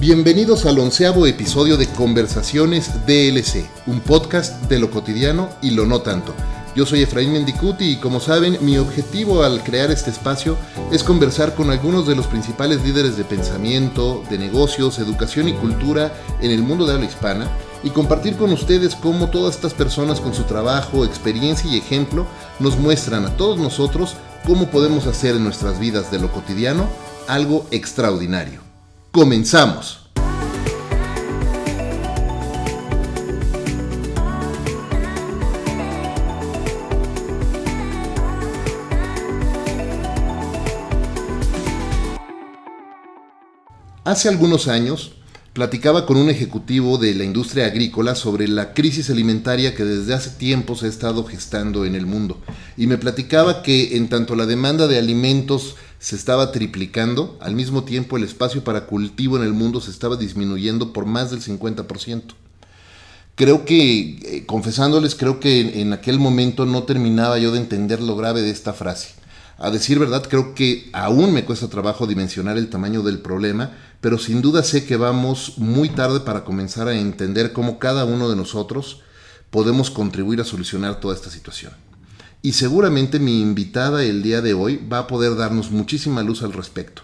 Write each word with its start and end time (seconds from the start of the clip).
Bienvenidos 0.00 0.64
al 0.64 0.78
onceavo 0.78 1.26
episodio 1.26 1.76
de 1.76 1.88
Conversaciones 1.88 3.04
DLC, 3.04 3.68
un 3.88 3.98
podcast 3.98 4.62
de 4.68 4.78
lo 4.78 4.92
cotidiano 4.92 5.48
y 5.60 5.72
lo 5.72 5.86
no 5.86 6.02
tanto. 6.02 6.34
Yo 6.76 6.86
soy 6.86 7.02
Efraín 7.02 7.32
Mendicuti 7.32 7.90
y 7.90 7.96
como 7.96 8.20
saben, 8.20 8.58
mi 8.60 8.78
objetivo 8.78 9.42
al 9.42 9.64
crear 9.64 9.90
este 9.90 10.10
espacio 10.10 10.56
es 10.92 11.02
conversar 11.02 11.56
con 11.56 11.70
algunos 11.70 12.06
de 12.06 12.14
los 12.14 12.28
principales 12.28 12.84
líderes 12.84 13.16
de 13.16 13.24
pensamiento, 13.24 14.22
de 14.30 14.38
negocios, 14.38 15.00
educación 15.00 15.48
y 15.48 15.54
cultura 15.54 16.12
en 16.40 16.52
el 16.52 16.62
mundo 16.62 16.86
de 16.86 16.94
habla 16.94 17.06
hispana 17.06 17.48
y 17.82 17.90
compartir 17.90 18.36
con 18.36 18.52
ustedes 18.52 18.94
cómo 18.94 19.30
todas 19.30 19.56
estas 19.56 19.74
personas 19.74 20.20
con 20.20 20.32
su 20.32 20.44
trabajo, 20.44 21.04
experiencia 21.04 21.68
y 21.68 21.76
ejemplo 21.76 22.24
nos 22.60 22.78
muestran 22.78 23.24
a 23.24 23.36
todos 23.36 23.58
nosotros 23.58 24.14
cómo 24.46 24.68
podemos 24.68 25.08
hacer 25.08 25.34
en 25.34 25.42
nuestras 25.42 25.80
vidas 25.80 26.12
de 26.12 26.20
lo 26.20 26.30
cotidiano 26.30 26.88
algo 27.26 27.66
extraordinario. 27.72 28.67
Comenzamos. 29.18 29.98
Hace 44.04 44.28
algunos 44.28 44.68
años 44.68 45.10
platicaba 45.52 46.06
con 46.06 46.16
un 46.16 46.30
ejecutivo 46.30 46.98
de 46.98 47.12
la 47.16 47.24
industria 47.24 47.66
agrícola 47.66 48.14
sobre 48.14 48.46
la 48.46 48.72
crisis 48.72 49.10
alimentaria 49.10 49.74
que 49.74 49.84
desde 49.84 50.14
hace 50.14 50.30
tiempo 50.30 50.76
se 50.76 50.86
ha 50.86 50.88
estado 50.88 51.24
gestando 51.24 51.84
en 51.84 51.96
el 51.96 52.06
mundo. 52.06 52.40
Y 52.76 52.86
me 52.86 52.98
platicaba 52.98 53.64
que 53.64 53.96
en 53.96 54.08
tanto 54.08 54.36
la 54.36 54.46
demanda 54.46 54.86
de 54.86 54.98
alimentos 54.98 55.74
se 55.98 56.14
estaba 56.14 56.52
triplicando, 56.52 57.36
al 57.40 57.54
mismo 57.54 57.84
tiempo 57.84 58.16
el 58.16 58.24
espacio 58.24 58.62
para 58.62 58.86
cultivo 58.86 59.36
en 59.36 59.42
el 59.42 59.52
mundo 59.52 59.80
se 59.80 59.90
estaba 59.90 60.16
disminuyendo 60.16 60.92
por 60.92 61.06
más 61.06 61.30
del 61.30 61.40
50%. 61.40 62.34
Creo 63.34 63.64
que, 63.64 64.18
eh, 64.22 64.46
confesándoles, 64.46 65.14
creo 65.14 65.40
que 65.40 65.60
en, 65.60 65.78
en 65.78 65.92
aquel 65.92 66.18
momento 66.18 66.66
no 66.66 66.84
terminaba 66.84 67.38
yo 67.38 67.52
de 67.52 67.58
entender 67.58 68.00
lo 68.00 68.16
grave 68.16 68.42
de 68.42 68.50
esta 68.50 68.72
frase. 68.72 69.10
A 69.58 69.70
decir 69.70 69.98
verdad, 69.98 70.24
creo 70.28 70.54
que 70.54 70.88
aún 70.92 71.32
me 71.32 71.44
cuesta 71.44 71.68
trabajo 71.68 72.06
dimensionar 72.06 72.58
el 72.58 72.70
tamaño 72.70 73.02
del 73.02 73.18
problema, 73.18 73.72
pero 74.00 74.18
sin 74.18 74.40
duda 74.40 74.62
sé 74.62 74.84
que 74.84 74.96
vamos 74.96 75.54
muy 75.58 75.88
tarde 75.88 76.20
para 76.20 76.44
comenzar 76.44 76.86
a 76.86 76.98
entender 76.98 77.52
cómo 77.52 77.80
cada 77.80 78.04
uno 78.04 78.28
de 78.28 78.36
nosotros 78.36 79.02
podemos 79.50 79.90
contribuir 79.90 80.40
a 80.40 80.44
solucionar 80.44 81.00
toda 81.00 81.14
esta 81.14 81.30
situación 81.30 81.87
y 82.42 82.52
seguramente 82.52 83.18
mi 83.18 83.40
invitada 83.40 84.04
el 84.04 84.22
día 84.22 84.40
de 84.40 84.54
hoy 84.54 84.80
va 84.90 85.00
a 85.00 85.06
poder 85.06 85.36
darnos 85.36 85.70
muchísima 85.70 86.22
luz 86.22 86.42
al 86.42 86.52
respecto. 86.52 87.02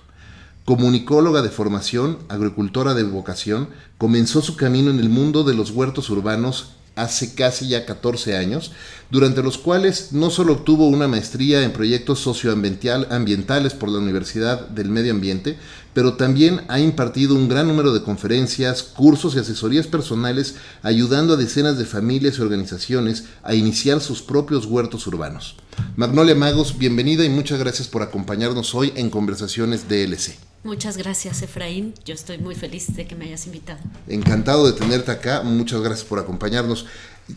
Comunicóloga 0.64 1.42
de 1.42 1.50
formación, 1.50 2.18
agricultora 2.28 2.94
de 2.94 3.02
vocación, 3.02 3.68
comenzó 3.98 4.40
su 4.40 4.56
camino 4.56 4.90
en 4.90 4.98
el 4.98 5.10
mundo 5.10 5.44
de 5.44 5.54
los 5.54 5.70
huertos 5.70 6.08
urbanos 6.08 6.76
hace 6.96 7.34
casi 7.34 7.68
ya 7.68 7.86
14 7.86 8.36
años, 8.36 8.72
durante 9.10 9.42
los 9.42 9.58
cuales 9.58 10.12
no 10.12 10.30
solo 10.30 10.54
obtuvo 10.54 10.88
una 10.88 11.08
maestría 11.08 11.62
en 11.62 11.72
proyectos 11.72 12.20
socioambientales 12.20 13.74
por 13.74 13.88
la 13.88 13.98
Universidad 13.98 14.68
del 14.68 14.88
Medio 14.88 15.12
Ambiente, 15.12 15.56
pero 15.92 16.14
también 16.14 16.62
ha 16.68 16.80
impartido 16.80 17.34
un 17.34 17.48
gran 17.48 17.68
número 17.68 17.92
de 17.92 18.02
conferencias, 18.02 18.82
cursos 18.82 19.34
y 19.34 19.38
asesorías 19.38 19.86
personales 19.86 20.56
ayudando 20.82 21.34
a 21.34 21.36
decenas 21.36 21.78
de 21.78 21.84
familias 21.84 22.38
y 22.38 22.42
organizaciones 22.42 23.24
a 23.42 23.54
iniciar 23.54 24.00
sus 24.00 24.22
propios 24.22 24.66
huertos 24.66 25.06
urbanos. 25.06 25.56
Magnolia 25.96 26.34
Magos, 26.34 26.78
bienvenida 26.78 27.24
y 27.24 27.28
muchas 27.28 27.58
gracias 27.58 27.88
por 27.88 28.02
acompañarnos 28.02 28.74
hoy 28.74 28.92
en 28.96 29.10
Conversaciones 29.10 29.88
DLC. 29.88 30.53
Muchas 30.64 30.96
gracias, 30.96 31.42
Efraín. 31.42 31.92
Yo 32.06 32.14
estoy 32.14 32.38
muy 32.38 32.54
feliz 32.54 32.96
de 32.96 33.06
que 33.06 33.14
me 33.14 33.26
hayas 33.26 33.44
invitado. 33.44 33.80
Encantado 34.08 34.66
de 34.66 34.72
tenerte 34.72 35.10
acá. 35.10 35.42
Muchas 35.42 35.82
gracias 35.82 36.08
por 36.08 36.18
acompañarnos. 36.18 36.86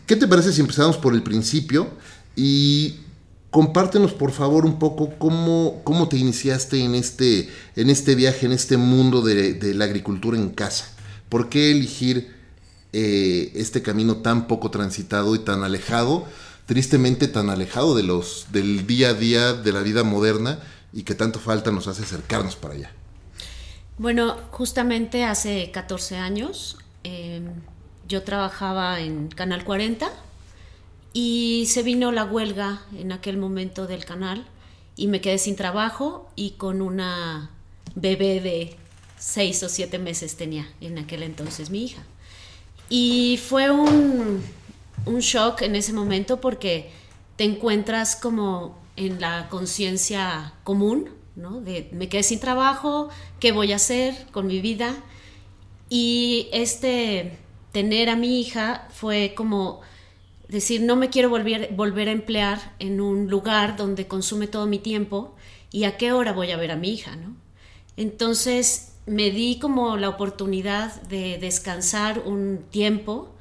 ¿Qué 0.06 0.16
te 0.16 0.26
parece 0.26 0.50
si 0.50 0.62
empezamos 0.62 0.96
por 0.96 1.12
el 1.12 1.22
principio? 1.22 1.88
Y 2.34 2.96
compártenos, 3.50 4.14
por 4.14 4.32
favor, 4.32 4.64
un 4.64 4.78
poco 4.78 5.12
cómo, 5.18 5.82
cómo 5.84 6.08
te 6.08 6.16
iniciaste 6.16 6.82
en 6.82 6.94
este, 6.94 7.50
en 7.76 7.90
este 7.90 8.14
viaje, 8.14 8.46
en 8.46 8.52
este 8.52 8.78
mundo 8.78 9.20
de, 9.20 9.74
la 9.74 9.84
agricultura 9.84 10.38
en 10.38 10.48
casa. 10.48 10.90
¿Por 11.28 11.50
qué 11.50 11.70
elegir 11.70 12.34
eh, 12.94 13.52
este 13.54 13.82
camino 13.82 14.16
tan 14.16 14.46
poco 14.46 14.70
transitado 14.70 15.34
y 15.34 15.40
tan 15.40 15.64
alejado, 15.64 16.24
tristemente 16.64 17.28
tan 17.28 17.50
alejado 17.50 17.94
de 17.94 18.04
los, 18.04 18.46
del 18.52 18.86
día 18.86 19.10
a 19.10 19.14
día 19.14 19.52
de 19.52 19.72
la 19.72 19.82
vida 19.82 20.02
moderna 20.02 20.60
y 20.94 21.02
que 21.02 21.14
tanto 21.14 21.38
falta 21.38 21.70
nos 21.70 21.88
hace 21.88 22.04
acercarnos 22.04 22.56
para 22.56 22.72
allá? 22.72 22.90
Bueno, 23.98 24.36
justamente 24.52 25.24
hace 25.24 25.72
14 25.72 26.18
años 26.18 26.78
em, 27.02 27.46
yo 28.06 28.22
trabajaba 28.22 29.00
en 29.00 29.26
Canal 29.26 29.64
40 29.64 30.08
y 31.12 31.66
se 31.66 31.82
vino 31.82 32.12
la 32.12 32.24
huelga 32.24 32.80
en 32.96 33.10
aquel 33.10 33.38
momento 33.38 33.88
del 33.88 34.04
canal 34.04 34.46
y 34.94 35.08
me 35.08 35.20
quedé 35.20 35.38
sin 35.38 35.56
trabajo 35.56 36.30
y 36.36 36.52
con 36.52 36.80
una 36.80 37.50
bebé 37.96 38.40
de 38.40 38.76
6 39.18 39.64
o 39.64 39.68
7 39.68 39.98
meses 39.98 40.36
tenía 40.36 40.68
en 40.80 40.98
aquel 40.98 41.24
entonces 41.24 41.70
mi 41.70 41.82
hija. 41.82 42.02
Y 42.88 43.40
fue 43.48 43.68
un, 43.72 44.44
un 45.06 45.18
shock 45.18 45.62
en 45.62 45.74
ese 45.74 45.92
momento 45.92 46.40
porque 46.40 46.92
te 47.34 47.42
encuentras 47.42 48.14
como 48.14 48.78
en 48.94 49.20
la 49.20 49.48
conciencia 49.48 50.52
común 50.62 51.10
me 51.92 52.08
quedé 52.08 52.22
sin 52.22 52.40
trabajo, 52.40 53.08
¿qué 53.40 53.52
voy 53.52 53.72
a 53.72 53.76
hacer 53.76 54.26
con 54.32 54.46
mi 54.46 54.60
vida? 54.60 54.94
Y 55.88 56.48
este 56.52 57.38
tener 57.72 58.08
a 58.10 58.16
mi 58.16 58.40
hija 58.40 58.88
fue 58.90 59.34
como 59.36 59.80
decir, 60.48 60.82
no 60.82 60.96
me 60.96 61.10
quiero 61.10 61.28
volver, 61.30 61.70
volver 61.74 62.08
a 62.08 62.12
emplear 62.12 62.74
en 62.78 63.00
un 63.00 63.28
lugar 63.28 63.76
donde 63.76 64.06
consume 64.06 64.46
todo 64.46 64.66
mi 64.66 64.78
tiempo 64.78 65.34
y 65.70 65.84
a 65.84 65.96
qué 65.96 66.12
hora 66.12 66.32
voy 66.32 66.50
a 66.50 66.56
ver 66.56 66.70
a 66.70 66.76
mi 66.76 66.90
hija, 66.90 67.16
¿no? 67.16 67.36
Entonces 67.96 68.94
me 69.06 69.30
di 69.30 69.58
como 69.58 69.96
la 69.96 70.08
oportunidad 70.08 71.00
de 71.02 71.38
descansar 71.38 72.22
un 72.24 72.64
tiempo 72.70 73.34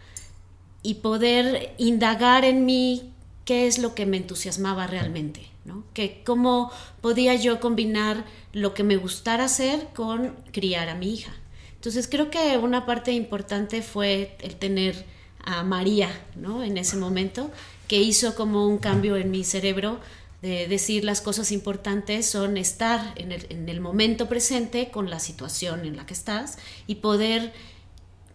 y 0.83 0.95
poder 0.95 1.73
indagar 1.77 2.45
en 2.45 2.65
mí 2.65 3.11
qué 3.45 3.67
es 3.67 3.77
lo 3.77 3.95
que 3.95 4.05
me 4.05 4.17
entusiasmaba 4.17 4.87
realmente. 4.87 5.47
Que 5.93 6.23
cómo 6.25 6.71
podía 7.01 7.35
yo 7.35 7.59
combinar 7.59 8.25
lo 8.53 8.73
que 8.73 8.83
me 8.83 8.97
gustara 8.97 9.45
hacer 9.45 9.89
con 9.93 10.35
criar 10.51 10.89
a 10.89 10.95
mi 10.95 11.13
hija. 11.13 11.33
Entonces 11.75 12.07
creo 12.07 12.29
que 12.29 12.57
una 12.57 12.85
parte 12.85 13.11
importante 13.11 13.81
fue 13.81 14.35
el 14.41 14.55
tener 14.55 15.05
a 15.43 15.63
María, 15.63 16.09
¿no? 16.35 16.63
En 16.63 16.77
ese 16.77 16.97
momento, 16.97 17.51
que 17.87 18.01
hizo 18.01 18.35
como 18.35 18.67
un 18.67 18.77
cambio 18.79 19.15
en 19.15 19.31
mi 19.31 19.43
cerebro 19.43 19.99
de 20.41 20.67
decir 20.67 21.03
las 21.03 21.21
cosas 21.21 21.51
importantes 21.51 22.29
son 22.29 22.57
estar 22.57 23.13
en 23.15 23.31
el, 23.31 23.47
en 23.49 23.69
el 23.69 23.81
momento 23.81 24.27
presente 24.27 24.91
con 24.91 25.09
la 25.09 25.19
situación 25.19 25.85
en 25.85 25.97
la 25.97 26.05
que 26.05 26.13
estás 26.13 26.57
y 26.85 26.95
poder 26.95 27.53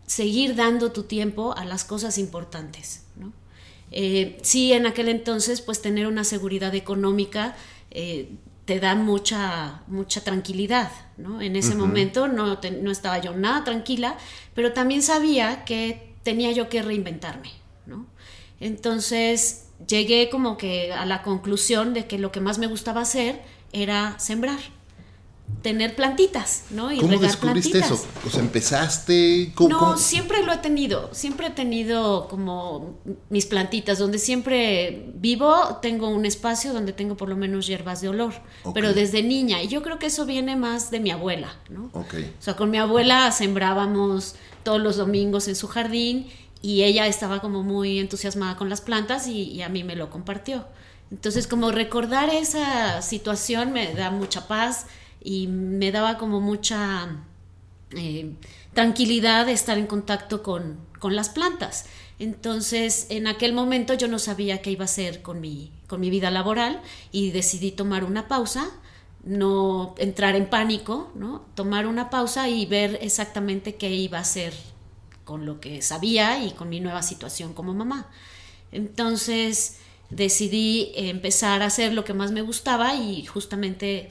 seguir 0.06 0.56
dando 0.56 0.92
tu 0.92 1.04
tiempo 1.04 1.54
a 1.56 1.64
las 1.64 1.84
cosas 1.84 2.18
importantes. 2.18 3.04
Eh, 3.92 4.38
sí, 4.42 4.72
en 4.72 4.86
aquel 4.86 5.08
entonces, 5.08 5.60
pues 5.60 5.82
tener 5.82 6.06
una 6.06 6.24
seguridad 6.24 6.74
económica 6.74 7.54
eh, 7.90 8.30
te 8.64 8.80
da 8.80 8.94
mucha, 8.94 9.82
mucha 9.86 10.22
tranquilidad, 10.22 10.90
¿no? 11.18 11.42
En 11.42 11.56
ese 11.56 11.74
momento 11.74 12.26
no, 12.28 12.58
no 12.80 12.90
estaba 12.90 13.18
yo 13.18 13.34
nada 13.34 13.64
tranquila, 13.64 14.16
pero 14.54 14.72
también 14.72 15.02
sabía 15.02 15.64
que 15.64 16.14
tenía 16.22 16.52
yo 16.52 16.68
que 16.68 16.80
reinventarme, 16.80 17.50
¿no? 17.86 18.06
Entonces 18.60 19.66
llegué 19.86 20.30
como 20.30 20.56
que 20.56 20.92
a 20.92 21.04
la 21.04 21.22
conclusión 21.22 21.92
de 21.92 22.06
que 22.06 22.18
lo 22.18 22.32
que 22.32 22.40
más 22.40 22.58
me 22.58 22.68
gustaba 22.68 23.02
hacer 23.02 23.42
era 23.72 24.18
sembrar 24.18 24.60
tener 25.62 25.94
plantitas, 25.94 26.64
¿no? 26.70 26.92
Y 26.92 26.98
¿Cómo 26.98 27.18
descubriste 27.18 27.78
eso? 27.78 28.02
O 28.26 28.30
sea, 28.30 28.40
empezaste. 28.40 29.52
no, 29.68 29.96
siempre 29.96 30.42
lo 30.42 30.52
he 30.52 30.58
tenido. 30.58 31.10
Siempre 31.12 31.48
he 31.48 31.50
tenido 31.50 32.26
como 32.28 32.98
mis 33.30 33.46
plantitas, 33.46 33.98
donde 33.98 34.18
siempre 34.18 35.10
vivo, 35.14 35.78
tengo 35.80 36.08
un 36.08 36.26
espacio 36.26 36.72
donde 36.72 36.92
tengo 36.92 37.16
por 37.16 37.28
lo 37.28 37.36
menos 37.36 37.66
hierbas 37.66 38.00
de 38.00 38.08
olor. 38.08 38.34
Pero 38.74 38.92
desde 38.92 39.22
niña. 39.22 39.62
Y 39.62 39.68
yo 39.68 39.82
creo 39.82 39.98
que 39.98 40.06
eso 40.06 40.26
viene 40.26 40.56
más 40.56 40.90
de 40.90 41.00
mi 41.00 41.10
abuela, 41.10 41.54
¿no? 41.68 41.90
Ok. 41.92 42.14
O 42.38 42.42
sea, 42.42 42.56
con 42.56 42.70
mi 42.70 42.78
abuela 42.78 43.30
sembrábamos 43.30 44.34
todos 44.64 44.80
los 44.80 44.96
domingos 44.96 45.48
en 45.48 45.56
su 45.56 45.68
jardín 45.68 46.28
y 46.60 46.82
ella 46.82 47.06
estaba 47.06 47.40
como 47.40 47.62
muy 47.62 47.98
entusiasmada 47.98 48.56
con 48.56 48.68
las 48.68 48.80
plantas 48.80 49.26
y, 49.26 49.42
y 49.42 49.62
a 49.62 49.68
mí 49.68 49.84
me 49.84 49.96
lo 49.96 50.10
compartió. 50.10 50.66
Entonces, 51.12 51.46
como 51.46 51.70
recordar 51.70 52.30
esa 52.30 53.02
situación 53.02 53.72
me 53.72 53.92
da 53.92 54.10
mucha 54.10 54.48
paz 54.48 54.86
y 55.24 55.46
me 55.46 55.92
daba 55.92 56.18
como 56.18 56.40
mucha 56.40 57.24
eh, 57.94 58.32
tranquilidad 58.74 59.48
estar 59.48 59.78
en 59.78 59.86
contacto 59.86 60.42
con, 60.42 60.90
las 61.02 61.30
plantas. 61.30 61.86
Entonces, 62.20 63.08
en 63.10 63.26
aquel 63.26 63.52
momento 63.52 63.94
yo 63.94 64.06
no 64.06 64.20
sabía 64.20 64.62
qué 64.62 64.70
iba 64.70 64.84
a 64.84 64.84
hacer 64.84 65.20
con 65.20 65.40
mi, 65.40 65.72
con 65.88 66.00
mi 66.00 66.10
vida 66.10 66.30
laboral 66.30 66.80
y 67.10 67.32
decidí 67.32 67.72
tomar 67.72 68.04
una 68.04 68.28
pausa, 68.28 68.70
no 69.24 69.96
entrar 69.98 70.36
en 70.36 70.48
pánico, 70.48 71.10
¿no? 71.16 71.44
Tomar 71.56 71.88
una 71.88 72.08
pausa 72.08 72.48
y 72.48 72.66
ver 72.66 73.00
exactamente 73.02 73.74
qué 73.74 73.90
iba 73.90 74.18
a 74.18 74.20
hacer 74.20 74.54
con 75.24 75.44
lo 75.44 75.60
que 75.60 75.82
sabía 75.82 76.44
y 76.44 76.52
con 76.52 76.68
mi 76.68 76.78
nueva 76.78 77.02
situación 77.02 77.52
como 77.52 77.74
mamá. 77.74 78.08
Entonces 78.70 79.78
decidí 80.10 80.92
empezar 80.94 81.62
a 81.62 81.66
hacer 81.66 81.92
lo 81.92 82.04
que 82.04 82.14
más 82.14 82.30
me 82.30 82.42
gustaba 82.42 82.94
y 82.94 83.24
justamente 83.26 84.08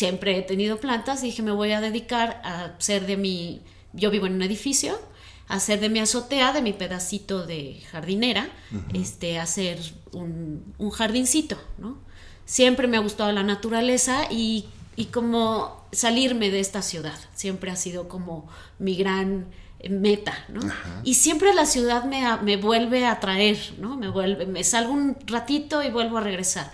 siempre 0.00 0.38
he 0.38 0.40
tenido 0.40 0.78
plantas 0.78 1.22
y 1.22 1.26
dije 1.26 1.42
me 1.42 1.52
voy 1.52 1.72
a 1.72 1.80
dedicar 1.82 2.40
a 2.42 2.76
hacer 2.78 3.06
de 3.06 3.18
mi, 3.18 3.60
yo 3.92 4.10
vivo 4.10 4.26
en 4.26 4.36
un 4.36 4.42
edificio, 4.42 4.98
a 5.46 5.56
hacer 5.56 5.78
de 5.78 5.90
mi 5.90 6.00
azotea, 6.00 6.54
de 6.54 6.62
mi 6.62 6.72
pedacito 6.72 7.46
de 7.46 7.82
jardinera, 7.90 8.48
este, 8.94 9.38
hacer 9.38 9.78
un, 10.12 10.74
un 10.78 10.90
jardincito, 10.90 11.58
¿no? 11.76 11.98
Siempre 12.46 12.86
me 12.86 12.96
ha 12.96 13.00
gustado 13.00 13.30
la 13.32 13.42
naturaleza 13.42 14.22
y, 14.30 14.64
y 14.96 15.06
como 15.06 15.84
salirme 15.92 16.50
de 16.50 16.60
esta 16.60 16.80
ciudad, 16.80 17.18
siempre 17.34 17.70
ha 17.70 17.76
sido 17.76 18.08
como 18.08 18.48
mi 18.78 18.96
gran 18.96 19.48
meta, 19.90 20.32
¿no? 20.48 20.60
Y 21.04 21.14
siempre 21.14 21.52
la 21.52 21.66
ciudad 21.66 22.04
me, 22.04 22.24
me, 22.42 22.56
vuelve 22.56 23.04
a 23.04 23.12
atraer, 23.12 23.58
¿no? 23.78 23.96
Me 23.98 24.08
vuelve, 24.08 24.46
me 24.46 24.64
salgo 24.64 24.94
un 24.94 25.16
ratito 25.26 25.82
y 25.82 25.90
vuelvo 25.90 26.16
a 26.16 26.20
regresar. 26.22 26.70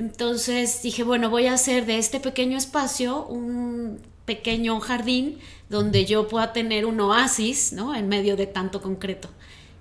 Entonces 0.00 0.80
dije, 0.82 1.02
bueno, 1.02 1.28
voy 1.28 1.44
a 1.44 1.52
hacer 1.52 1.84
de 1.84 1.98
este 1.98 2.20
pequeño 2.20 2.56
espacio 2.56 3.26
un 3.26 4.00
pequeño 4.24 4.80
jardín 4.80 5.36
donde 5.68 6.06
yo 6.06 6.26
pueda 6.26 6.54
tener 6.54 6.86
un 6.86 6.98
oasis, 7.00 7.74
¿no? 7.74 7.94
En 7.94 8.08
medio 8.08 8.34
de 8.34 8.46
tanto 8.46 8.80
concreto. 8.80 9.28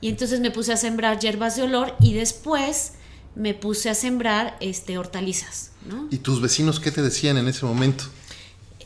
Y 0.02 0.10
entonces 0.10 0.42
me 0.42 0.52
puse 0.52 0.74
a 0.74 0.76
sembrar 0.76 1.20
hierbas 1.20 1.56
de 1.56 1.62
olor 1.62 1.96
y 2.02 2.16
después 2.16 2.96
me 3.36 3.54
puse 3.54 3.90
a 3.90 3.96
sembrar 3.96 4.58
este, 4.60 4.98
hortalizas, 4.98 5.72
¿no? 5.88 6.10
¿Y 6.12 6.18
tus 6.18 6.42
vecinos 6.42 6.82
qué 6.82 6.92
te 6.92 7.02
decían 7.02 7.38
en 7.38 7.48
ese 7.48 7.66
momento? 7.66 8.04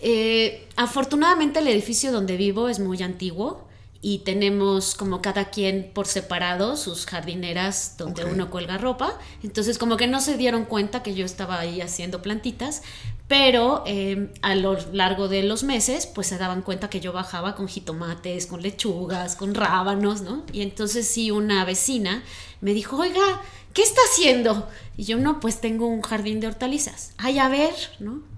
Eh, 0.04 0.68
afortunadamente 0.76 1.62
el 1.62 1.68
edificio 1.68 2.12
donde 2.12 2.38
vivo 2.38 2.70
es 2.70 2.78
muy 2.80 3.02
antiguo 3.02 3.68
y 4.06 4.20
tenemos 4.20 4.96
como 4.96 5.22
cada 5.22 5.46
quien 5.50 5.90
por 5.94 6.08
separado 6.08 6.76
sus 6.76 7.06
jardineras 7.06 7.96
donde 7.98 8.26
uno 8.26 8.50
cuelga 8.50 8.78
ropa. 8.78 9.18
Entonces 9.44 9.78
como 9.78 9.96
que 9.96 10.08
no 10.08 10.20
se 10.20 10.36
dieron 10.36 10.66
cuenta 10.66 11.02
que 11.02 11.16
yo 11.16 11.26
estaba 11.26 11.58
ahí 11.58 11.80
haciendo 11.80 12.22
plantitas, 12.22 12.84
pero 13.30 13.82
eh, 13.88 14.30
a 14.42 14.56
lo 14.56 14.78
largo 14.92 15.30
de 15.30 15.44
los 15.44 15.64
meses 15.64 16.06
pues 16.06 16.28
se 16.28 16.38
daban 16.38 16.64
cuenta 16.64 16.90
que 16.90 17.00
yo 17.00 17.14
bajaba 17.14 17.56
con 17.56 17.70
jitomates, 17.70 18.46
con 18.46 18.62
lechugas, 18.62 19.38
con 19.38 19.56
rábanos, 19.56 20.22
¿no? 20.22 20.44
Y 20.52 20.64
entonces 20.64 21.08
sí 21.08 21.32
una 21.32 21.64
vecina 21.64 22.24
me 22.60 22.74
dijo, 22.74 22.98
oiga, 22.98 23.42
¿qué 23.74 23.84
está 23.84 24.02
haciendo? 24.12 24.68
Y 24.98 25.06
yo 25.06 25.18
no, 25.18 25.40
pues 25.40 25.62
tengo 25.62 25.88
un 25.88 26.02
jardín 26.02 26.42
de 26.42 26.48
hortalizas. 26.48 27.14
Ay, 27.18 27.40
a 27.40 27.48
ver, 27.48 27.74
¿no? 28.02 28.33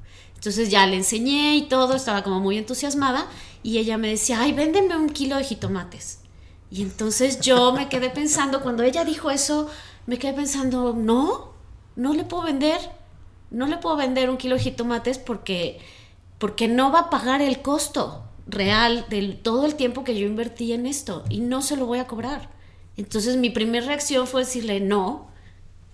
Entonces 0.46 0.70
ya 0.70 0.86
le 0.86 0.96
enseñé 0.96 1.56
y 1.56 1.64
todo, 1.64 1.96
estaba 1.96 2.22
como 2.22 2.40
muy 2.40 2.60
entusiasmada 2.60 3.26
y 3.64 3.80
ella 3.80 3.98
me 3.98 4.10
decía, 4.10 4.42
ay, 4.42 4.52
véndeme 4.52 4.96
un 4.96 5.10
kilo 5.10 5.38
de 5.38 5.44
jitomates. 5.44 6.20
Y 6.70 6.84
entonces 6.84 7.40
yo 7.40 7.74
me 7.74 7.90
quedé 7.90 8.12
pensando, 8.12 8.62
cuando 8.62 8.84
ella 8.84 9.04
dijo 9.04 9.32
eso, 9.32 9.68
me 10.06 10.20
quedé 10.20 10.34
pensando, 10.34 10.94
no, 10.94 11.54
no 11.96 12.14
le 12.14 12.26
puedo 12.26 12.44
vender, 12.44 12.78
no 13.50 13.66
le 13.66 13.78
puedo 13.78 13.96
vender 13.96 14.30
un 14.30 14.38
kilo 14.38 14.54
de 14.54 14.62
jitomates 14.62 15.18
porque, 15.18 15.80
porque 16.38 16.68
no 16.68 16.92
va 16.92 17.00
a 17.00 17.10
pagar 17.10 17.42
el 17.42 17.64
costo 17.64 18.26
real 18.46 19.08
de 19.10 19.30
todo 19.30 19.66
el 19.66 19.74
tiempo 19.74 20.04
que 20.04 20.16
yo 20.16 20.28
invertí 20.28 20.74
en 20.74 20.86
esto 20.86 21.24
y 21.28 21.40
no 21.40 21.64
se 21.64 21.76
lo 21.76 21.88
voy 21.88 21.98
a 21.98 22.06
cobrar. 22.06 22.52
Entonces 22.98 23.36
mi 23.36 23.50
primera 23.50 23.88
reacción 23.88 24.28
fue 24.28 24.42
decirle 24.42 24.80
no. 24.80 25.28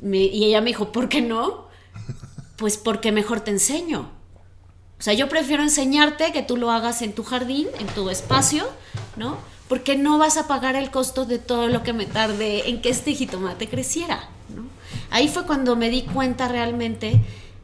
y 0.03 0.43
ella 0.43 0.59
me 0.59 0.71
dijo, 0.71 0.91
¿por 0.91 1.07
qué 1.07 1.21
no? 1.21 1.69
Pues 2.57 2.77
porque 2.77 3.13
mejor 3.13 3.39
te 3.39 3.51
enseño. 3.51 4.19
O 5.01 5.03
sea, 5.03 5.15
yo 5.15 5.27
prefiero 5.27 5.63
enseñarte 5.63 6.31
que 6.31 6.43
tú 6.43 6.57
lo 6.57 6.69
hagas 6.69 7.01
en 7.01 7.13
tu 7.13 7.23
jardín, 7.23 7.67
en 7.79 7.87
tu 7.87 8.11
espacio, 8.11 8.69
¿no? 9.17 9.35
Porque 9.67 9.97
no 9.97 10.19
vas 10.19 10.37
a 10.37 10.47
pagar 10.47 10.75
el 10.75 10.91
costo 10.91 11.25
de 11.25 11.39
todo 11.39 11.69
lo 11.69 11.81
que 11.81 11.91
me 11.91 12.05
tardé 12.05 12.69
en 12.69 12.83
que 12.83 12.89
este 12.89 13.15
jitomate 13.15 13.67
creciera, 13.67 14.29
¿no? 14.55 14.61
Ahí 15.09 15.27
fue 15.27 15.47
cuando 15.47 15.75
me 15.75 15.89
di 15.89 16.03
cuenta 16.03 16.47
realmente 16.47 17.19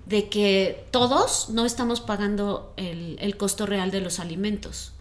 de 0.07 0.29
que 0.29 0.87
todos 0.89 1.51
no 1.51 1.67
estamos 1.67 2.01
pagando 2.01 2.73
el, 2.75 3.37
costo 3.37 3.67
real 3.67 3.91
de 3.91 4.01
los 4.01 4.19
alimentos. 4.19 4.93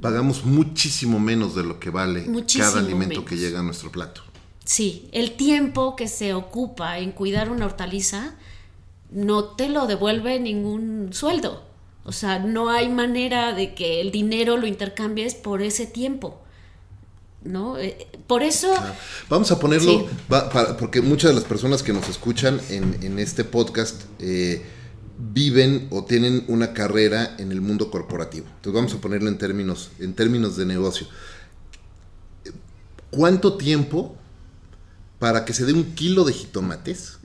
Pagamos 0.00 0.46
muchísimo 0.46 1.20
menos 1.20 1.54
de 1.54 1.62
lo 1.62 1.78
que 1.78 1.90
vale 1.90 2.26
cada 2.56 2.78
alimento 2.78 3.22
que 3.26 3.36
llega 3.36 3.60
a 3.60 3.62
nuestro 3.62 3.92
plato. 3.92 4.22
Sí, 4.64 5.10
el 5.12 5.32
tiempo 5.32 5.94
que 5.94 6.08
se 6.08 6.32
ocupa 6.32 7.00
en 7.00 7.12
cuidar 7.12 7.50
una 7.50 7.66
hortaliza 7.66 8.34
no 9.10 9.44
te 9.44 9.68
lo 9.68 9.86
devuelve 9.86 10.40
ningún 10.40 11.10
sueldo. 11.12 11.65
O 12.06 12.12
sea, 12.12 12.38
no 12.38 12.70
hay 12.70 12.88
manera 12.88 13.52
de 13.52 13.74
que 13.74 14.00
el 14.00 14.12
dinero 14.12 14.56
lo 14.56 14.68
intercambies 14.68 15.34
por 15.34 15.60
ese 15.60 15.86
tiempo. 15.86 16.40
¿No? 17.42 17.78
Eh, 17.78 18.06
por 18.28 18.44
eso... 18.44 18.72
Vamos 19.28 19.50
a 19.50 19.58
ponerlo, 19.58 20.06
porque 20.78 21.00
muchas 21.00 21.30
de 21.30 21.34
las 21.34 21.44
personas 21.44 21.82
que 21.82 21.92
nos 21.92 22.08
escuchan 22.08 22.60
en, 22.70 23.18
este 23.18 23.44
podcast 23.44 24.02
eh, 24.20 24.64
viven 25.18 25.88
o 25.90 26.04
tienen 26.04 26.44
una 26.46 26.72
carrera 26.72 27.34
en 27.38 27.50
el 27.50 27.60
mundo 27.60 27.90
corporativo. 27.90 28.46
Entonces 28.46 28.72
vamos 28.72 28.94
a 28.94 29.00
ponerlo 29.00 29.28
en 29.28 29.38
términos, 29.38 29.90
en 29.98 30.14
términos 30.14 30.56
de 30.56 30.64
negocio. 30.64 31.08
¿Cuánto 33.10 33.56
tiempo 33.56 34.16
para 35.18 35.44
que 35.44 35.54
se 35.54 35.64
dé 35.64 35.72
un 35.72 35.94
kilo 35.94 36.24
de 36.24 36.32
jitomates? 36.32 37.18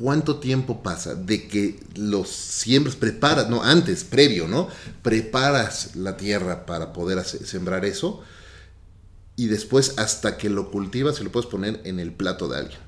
¿Cuánto 0.00 0.40
tiempo 0.40 0.82
pasa 0.82 1.14
de 1.14 1.46
que 1.46 1.78
los 1.94 2.28
siembras, 2.28 2.96
preparas, 2.96 3.48
no, 3.48 3.62
antes, 3.62 4.02
previo, 4.02 4.48
¿no? 4.48 4.68
Preparas 5.02 5.94
la 5.94 6.16
tierra 6.16 6.66
para 6.66 6.92
poder 6.92 7.24
sembrar 7.24 7.84
eso 7.84 8.22
y 9.36 9.46
después 9.46 9.94
hasta 9.98 10.36
que 10.36 10.50
lo 10.50 10.70
cultivas 10.70 11.20
y 11.20 11.24
lo 11.24 11.30
puedes 11.30 11.48
poner 11.48 11.80
en 11.84 12.00
el 12.00 12.12
plato 12.12 12.48
de 12.48 12.58
alguien. 12.58 12.78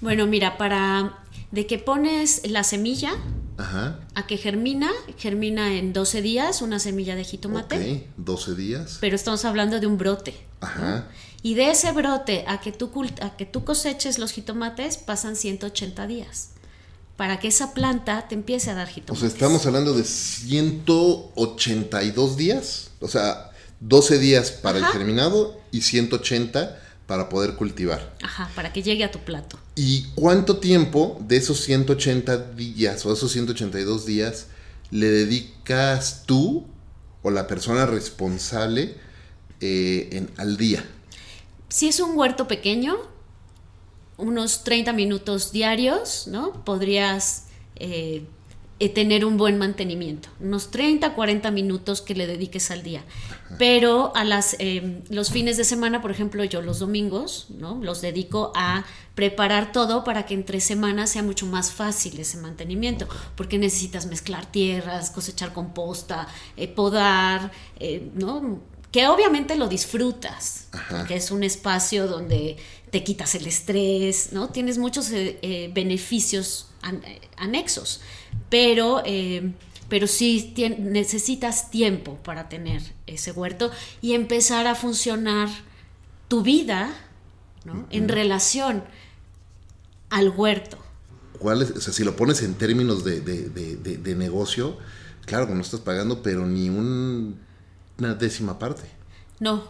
Bueno, 0.00 0.26
mira, 0.26 0.58
para 0.58 1.18
de 1.52 1.66
que 1.66 1.78
pones 1.78 2.42
la 2.50 2.64
semilla 2.64 3.12
a 4.14 4.26
que 4.26 4.36
germina, 4.36 4.90
germina 5.18 5.74
en 5.76 5.92
12 5.92 6.22
días 6.22 6.62
una 6.62 6.78
semilla 6.78 7.14
de 7.14 7.24
jitomate. 7.24 7.76
Ok, 7.76 8.06
12 8.16 8.54
días. 8.54 8.98
Pero 9.00 9.14
estamos 9.14 9.44
hablando 9.44 9.78
de 9.78 9.86
un 9.86 9.98
brote. 9.98 10.34
Ajá. 10.60 11.08
Y 11.42 11.54
de 11.54 11.70
ese 11.70 11.92
brote 11.92 12.44
a 12.46 12.60
que, 12.60 12.72
tú, 12.72 12.90
a 13.20 13.36
que 13.36 13.46
tú 13.46 13.64
coseches 13.64 14.18
los 14.18 14.32
jitomates 14.32 14.96
pasan 14.96 15.36
180 15.36 16.06
días 16.06 16.50
para 17.16 17.38
que 17.38 17.48
esa 17.48 17.74
planta 17.74 18.26
te 18.28 18.34
empiece 18.34 18.70
a 18.70 18.74
dar 18.74 18.88
jitomates. 18.88 19.16
O 19.16 19.20
sea, 19.20 19.28
estamos 19.28 19.66
hablando 19.66 19.92
de 19.94 20.04
182 20.04 22.36
días, 22.36 22.90
o 23.00 23.08
sea, 23.08 23.50
12 23.80 24.18
días 24.18 24.50
para 24.50 24.78
el 24.78 24.84
germinado 24.86 25.60
y 25.70 25.82
180 25.82 26.80
para 27.06 27.28
poder 27.28 27.56
cultivar. 27.56 28.16
Ajá, 28.22 28.50
para 28.54 28.72
que 28.72 28.82
llegue 28.82 29.04
a 29.04 29.10
tu 29.10 29.18
plato. 29.18 29.58
¿Y 29.74 30.04
cuánto 30.14 30.56
tiempo 30.58 31.18
de 31.26 31.36
esos 31.36 31.60
180 31.60 32.52
días 32.52 33.04
o 33.04 33.12
esos 33.12 33.30
182 33.32 34.06
días 34.06 34.46
le 34.90 35.08
dedicas 35.08 36.22
tú 36.26 36.66
o 37.22 37.30
la 37.30 37.46
persona 37.46 37.84
responsable 37.86 38.94
eh, 39.60 40.08
en, 40.12 40.30
al 40.38 40.56
día? 40.56 40.82
Si 41.72 41.88
es 41.88 42.00
un 42.00 42.18
huerto 42.18 42.46
pequeño, 42.46 42.98
unos 44.18 44.62
30 44.62 44.92
minutos 44.92 45.52
diarios, 45.52 46.26
¿no? 46.26 46.52
Podrías 46.64 47.46
eh, 47.76 48.26
eh, 48.78 48.90
tener 48.90 49.24
un 49.24 49.38
buen 49.38 49.56
mantenimiento. 49.56 50.28
Unos 50.38 50.70
30, 50.70 51.14
40 51.14 51.50
minutos 51.50 52.02
que 52.02 52.14
le 52.14 52.26
dediques 52.26 52.70
al 52.70 52.82
día. 52.82 53.02
Pero 53.58 54.14
a 54.14 54.22
las, 54.22 54.54
em, 54.58 55.00
los 55.08 55.30
fines 55.30 55.56
de 55.56 55.64
semana, 55.64 56.02
por 56.02 56.10
ejemplo, 56.10 56.44
yo 56.44 56.60
los 56.60 56.78
domingos, 56.78 57.46
¿no? 57.48 57.78
Los 57.82 58.02
dedico 58.02 58.52
a 58.54 58.84
preparar 59.14 59.72
todo 59.72 60.04
para 60.04 60.26
que 60.26 60.34
entre 60.34 60.60
semanas 60.60 61.08
sea 61.08 61.22
mucho 61.22 61.46
más 61.46 61.72
fácil 61.72 62.20
ese 62.20 62.36
mantenimiento. 62.36 63.08
Porque 63.34 63.56
necesitas 63.56 64.04
mezclar 64.04 64.44
tierras, 64.44 65.10
cosechar 65.10 65.54
composta, 65.54 66.28
eh, 66.58 66.68
podar, 66.68 67.50
¿no? 68.14 68.60
Que 68.92 69.08
obviamente 69.08 69.56
lo 69.56 69.68
disfrutas, 69.68 70.66
que 71.08 71.16
es 71.16 71.30
un 71.30 71.42
espacio 71.42 72.06
donde 72.06 72.58
te 72.90 73.02
quitas 73.02 73.34
el 73.34 73.46
estrés, 73.46 74.32
¿no? 74.32 74.50
Tienes 74.50 74.76
muchos 74.76 75.10
eh, 75.10 75.38
eh, 75.40 75.70
beneficios 75.72 76.68
anexos, 77.38 78.02
pero, 78.50 79.02
eh, 79.06 79.52
pero 79.88 80.06
sí 80.06 80.52
necesitas 80.78 81.70
tiempo 81.70 82.18
para 82.22 82.50
tener 82.50 82.82
ese 83.06 83.32
huerto 83.32 83.70
y 84.02 84.12
empezar 84.12 84.66
a 84.66 84.74
funcionar 84.74 85.48
tu 86.28 86.42
vida 86.42 86.94
en 87.90 88.08
relación 88.08 88.84
al 90.10 90.28
huerto. 90.30 90.76
¿Cuál 91.38 91.62
es? 91.62 91.70
O 91.70 91.80
sea, 91.80 91.94
si 91.94 92.04
lo 92.04 92.14
pones 92.14 92.42
en 92.42 92.54
términos 92.54 93.04
de, 93.04 93.20
de 93.22 94.14
negocio, 94.16 94.76
claro 95.24 95.46
que 95.46 95.54
no 95.54 95.62
estás 95.62 95.80
pagando, 95.80 96.22
pero 96.22 96.46
ni 96.46 96.68
un 96.68 97.40
una 98.02 98.14
décima 98.14 98.58
parte. 98.58 98.82
No, 99.38 99.62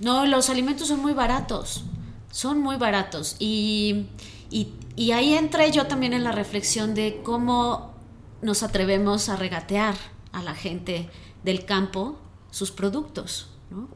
no, 0.00 0.24
los 0.26 0.50
alimentos 0.50 0.88
son 0.88 1.00
muy 1.00 1.14
baratos, 1.14 1.84
son 2.30 2.60
muy 2.60 2.76
baratos. 2.76 3.36
Y, 3.38 4.06
y, 4.50 5.10
ahí 5.12 5.34
entré 5.34 5.70
yo 5.72 5.86
también 5.86 6.12
en 6.12 6.22
la 6.22 6.32
reflexión 6.32 6.94
de 6.94 7.20
cómo 7.24 7.92
nos 8.40 8.62
atrevemos 8.62 9.28
a 9.28 9.36
regatear 9.36 9.96
a 10.32 10.42
la 10.42 10.54
gente 10.54 11.10
del 11.42 11.64
campo 11.64 12.18
sus 12.50 12.70
productos? 12.70 13.48
¿no? 13.70 13.88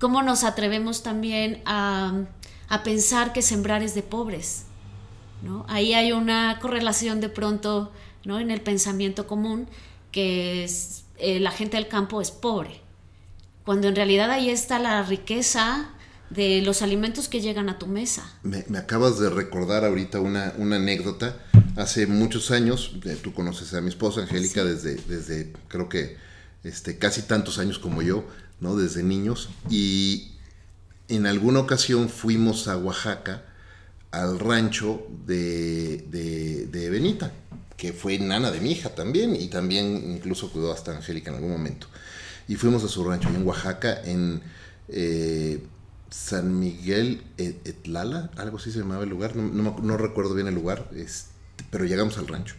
¿Cómo 0.00 0.22
nos 0.22 0.42
atrevemos 0.44 1.02
también 1.02 1.62
a, 1.66 2.24
a, 2.68 2.82
pensar 2.82 3.32
que 3.32 3.42
sembrar 3.42 3.82
es 3.82 3.94
de 3.94 4.02
pobres? 4.02 4.64
¿no? 5.42 5.64
Ahí 5.68 5.94
hay 5.94 6.12
una 6.12 6.58
correlación 6.60 7.20
de 7.20 7.28
pronto 7.28 7.92
¿no? 8.24 8.40
en 8.40 8.50
el 8.50 8.60
pensamiento 8.60 9.26
común 9.26 9.68
que 10.10 10.64
es, 10.64 11.04
eh, 11.18 11.40
la 11.40 11.50
gente 11.50 11.76
del 11.76 11.88
campo 11.88 12.20
es 12.20 12.30
pobre, 12.30 12.83
cuando 13.64 13.88
en 13.88 13.96
realidad 13.96 14.30
ahí 14.30 14.50
está 14.50 14.78
la 14.78 15.02
riqueza 15.02 15.90
de 16.30 16.62
los 16.62 16.82
alimentos 16.82 17.28
que 17.28 17.40
llegan 17.40 17.68
a 17.68 17.78
tu 17.78 17.86
mesa. 17.86 18.24
Me, 18.42 18.64
acabas 18.76 19.18
de 19.18 19.30
recordar 19.30 19.84
ahorita 19.84 20.20
una, 20.20 20.52
una, 20.58 20.76
anécdota. 20.76 21.36
Hace 21.76 22.06
muchos 22.06 22.50
años, 22.50 22.96
eh, 23.04 23.16
tú 23.22 23.32
conoces 23.32 23.72
a 23.74 23.80
mi 23.80 23.88
esposa 23.88 24.22
Angélica 24.22 24.64
desde, 24.64 24.96
desde 24.96 25.52
creo 25.68 25.88
que 25.88 26.16
este, 26.62 26.98
casi 26.98 27.22
tantos 27.22 27.58
años 27.58 27.78
como 27.78 28.02
yo, 28.02 28.24
¿no? 28.60 28.76
Desde 28.76 29.02
niños. 29.02 29.48
Y 29.70 30.32
en 31.08 31.26
alguna 31.26 31.60
ocasión 31.60 32.08
fuimos 32.08 32.68
a 32.68 32.76
Oaxaca 32.76 33.44
al 34.10 34.38
rancho 34.38 35.06
de, 35.26 35.98
de, 36.08 36.66
de 36.66 36.90
Benita, 36.90 37.32
que 37.76 37.92
fue 37.92 38.18
nana 38.18 38.50
de 38.50 38.60
mi 38.60 38.72
hija 38.72 38.94
también, 38.94 39.34
y 39.36 39.48
también 39.48 40.12
incluso 40.12 40.50
cuidó 40.52 40.72
hasta 40.72 40.96
Angélica 40.96 41.30
en 41.30 41.36
algún 41.36 41.52
momento. 41.52 41.88
Y 42.48 42.56
fuimos 42.56 42.84
a 42.84 42.88
su 42.88 43.04
rancho 43.04 43.28
en 43.28 43.46
Oaxaca, 43.46 44.02
en 44.04 44.42
eh, 44.88 45.64
San 46.10 46.58
Miguel 46.58 47.22
Etlala, 47.38 48.30
algo 48.36 48.58
así 48.58 48.70
se 48.70 48.78
llamaba 48.78 49.02
el 49.02 49.10
lugar, 49.10 49.34
no, 49.34 49.76
no, 49.82 49.96
recuerdo 49.96 50.34
bien 50.34 50.46
el 50.46 50.54
lugar, 50.54 50.88
pero 51.70 51.84
llegamos 51.84 52.18
al 52.18 52.28
rancho. 52.28 52.54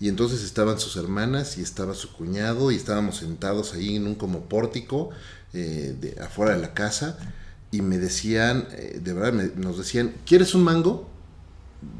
Y 0.00 0.08
entonces 0.08 0.42
estaban 0.42 0.78
sus 0.78 0.96
hermanas 0.96 1.58
y 1.58 1.62
estaba 1.62 1.94
su 1.94 2.12
cuñado 2.12 2.70
y 2.70 2.76
estábamos 2.76 3.18
sentados 3.18 3.74
ahí 3.74 3.96
en 3.96 4.06
un 4.06 4.14
como 4.14 4.48
pórtico 4.48 5.10
eh, 5.52 5.96
de, 6.00 6.22
afuera 6.22 6.54
de 6.54 6.60
la 6.60 6.74
casa 6.74 7.18
y 7.70 7.82
me 7.82 7.98
decían, 7.98 8.68
eh, 8.72 9.00
de 9.02 9.12
verdad, 9.12 9.32
nos 9.56 9.78
decían, 9.78 10.14
¿quieres 10.24 10.54
un 10.54 10.64
mango? 10.64 11.08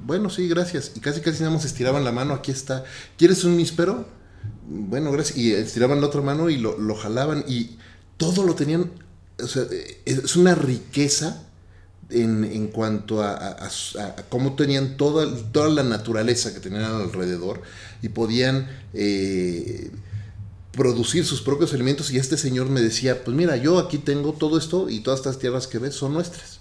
Bueno, 0.06 0.30
sí, 0.30 0.49
gracias. 0.49 0.92
Y 0.95 1.00
casi 1.00 1.21
casi 1.21 1.40
nada 1.40 1.54
más 1.54 1.64
estiraban 1.64 2.04
la 2.04 2.12
mano, 2.12 2.35
aquí 2.35 2.50
está. 2.50 2.85
¿Quieres 3.18 3.45
un 3.45 3.56
mispero? 3.56 4.06
Bueno, 4.69 5.13
gracias. 5.13 5.39
Y 5.39 5.53
estiraban 5.53 6.01
la 6.01 6.09
otra 6.09 6.23
mano 6.23 6.51
y 6.51 6.57
lo, 6.57 6.79
lo 6.79 6.95
jalaban 6.95 7.45
y 7.47 7.77
todo 8.17 8.45
lo 8.45 8.55
tenían, 8.55 8.91
o 9.43 9.47
sea, 9.47 9.65
es 10.05 10.37
una 10.37 10.55
riqueza 10.55 11.47
en, 12.11 12.45
en 12.45 12.69
cuanto 12.69 13.23
a, 13.23 13.57
cómo 14.29 14.55
tenían 14.55 14.97
toda, 14.97 15.27
toda 15.53 15.69
la 15.69 15.83
naturaleza 15.83 16.55
que 16.55 16.61
tenían 16.61 16.85
alrededor 16.85 17.63
y 18.03 18.09
podían 18.09 18.69
eh, 18.95 19.91
producir 20.73 21.25
sus 21.25 21.43
propios 21.43 21.73
alimentos. 21.75 22.11
Y 22.11 22.19
este 22.19 22.37
señor 22.37 22.69
me 22.69 22.81
decía, 22.81 23.25
pues 23.25 23.37
mira, 23.37 23.57
yo 23.57 23.79
aquí 23.79 23.99
tengo 23.99 24.33
todo 24.33 24.59
esto 24.59 24.89
y 24.89 25.01
todas 25.01 25.21
estas 25.21 25.39
tierras 25.39 25.67
que 25.67 25.79
ves 25.79 25.95
son 25.95 26.15
nuestras. 26.15 26.56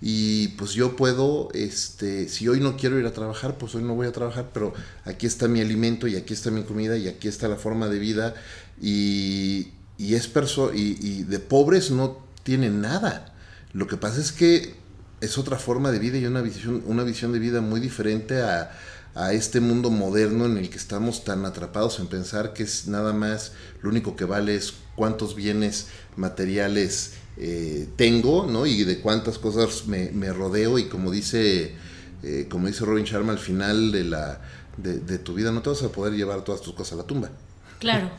Y 0.00 0.48
pues 0.48 0.72
yo 0.72 0.94
puedo, 0.94 1.48
este, 1.54 2.28
si 2.28 2.48
hoy 2.48 2.60
no 2.60 2.76
quiero 2.76 2.98
ir 2.98 3.06
a 3.06 3.12
trabajar, 3.12 3.56
pues 3.56 3.74
hoy 3.74 3.82
no 3.82 3.94
voy 3.94 4.06
a 4.06 4.12
trabajar, 4.12 4.50
pero 4.52 4.74
aquí 5.04 5.26
está 5.26 5.48
mi 5.48 5.60
alimento 5.60 6.06
y 6.06 6.16
aquí 6.16 6.34
está 6.34 6.50
mi 6.50 6.64
comida 6.64 6.96
y 6.96 7.08
aquí 7.08 7.28
está 7.28 7.48
la 7.48 7.56
forma 7.56 7.88
de 7.88 7.98
vida. 7.98 8.34
Y, 8.80 9.72
y 9.98 10.14
es 10.14 10.28
perso 10.28 10.74
y, 10.74 10.98
y 11.00 11.22
de 11.22 11.38
pobres 11.38 11.90
no 11.90 12.18
tienen 12.42 12.80
nada. 12.80 13.34
Lo 13.72 13.86
que 13.86 13.96
pasa 13.96 14.20
es 14.20 14.32
que 14.32 14.74
es 15.20 15.38
otra 15.38 15.58
forma 15.58 15.90
de 15.90 15.98
vida 15.98 16.18
y 16.18 16.26
una 16.26 16.42
visión, 16.42 16.82
una 16.86 17.02
visión 17.02 17.32
de 17.32 17.38
vida 17.38 17.60
muy 17.60 17.80
diferente 17.80 18.42
a, 18.42 18.70
a 19.16 19.32
este 19.32 19.60
mundo 19.60 19.90
moderno 19.90 20.44
en 20.44 20.58
el 20.58 20.68
que 20.68 20.76
estamos 20.76 21.24
tan 21.24 21.46
atrapados 21.46 21.98
en 22.00 22.06
pensar 22.06 22.52
que 22.52 22.62
es 22.62 22.86
nada 22.86 23.14
más 23.14 23.52
lo 23.80 23.88
único 23.88 24.14
que 24.14 24.26
vale 24.26 24.54
es 24.54 24.74
cuántos 24.94 25.34
bienes 25.34 25.86
materiales 26.16 27.12
eh, 27.38 27.88
tengo, 27.96 28.46
¿no? 28.46 28.66
Y 28.66 28.84
de 28.84 29.00
cuántas 29.00 29.38
cosas 29.38 29.86
me, 29.86 30.10
me 30.10 30.32
rodeo 30.32 30.78
y 30.78 30.88
como 30.88 31.10
dice, 31.10 31.74
eh, 32.22 32.46
como 32.48 32.66
dice 32.66 32.84
Robin 32.84 33.04
Sharma 33.04 33.32
al 33.32 33.38
final 33.38 33.92
de, 33.92 34.04
la, 34.04 34.40
de, 34.76 35.00
de, 35.00 35.18
tu 35.18 35.34
vida, 35.34 35.52
no 35.52 35.62
te 35.62 35.70
vas 35.70 35.82
a 35.82 35.90
poder 35.90 36.14
llevar 36.14 36.42
todas 36.44 36.62
tus 36.62 36.74
cosas 36.74 36.94
a 36.94 36.96
la 36.96 37.02
tumba. 37.02 37.30
Claro, 37.78 38.10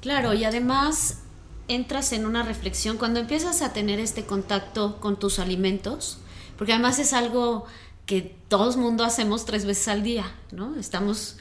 claro, 0.00 0.34
y 0.34 0.44
además 0.44 1.18
entras 1.68 2.12
en 2.12 2.26
una 2.26 2.42
reflexión 2.42 2.96
cuando 2.96 3.20
empiezas 3.20 3.62
a 3.62 3.72
tener 3.72 4.00
este 4.00 4.24
contacto 4.24 5.00
con 5.00 5.18
tus 5.18 5.38
alimentos, 5.38 6.18
porque 6.58 6.72
además 6.72 6.98
es 6.98 7.12
algo 7.12 7.66
que 8.06 8.36
todo 8.48 8.72
el 8.72 8.76
mundo 8.78 9.04
hacemos 9.04 9.44
tres 9.44 9.64
veces 9.64 9.86
al 9.86 10.02
día, 10.02 10.34
¿no? 10.50 10.74
Estamos 10.74 11.36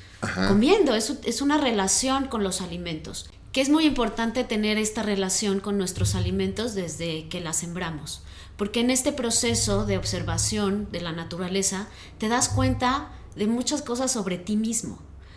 comiendo, 0.47 0.93
es, 0.93 1.15
es 1.23 1.41
una 1.41 1.57
relación 1.57 2.27
con 2.27 2.43
los 2.43 2.61
alimentos, 2.61 3.27
que 3.51 3.61
es 3.61 3.69
muy 3.69 3.85
importante 3.85 4.43
tener 4.43 4.77
esta 4.77 5.03
relación 5.03 5.59
con 5.59 5.77
nuestros 5.77 6.15
alimentos 6.15 6.75
desde 6.75 7.27
que 7.29 7.41
la 7.41 7.53
sembramos, 7.53 8.21
porque 8.57 8.81
en 8.81 8.91
este 8.91 9.11
proceso 9.11 9.85
de 9.85 9.97
observación 9.97 10.87
de 10.91 11.01
la 11.01 11.11
naturaleza 11.11 11.87
te 12.17 12.27
das 12.27 12.49
cuenta 12.49 13.11
de 13.35 13.47
muchas 13.47 13.81
cosas 13.81 14.11
sobre 14.11 14.37
ti 14.37 14.55
mismo. 14.55 14.95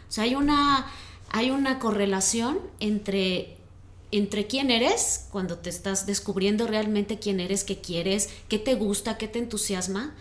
O 0.09 0.13
sea, 0.13 0.25
hay 0.25 0.35
una, 0.35 0.87
hay 1.31 1.51
una 1.51 1.79
correlación 1.79 2.59
entre 2.81 3.57
entre 4.13 4.47
quién 4.47 4.71
eres, 4.71 5.27
cuando 5.31 5.57
te 5.57 5.71
estás 5.71 6.05
descubriendo 6.05 6.67
realmente 6.67 7.19
quién 7.19 7.41
eres, 7.41 7.65
qué 7.65 7.81
quieres, 7.81 8.29
qué 8.49 8.59
te 8.59 8.75
gusta, 8.75 9.17
qué 9.17 9.27
te 9.27 9.39
entusiasma, 9.39 10.15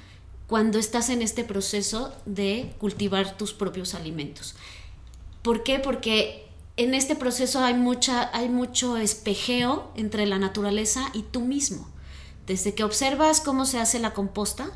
cuando 0.47 0.79
estás 0.79 1.09
en 1.09 1.21
este 1.21 1.43
proceso 1.43 2.13
de 2.25 2.73
cultivar 2.79 3.37
tus 3.37 3.53
propios 3.53 3.93
alimentos. 3.93 4.55
¿Por 5.41 5.63
qué? 5.63 5.79
Porque 5.79 6.47
en 6.83 6.93
este 6.93 7.15
proceso 7.15 7.63
hay, 7.63 7.73
mucha, 7.73 8.35
hay 8.35 8.49
mucho 8.49 8.97
espejeo 8.97 9.91
entre 9.95 10.25
la 10.25 10.39
naturaleza 10.39 11.09
y 11.13 11.23
tú 11.23 11.41
mismo. 11.41 11.87
Desde 12.47 12.73
que 12.73 12.83
observas 12.83 13.41
cómo 13.41 13.65
se 13.65 13.79
hace 13.79 13.99
la 13.99 14.13
composta, 14.13 14.71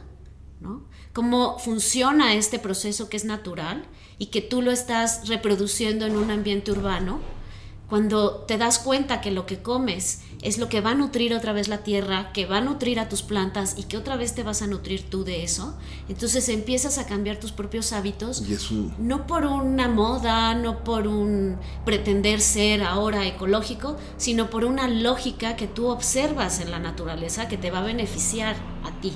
¿no? 0.59 0.83
cómo 1.13 1.57
funciona 1.59 2.33
este 2.33 2.59
proceso 2.59 3.07
que 3.07 3.17
es 3.17 3.23
natural 3.23 3.85
y 4.17 4.27
que 4.27 4.41
tú 4.41 4.61
lo 4.61 4.71
estás 4.71 5.27
reproduciendo 5.29 6.05
en 6.05 6.17
un 6.17 6.29
ambiente 6.29 6.71
urbano, 6.71 7.21
cuando 7.89 8.43
te 8.47 8.57
das 8.57 8.79
cuenta 8.79 9.21
que 9.21 9.31
lo 9.31 9.45
que 9.45 9.61
comes 9.61 10.21
es 10.41 10.57
lo 10.57 10.69
que 10.69 10.81
va 10.81 10.91
a 10.91 10.95
nutrir 10.95 11.33
otra 11.33 11.53
vez 11.53 11.67
la 11.67 11.79
tierra, 11.79 12.31
que 12.31 12.45
va 12.45 12.57
a 12.57 12.61
nutrir 12.61 12.99
a 12.99 13.09
tus 13.09 13.21
plantas 13.21 13.75
y 13.77 13.83
que 13.83 13.97
otra 13.97 14.15
vez 14.15 14.35
te 14.35 14.43
vas 14.43 14.61
a 14.61 14.67
nutrir 14.67 15.09
tú 15.09 15.23
de 15.23 15.43
eso, 15.43 15.75
entonces 16.07 16.49
empiezas 16.49 16.97
a 16.97 17.05
cambiar 17.05 17.39
tus 17.39 17.51
propios 17.51 17.93
hábitos, 17.93 18.43
no 18.99 19.27
por 19.27 19.45
una 19.45 19.87
moda, 19.87 20.53
no 20.55 20.83
por 20.83 21.07
un 21.07 21.57
pretender 21.83 22.41
ser 22.41 22.83
ahora 22.83 23.25
ecológico, 23.25 23.97
sino 24.17 24.49
por 24.49 24.65
una 24.65 24.87
lógica 24.87 25.55
que 25.55 25.67
tú 25.67 25.87
observas 25.87 26.59
en 26.59 26.71
la 26.71 26.79
naturaleza 26.79 27.47
que 27.47 27.57
te 27.57 27.71
va 27.71 27.79
a 27.79 27.83
beneficiar 27.83 28.55
a 28.83 28.91
ti. 29.01 29.13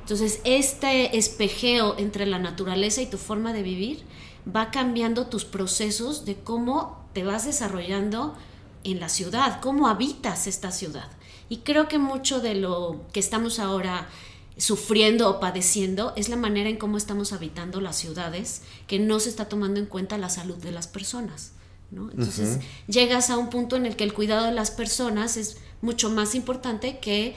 Entonces, 0.00 0.40
este 0.42 1.16
espejeo 1.16 1.96
entre 1.96 2.26
la 2.26 2.40
naturaleza 2.40 3.00
y 3.00 3.06
tu 3.06 3.16
forma 3.16 3.52
de 3.52 3.62
vivir 3.62 4.02
va 4.44 4.72
cambiando 4.72 5.26
tus 5.26 5.44
procesos 5.44 6.24
de 6.24 6.34
cómo 6.34 6.99
te 7.12 7.24
vas 7.24 7.46
desarrollando 7.46 8.36
en 8.84 9.00
la 9.00 9.08
ciudad, 9.08 9.60
cómo 9.60 9.88
habitas 9.88 10.46
esta 10.46 10.72
ciudad. 10.72 11.08
Y 11.48 11.58
creo 11.58 11.88
que 11.88 11.98
mucho 11.98 12.40
de 12.40 12.54
lo 12.54 13.04
que 13.12 13.20
estamos 13.20 13.58
ahora 13.58 14.08
sufriendo 14.56 15.28
o 15.28 15.40
padeciendo 15.40 16.12
es 16.16 16.28
la 16.28 16.36
manera 16.36 16.68
en 16.68 16.76
cómo 16.76 16.96
estamos 16.96 17.32
habitando 17.32 17.80
las 17.80 17.96
ciudades, 17.96 18.62
que 18.86 18.98
no 18.98 19.18
se 19.20 19.28
está 19.28 19.48
tomando 19.48 19.80
en 19.80 19.86
cuenta 19.86 20.18
la 20.18 20.28
salud 20.28 20.56
de 20.56 20.72
las 20.72 20.86
personas. 20.86 21.52
Entonces 21.92 22.60
llegas 22.86 23.30
a 23.30 23.36
un 23.36 23.50
punto 23.50 23.74
en 23.74 23.84
el 23.84 23.96
que 23.96 24.04
el 24.04 24.14
cuidado 24.14 24.46
de 24.46 24.52
las 24.52 24.70
personas 24.70 25.36
es 25.36 25.56
mucho 25.80 26.08
más 26.08 26.36
importante 26.36 26.98
que 27.00 27.34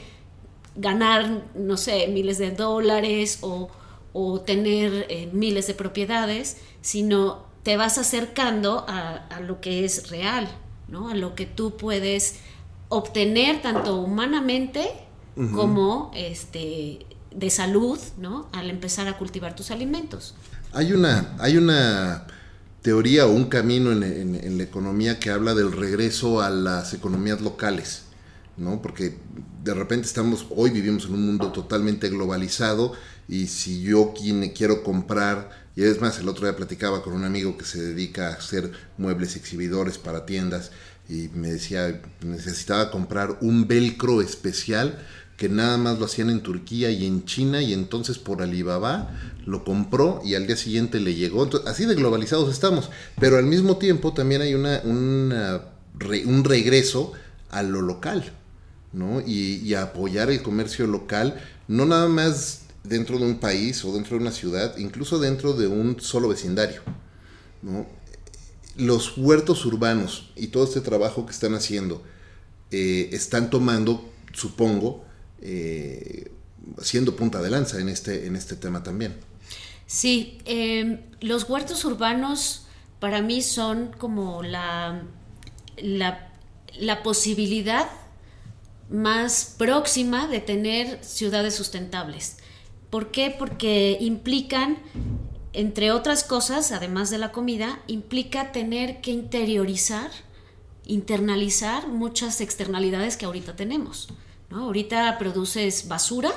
ganar, 0.75 1.44
no 1.56 1.77
sé, 1.77 2.08
miles 2.08 2.38
de 2.38 2.51
dólares 2.51 3.39
o, 3.42 3.70
tener 4.46 5.08
eh, 5.10 5.27
miles 5.34 5.65
de 5.65 5.74
propiedades, 5.74 6.58
sino 6.82 7.46
te 7.63 7.77
vas 7.77 7.98
acercando 7.98 8.86
a, 8.88 9.39
lo 9.41 9.62
que 9.62 9.86
es 9.86 10.10
real, 10.10 10.48
¿no? 10.88 11.10
A 11.10 11.15
lo 11.15 11.34
que 11.34 11.46
tú 11.46 11.77
puedes 11.77 12.36
obtener 12.89 13.62
tanto 13.62 13.98
humanamente 13.98 14.91
como 15.55 16.12
este, 16.13 17.08
de 17.32 17.50
salud, 17.50 17.98
¿no? 18.17 18.48
Al 18.51 18.70
empezar 18.70 19.08
a 19.08 19.17
cultivar 19.17 19.55
tus 19.55 19.72
alimentos. 19.72 20.36
Hay 20.74 20.93
una, 20.93 21.36
hay 21.39 21.58
una 21.58 22.27
teoría 22.84 23.25
o 23.25 23.32
un 23.32 23.46
camino 23.46 23.91
en, 23.91 24.58
la 24.58 24.63
economía 24.63 25.20
que 25.20 25.32
habla 25.32 25.55
del 25.55 25.72
regreso 25.72 26.41
a 26.41 26.50
las 26.50 26.93
economías 26.93 27.41
locales, 27.41 28.03
¿no? 28.58 28.82
Porque 28.82 29.17
de 29.63 29.74
repente 29.74 30.05
estamos, 30.05 30.46
hoy 30.55 30.70
vivimos 30.70 31.05
en 31.05 31.13
un 31.13 31.25
mundo 31.25 31.51
totalmente 31.51 32.10
globalizado 32.10 32.91
y 33.27 33.48
si 33.48 33.82
yo 33.82 34.13
quien 34.13 34.48
quiero 34.51 34.84
comprar 34.84 35.62
y 35.75 35.84
es 35.84 36.00
más, 36.01 36.20
el 36.20 36.30
otro 36.30 36.46
día 36.46 36.56
platicaba 36.56 37.01
con 37.01 37.13
un 37.13 37.24
amigo 37.24 37.58
que 37.58 37.65
se 37.65 37.82
dedica 37.82 38.30
a 38.30 38.34
hacer 38.34 38.72
muebles 38.98 39.36
exhibidores 39.36 39.98
para 39.98 40.25
tiendas 40.25 40.72
y 41.10 41.30
me 41.34 41.51
decía, 41.51 42.01
necesitaba 42.22 42.92
comprar 42.92 43.38
un 43.42 43.68
velcro 43.68 44.22
especial 44.22 45.00
que 45.38 45.50
nada 45.50 45.77
más 45.77 45.98
lo 45.98 46.06
hacían 46.06 46.30
en 46.30 46.42
Turquía 46.42 46.92
y 46.92 47.06
en 47.06 47.25
China 47.25 47.62
y 47.62 47.74
entonces 47.74 48.20
por 48.20 48.42
Alibaba 48.44 49.10
lo 49.46 49.63
compró 49.63 50.22
y 50.24 50.36
al 50.36 50.46
día 50.46 50.56
siguiente 50.56 51.00
le 51.00 51.15
llegó. 51.15 51.50
así 51.65 51.86
de 51.86 51.96
globalizados 51.96 52.51
estamos, 52.51 52.92
pero 53.20 53.38
al 53.38 53.46
mismo 53.46 53.77
tiempo 53.77 54.13
también 54.13 54.42
hay 54.42 54.53
una, 54.53 54.82
un 54.86 56.44
regreso 56.44 57.13
a 57.50 57.63
lo 57.63 57.82
local, 57.82 58.32
¿no? 58.94 59.22
Y, 59.22 59.56
y, 59.63 59.74
a 59.74 59.84
apoyar 59.84 60.30
el 60.30 60.44
comercio 60.44 60.88
local, 60.88 61.42
no 61.68 61.86
nada 61.86 62.08
más 62.08 62.62
dentro 62.84 63.18
de 63.18 63.25
un 63.25 63.40
país 63.40 63.84
o 63.86 63.94
dentro 63.94 64.18
de 64.18 64.24
una 64.24 64.32
ciudad, 64.32 64.78
incluso 64.78 65.20
dentro 65.20 65.54
de 65.54 65.68
un 65.68 66.00
solo 66.00 66.28
vecindario. 66.28 66.82
Los 68.75 69.18
huertos 69.18 69.66
urbanos 69.66 70.32
y 70.36 70.48
todo 70.48 70.66
este 70.66 70.82
trabajo 70.82 71.25
que 71.25 71.32
están 71.32 71.54
haciendo 71.56 72.04
eh, 72.72 73.10
están 73.12 73.50
tomando, 73.50 74.10
supongo, 74.34 75.06
eh, 75.42 76.32
siendo 76.82 77.16
punta 77.16 77.42
de 77.42 77.50
lanza 77.50 77.80
en 77.80 77.90
este, 77.90 78.25
en 78.25 78.36
este 78.36 78.56
tema 78.56 78.84
también. 78.84 79.16
Sí, 79.86 80.40
em, 80.46 81.02
los 81.22 81.50
huertos 81.50 81.86
urbanos 81.86 82.66
para 83.00 83.22
mí 83.22 83.42
son 83.42 83.92
como 83.98 84.44
la, 84.44 85.04
la 85.78 87.04
posibilidad 87.04 87.90
más 88.90 89.56
próxima 89.58 90.28
de 90.28 90.40
tener 90.40 91.04
ciudades 91.04 91.56
sustentables. 91.56 92.38
¿Por 92.94 93.10
qué? 93.10 93.32
Porque 93.36 93.98
implican, 94.02 94.78
entre 95.52 95.90
otras 95.90 96.24
cosas, 96.24 96.72
además 96.72 97.10
de 97.10 97.18
la 97.18 97.32
comida, 97.32 97.82
implica 97.88 98.52
tener 98.52 99.02
que 99.02 99.10
interiorizar, 99.10 100.12
internalizar 100.86 101.88
muchas 101.88 102.40
externalidades 102.40 103.18
que 103.18 103.26
ahorita 103.26 103.56
tenemos. 103.56 104.10
Ahorita 104.52 105.18
produces 105.18 105.88
basura 105.88 106.32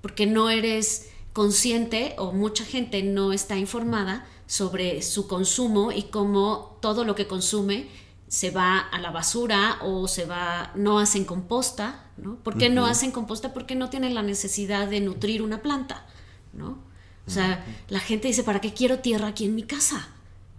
porque 0.00 0.24
no 0.24 0.48
eres 0.48 1.10
consciente 1.34 2.14
o 2.16 2.32
mucha 2.32 2.64
gente 2.64 3.02
no 3.02 3.34
está 3.34 3.58
informada 3.58 4.26
sobre 4.46 5.02
su 5.02 5.28
consumo 5.28 5.92
y 5.92 6.04
cómo 6.04 6.78
todo 6.80 7.04
lo 7.04 7.14
que 7.14 7.26
consume 7.26 7.88
se 8.30 8.52
va 8.52 8.78
a 8.78 9.00
la 9.00 9.10
basura 9.10 9.78
o 9.82 10.06
se 10.06 10.24
va, 10.24 10.70
no 10.76 11.00
hacen 11.00 11.24
composta, 11.24 12.04
¿no? 12.16 12.36
¿Por 12.36 12.56
qué 12.56 12.70
no 12.70 12.86
hacen 12.86 13.10
composta? 13.10 13.52
Porque 13.52 13.74
no 13.74 13.90
tienen 13.90 14.14
la 14.14 14.22
necesidad 14.22 14.86
de 14.86 15.00
nutrir 15.00 15.42
una 15.42 15.62
planta, 15.62 16.06
¿no? 16.52 16.78
O 17.26 17.30
sea, 17.30 17.64
la 17.88 17.98
gente 17.98 18.28
dice, 18.28 18.44
¿para 18.44 18.60
qué 18.60 18.72
quiero 18.72 19.00
tierra 19.00 19.26
aquí 19.26 19.46
en 19.46 19.56
mi 19.56 19.64
casa? 19.64 20.10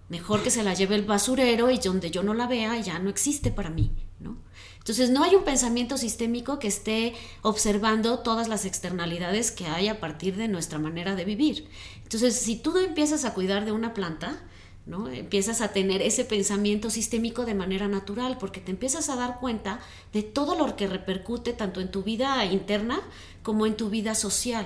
Mejor 0.10 0.44
que 0.44 0.52
se 0.52 0.64
la 0.64 0.74
lleve 0.74 0.96
el 0.96 1.06
basurero 1.06 1.72
y 1.72 1.78
donde 1.78 2.12
yo 2.12 2.24
no 2.24 2.34
la 2.34 2.46
vea 2.46 2.78
ya 2.82 3.00
no 3.00 3.10
existe 3.10 3.52
para 3.52 3.70
mí, 3.70 3.90
¿no? 4.20 4.36
Entonces 4.80 5.10
no 5.10 5.24
hay 5.24 5.36
un 5.36 5.46
pensamiento 5.46 5.98
sistémico 5.98 6.60
que 6.60 6.68
esté 6.68 7.14
observando 7.42 8.20
todas 8.20 8.50
las 8.50 8.66
externalidades 8.66 9.50
que 9.50 9.68
hay 9.68 9.88
a 9.88 10.02
partir 10.02 10.36
de 10.36 10.50
nuestra 10.50 10.78
manera 10.78 11.16
de 11.16 11.24
vivir. 11.24 11.70
Entonces 12.04 12.36
si 12.36 12.58
tú 12.58 12.78
empiezas 12.78 13.24
a 13.24 13.34
cuidar 13.34 13.64
de 13.64 13.72
una 13.72 13.94
planta, 13.94 14.44
¿no? 14.86 15.08
Empiezas 15.10 15.62
a 15.62 15.70
tener 15.70 16.02
ese 16.02 16.26
pensamiento 16.26 16.90
sistémico 16.90 17.46
de 17.46 17.54
manera 17.54 17.88
natural 17.88 18.38
porque 18.40 18.62
te 18.62 18.72
empiezas 18.72 19.10
a 19.10 19.16
dar 19.16 19.40
cuenta 19.40 19.80
de 20.12 20.24
todo 20.24 20.56
lo 20.56 20.76
que 20.76 20.88
repercute 20.88 21.54
tanto 21.54 21.82
en 21.82 21.92
tu 21.92 22.04
vida 22.04 22.44
interna 22.46 23.00
como 23.44 23.66
en 23.66 23.78
tu 23.78 23.90
vida 23.90 24.16
social. 24.16 24.66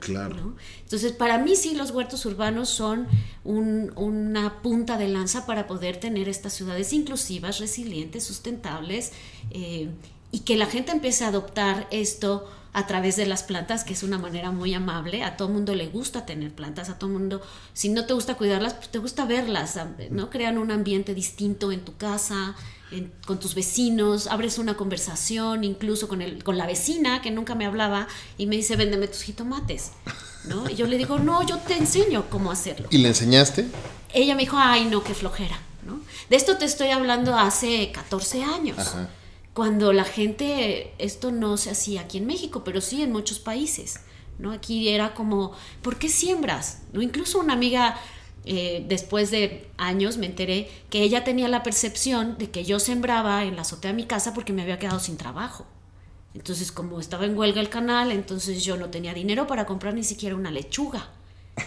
Claro. 0.00 0.56
Entonces, 0.82 1.12
para 1.12 1.38
mí 1.38 1.56
sí 1.56 1.74
los 1.74 1.90
huertos 1.90 2.24
urbanos 2.24 2.70
son 2.70 3.06
una 3.44 4.62
punta 4.62 4.96
de 4.96 5.08
lanza 5.08 5.46
para 5.46 5.66
poder 5.66 5.98
tener 5.98 6.28
estas 6.28 6.54
ciudades 6.54 6.92
inclusivas, 6.92 7.58
resilientes, 7.58 8.24
sustentables 8.24 9.12
eh, 9.50 9.90
y 10.32 10.40
que 10.40 10.56
la 10.56 10.66
gente 10.66 10.92
empiece 10.92 11.24
a 11.24 11.28
adoptar 11.28 11.86
esto 11.90 12.50
a 12.72 12.86
través 12.86 13.16
de 13.16 13.26
las 13.26 13.42
plantas, 13.42 13.84
que 13.84 13.92
es 13.94 14.02
una 14.02 14.18
manera 14.18 14.50
muy 14.50 14.74
amable. 14.74 15.24
A 15.24 15.36
todo 15.36 15.48
mundo 15.48 15.74
le 15.74 15.88
gusta 15.88 16.26
tener 16.26 16.52
plantas, 16.52 16.88
a 16.88 16.98
todo 16.98 17.10
mundo, 17.10 17.42
si 17.72 17.88
no 17.88 18.06
te 18.06 18.14
gusta 18.14 18.36
cuidarlas, 18.36 18.74
pues 18.74 18.88
te 18.90 18.98
gusta 18.98 19.24
verlas, 19.24 19.78
¿no? 20.10 20.30
Crean 20.30 20.58
un 20.58 20.70
ambiente 20.70 21.14
distinto 21.14 21.72
en 21.72 21.84
tu 21.84 21.96
casa, 21.96 22.54
con 23.26 23.38
tus 23.38 23.54
vecinos, 23.54 24.26
abres 24.26 24.58
una 24.58 24.76
conversación 24.76 25.62
incluso 25.62 26.08
con, 26.08 26.22
el, 26.22 26.42
con 26.42 26.58
la 26.58 26.66
vecina 26.66 27.22
que 27.22 27.30
nunca 27.30 27.54
me 27.54 27.66
hablaba 27.66 28.08
y 28.36 28.46
me 28.46 28.56
dice, 28.56 28.76
véndeme 28.76 29.08
tus 29.08 29.22
jitomates. 29.22 29.92
¿no? 30.44 30.68
Y 30.68 30.74
yo 30.74 30.86
le 30.86 30.96
digo, 30.96 31.18
no, 31.18 31.46
yo 31.46 31.58
te 31.58 31.76
enseño 31.76 32.28
cómo 32.30 32.50
hacerlo. 32.50 32.88
¿Y 32.90 32.98
le 32.98 33.08
enseñaste? 33.08 33.66
Ella 34.12 34.34
me 34.34 34.42
dijo, 34.42 34.56
ay, 34.58 34.86
no, 34.86 35.04
qué 35.04 35.14
flojera. 35.14 35.58
¿no? 35.86 36.00
De 36.28 36.36
esto 36.36 36.56
te 36.56 36.64
estoy 36.64 36.88
hablando 36.90 37.36
hace 37.36 37.92
14 37.92 38.42
años. 38.42 38.76
Cuando 39.54 39.92
la 39.92 40.04
gente, 40.04 40.94
esto 40.98 41.32
no 41.32 41.56
se 41.56 41.70
hacía 41.70 42.02
aquí 42.02 42.18
en 42.18 42.26
México, 42.26 42.62
pero 42.64 42.80
sí 42.80 43.02
en 43.02 43.12
muchos 43.12 43.40
países. 43.40 44.00
¿no? 44.38 44.52
Aquí 44.52 44.88
era 44.88 45.14
como, 45.14 45.52
¿por 45.82 45.98
qué 45.98 46.08
siembras? 46.08 46.82
¿no? 46.92 47.02
Incluso 47.02 47.40
una 47.40 47.52
amiga 47.52 47.98
eh, 48.44 48.84
después 48.88 49.30
de 49.30 49.68
años 49.76 50.16
me 50.16 50.26
enteré 50.26 50.70
que 50.88 51.02
ella 51.02 51.24
tenía 51.24 51.48
la 51.48 51.62
percepción 51.62 52.38
de 52.38 52.50
que 52.50 52.64
yo 52.64 52.80
sembraba 52.80 53.44
en 53.44 53.56
la 53.56 53.62
azotea 53.62 53.90
de 53.90 53.96
mi 53.96 54.06
casa 54.06 54.32
porque 54.32 54.52
me 54.52 54.62
había 54.62 54.78
quedado 54.78 55.00
sin 55.00 55.16
trabajo. 55.16 55.66
Entonces, 56.32 56.70
como 56.70 57.00
estaba 57.00 57.26
en 57.26 57.36
huelga 57.36 57.60
el 57.60 57.68
canal, 57.68 58.12
entonces 58.12 58.64
yo 58.64 58.76
no 58.76 58.88
tenía 58.88 59.12
dinero 59.12 59.46
para 59.46 59.66
comprar 59.66 59.94
ni 59.94 60.04
siquiera 60.04 60.36
una 60.36 60.50
lechuga. 60.50 61.10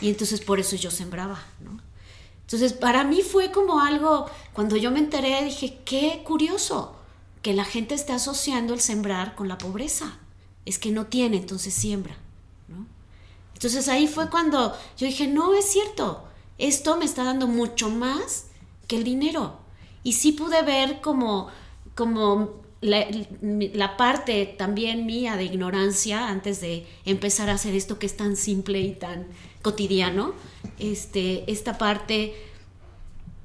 Y 0.01 0.09
entonces 0.09 0.41
por 0.41 0.59
eso 0.59 0.75
yo 0.77 0.89
sembraba, 0.89 1.43
¿no? 1.59 1.79
Entonces, 2.41 2.73
para 2.73 3.03
mí 3.03 3.21
fue 3.21 3.51
como 3.51 3.81
algo, 3.81 4.25
cuando 4.53 4.75
yo 4.77 4.89
me 4.91 4.99
enteré, 4.99 5.43
dije, 5.43 5.79
qué 5.85 6.21
curioso 6.23 6.92
que 7.43 7.53
la 7.53 7.65
gente 7.65 7.93
esté 7.93 8.13
asociando 8.13 8.73
el 8.73 8.79
sembrar 8.79 9.35
con 9.35 9.47
la 9.47 9.59
pobreza. 9.59 10.17
Es 10.65 10.79
que 10.79 10.91
no 10.91 11.05
tiene, 11.05 11.37
entonces 11.37 11.73
siembra. 11.73 12.17
Entonces 13.53 13.87
ahí 13.87 14.07
fue 14.07 14.29
cuando 14.29 14.75
yo 14.97 15.05
dije, 15.05 15.27
no, 15.27 15.53
es 15.53 15.65
cierto, 15.65 16.25
esto 16.57 16.97
me 16.97 17.05
está 17.05 17.23
dando 17.23 17.47
mucho 17.47 17.89
más 17.89 18.47
que 18.87 18.95
el 18.95 19.03
dinero. 19.03 19.59
Y 20.03 20.13
sí 20.13 20.31
pude 20.31 20.63
ver 20.63 21.01
como, 21.01 21.49
como 21.95 22.61
la, 22.81 23.97
parte 23.97 24.45
también 24.57 25.05
mía 25.05 25.37
de 25.37 25.45
ignorancia 25.45 26.27
antes 26.27 26.59
de 26.61 26.87
empezar 27.05 27.49
a 27.49 27.53
hacer 27.53 27.75
esto 27.75 27.99
que 27.99 28.05
es 28.05 28.17
tan 28.17 28.35
simple 28.35 28.79
y 28.81 28.93
tan 28.93 29.27
cotidiano, 29.61 30.33
este, 30.79 31.49
esta 31.51 31.77
parte 31.77 32.52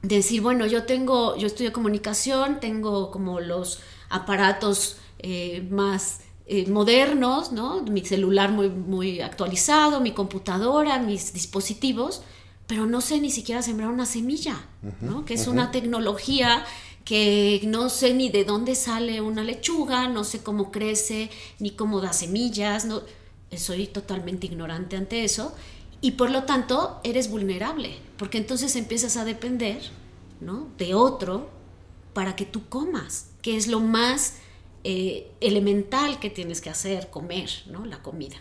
decir, 0.02 0.40
bueno, 0.42 0.66
yo 0.66 0.84
tengo, 0.84 1.36
yo 1.36 1.46
estudio 1.46 1.72
comunicación, 1.72 2.60
tengo 2.60 3.10
como 3.10 3.40
los 3.40 3.80
aparatos 4.08 4.96
eh, 5.18 5.66
más 5.70 6.20
eh, 6.46 6.66
modernos, 6.68 7.52
¿no? 7.52 7.82
Mi 7.82 8.04
celular 8.04 8.52
muy, 8.52 8.68
muy 8.70 9.20
actualizado, 9.20 10.00
mi 10.00 10.12
computadora, 10.12 10.98
mis 10.98 11.32
dispositivos, 11.32 12.22
pero 12.66 12.86
no 12.86 13.00
sé 13.00 13.20
ni 13.20 13.30
siquiera 13.30 13.62
sembrar 13.62 13.90
una 13.90 14.06
semilla, 14.06 14.66
¿no? 15.00 15.24
Que 15.24 15.34
es 15.34 15.46
una 15.46 15.70
tecnología 15.70 16.64
que 17.04 17.62
no 17.64 17.88
sé 17.88 18.12
ni 18.12 18.28
de 18.28 18.44
dónde 18.44 18.74
sale 18.74 19.22
una 19.22 19.42
lechuga, 19.42 20.08
no 20.08 20.22
sé 20.24 20.42
cómo 20.42 20.70
crece, 20.70 21.30
ni 21.58 21.70
cómo 21.70 22.02
da 22.02 22.12
semillas, 22.12 22.84
no, 22.84 23.00
soy 23.56 23.86
totalmente 23.86 24.46
ignorante 24.46 24.96
ante 24.96 25.24
eso 25.24 25.54
y 26.00 26.12
por 26.12 26.30
lo 26.30 26.44
tanto 26.44 27.00
eres 27.02 27.30
vulnerable, 27.30 27.96
porque 28.16 28.38
entonces 28.38 28.76
empiezas 28.76 29.16
a 29.16 29.24
depender 29.24 29.80
¿no? 30.40 30.68
de 30.78 30.94
otro 30.94 31.50
para 32.12 32.36
que 32.36 32.44
tú 32.44 32.68
comas, 32.68 33.30
que 33.42 33.56
es 33.56 33.66
lo 33.66 33.80
más 33.80 34.36
eh, 34.84 35.30
elemental 35.40 36.20
que 36.20 36.30
tienes 36.30 36.60
que 36.60 36.70
hacer, 36.70 37.10
comer, 37.10 37.50
¿no? 37.66 37.84
la 37.84 38.02
comida. 38.02 38.36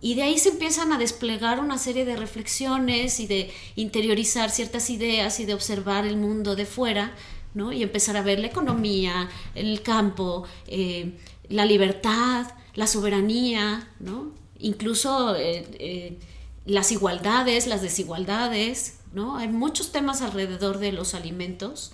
Y 0.00 0.14
de 0.16 0.22
ahí 0.22 0.38
se 0.38 0.50
empiezan 0.50 0.92
a 0.92 0.98
desplegar 0.98 1.60
una 1.60 1.78
serie 1.78 2.04
de 2.04 2.16
reflexiones 2.16 3.20
y 3.20 3.26
de 3.26 3.50
interiorizar 3.74 4.50
ciertas 4.50 4.90
ideas 4.90 5.40
y 5.40 5.46
de 5.46 5.54
observar 5.54 6.06
el 6.06 6.18
mundo 6.18 6.56
de 6.56 6.66
fuera, 6.66 7.14
¿no? 7.54 7.72
Y 7.72 7.82
empezar 7.82 8.18
a 8.18 8.22
ver 8.22 8.38
la 8.38 8.48
economía, 8.48 9.30
el 9.54 9.80
campo, 9.80 10.44
eh, 10.66 11.16
la 11.48 11.64
libertad, 11.64 12.52
la 12.74 12.86
soberanía, 12.86 13.88
¿no? 13.98 14.32
Incluso 14.58 15.36
eh, 15.36 16.18
las 16.66 16.92
igualdades, 16.92 17.66
las 17.66 17.82
desigualdades, 17.82 18.94
¿no? 19.12 19.36
Hay 19.36 19.48
muchos 19.48 19.92
temas 19.92 20.22
alrededor 20.22 20.78
de 20.78 20.92
los 20.92 21.14
alimentos 21.14 21.92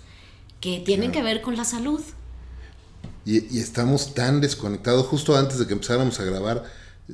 que 0.59 0.79
tienen 0.79 1.11
que 1.11 1.23
ver 1.23 1.41
con 1.41 1.57
la 1.57 1.65
salud. 1.65 2.01
Y, 3.25 3.55
y, 3.55 3.59
estamos 3.59 4.13
tan 4.13 4.41
desconectados, 4.41 5.05
justo 5.07 5.35
antes 5.35 5.59
de 5.59 5.67
que 5.67 5.73
empezáramos 5.73 6.19
a 6.19 6.23
grabar, 6.23 6.63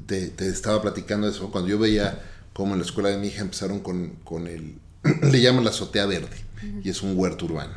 te, 0.06 0.34
estaba 0.48 0.82
platicando 0.82 1.28
eso, 1.28 1.52
cuando 1.52 1.70
yo 1.70 1.80
veía 1.80 2.22
cómo 2.54 2.74
en 2.74 2.80
la 2.80 2.86
escuela 2.86 3.10
de 3.10 3.18
mi 3.18 3.28
hija 3.28 3.42
empezaron 3.42 3.80
con, 3.80 4.12
con 4.24 4.48
el, 4.48 4.76
le 5.22 5.42
llaman 5.42 5.64
la 5.64 5.72
azotea 5.72 6.06
verde, 6.06 6.38
y 6.84 6.90
es 6.90 7.02
un 7.02 7.18
huerto 7.18 7.46
urbano. 7.46 7.74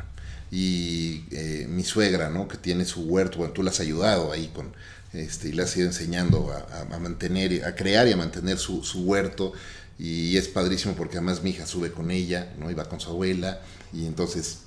Y 0.49 1.23
eh, 1.31 1.65
mi 1.69 1.83
suegra, 1.83 2.29
¿no? 2.29 2.47
Que 2.47 2.57
tiene 2.57 2.83
su 2.83 3.03
huerto, 3.03 3.37
bueno, 3.37 3.53
tú 3.53 3.63
la 3.63 3.71
has 3.71 3.79
ayudado 3.79 4.31
ahí 4.31 4.51
con, 4.53 4.73
este, 5.13 5.49
y 5.49 5.51
le 5.51 5.63
has 5.63 5.75
ido 5.75 5.87
enseñando 5.87 6.51
a, 6.51 6.99
mantener, 6.99 7.65
a 7.65 7.75
crear 7.75 8.07
y 8.07 8.13
a 8.13 8.17
mantener 8.17 8.57
su, 8.57 8.83
su, 8.83 9.03
huerto. 9.03 9.53
Y 9.99 10.37
es 10.37 10.47
padrísimo 10.47 10.95
porque 10.95 11.17
además 11.17 11.43
mi 11.43 11.51
hija 11.51 11.65
sube 11.65 11.91
con 11.91 12.11
ella, 12.11 12.53
¿no? 12.57 12.71
Y 12.71 12.73
va 12.73 12.85
con 12.85 12.99
su 12.99 13.09
abuela, 13.09 13.61
y 13.93 14.05
entonces 14.05 14.59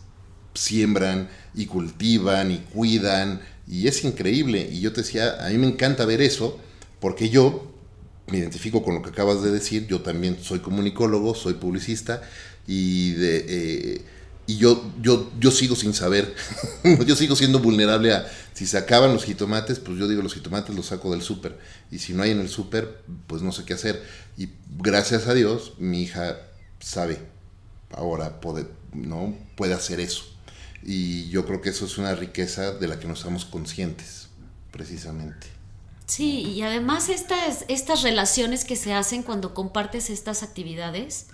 siembran 0.54 1.28
y 1.54 1.66
cultivan 1.66 2.52
y 2.52 2.58
cuidan 2.58 3.40
Y 3.66 3.88
es 3.88 4.04
increíble. 4.04 4.68
Y 4.70 4.80
yo 4.80 4.92
te 4.92 5.02
decía, 5.02 5.44
a 5.44 5.48
mí 5.48 5.58
me 5.58 5.66
encanta 5.66 6.04
ver 6.04 6.20
eso, 6.20 6.60
porque 7.00 7.30
yo 7.30 7.72
me 8.28 8.38
identifico 8.38 8.82
con 8.82 8.94
lo 8.94 9.02
que 9.02 9.10
acabas 9.10 9.42
de 9.42 9.50
decir. 9.50 9.86
Yo 9.86 10.02
también 10.02 10.38
soy 10.40 10.60
comunicólogo, 10.60 11.34
soy 11.34 11.54
publicista 11.54 12.22
y 12.66 13.12
de... 13.12 13.44
Eh, 13.48 14.04
y 14.46 14.56
yo, 14.56 14.92
yo, 15.00 15.30
yo 15.38 15.50
sigo 15.50 15.74
sin 15.76 15.94
saber, 15.94 16.34
yo 17.06 17.16
sigo 17.16 17.36
siendo 17.36 17.60
vulnerable 17.60 18.12
a, 18.12 18.30
si 18.52 18.66
se 18.66 18.78
acaban 18.78 19.12
los 19.12 19.24
jitomates, 19.24 19.80
pues 19.80 19.98
yo 19.98 20.06
digo 20.06 20.22
los 20.22 20.34
jitomates 20.34 20.74
los 20.74 20.86
saco 20.86 21.10
del 21.12 21.22
súper, 21.22 21.58
y 21.90 21.98
si 21.98 22.12
no 22.12 22.22
hay 22.22 22.30
en 22.30 22.40
el 22.40 22.48
súper, 22.48 23.02
pues 23.26 23.42
no 23.42 23.52
sé 23.52 23.64
qué 23.64 23.74
hacer. 23.74 24.02
Y 24.36 24.50
gracias 24.78 25.26
a 25.26 25.34
Dios, 25.34 25.74
mi 25.78 26.02
hija 26.02 26.38
sabe, 26.80 27.20
ahora 27.90 28.40
puede, 28.40 28.66
¿no? 28.92 29.34
puede 29.56 29.74
hacer 29.74 30.00
eso. 30.00 30.24
Y 30.82 31.28
yo 31.30 31.46
creo 31.46 31.62
que 31.62 31.70
eso 31.70 31.86
es 31.86 31.96
una 31.96 32.14
riqueza 32.14 32.72
de 32.72 32.88
la 32.88 33.00
que 33.00 33.06
no 33.06 33.14
estamos 33.14 33.44
conscientes, 33.46 34.28
precisamente. 34.70 35.46
Sí, 36.06 36.42
y 36.42 36.62
además 36.62 37.08
estas, 37.08 37.64
estas 37.68 38.02
relaciones 38.02 38.64
que 38.64 38.76
se 38.76 38.92
hacen 38.92 39.22
cuando 39.22 39.54
compartes 39.54 40.10
estas 40.10 40.42
actividades, 40.42 41.28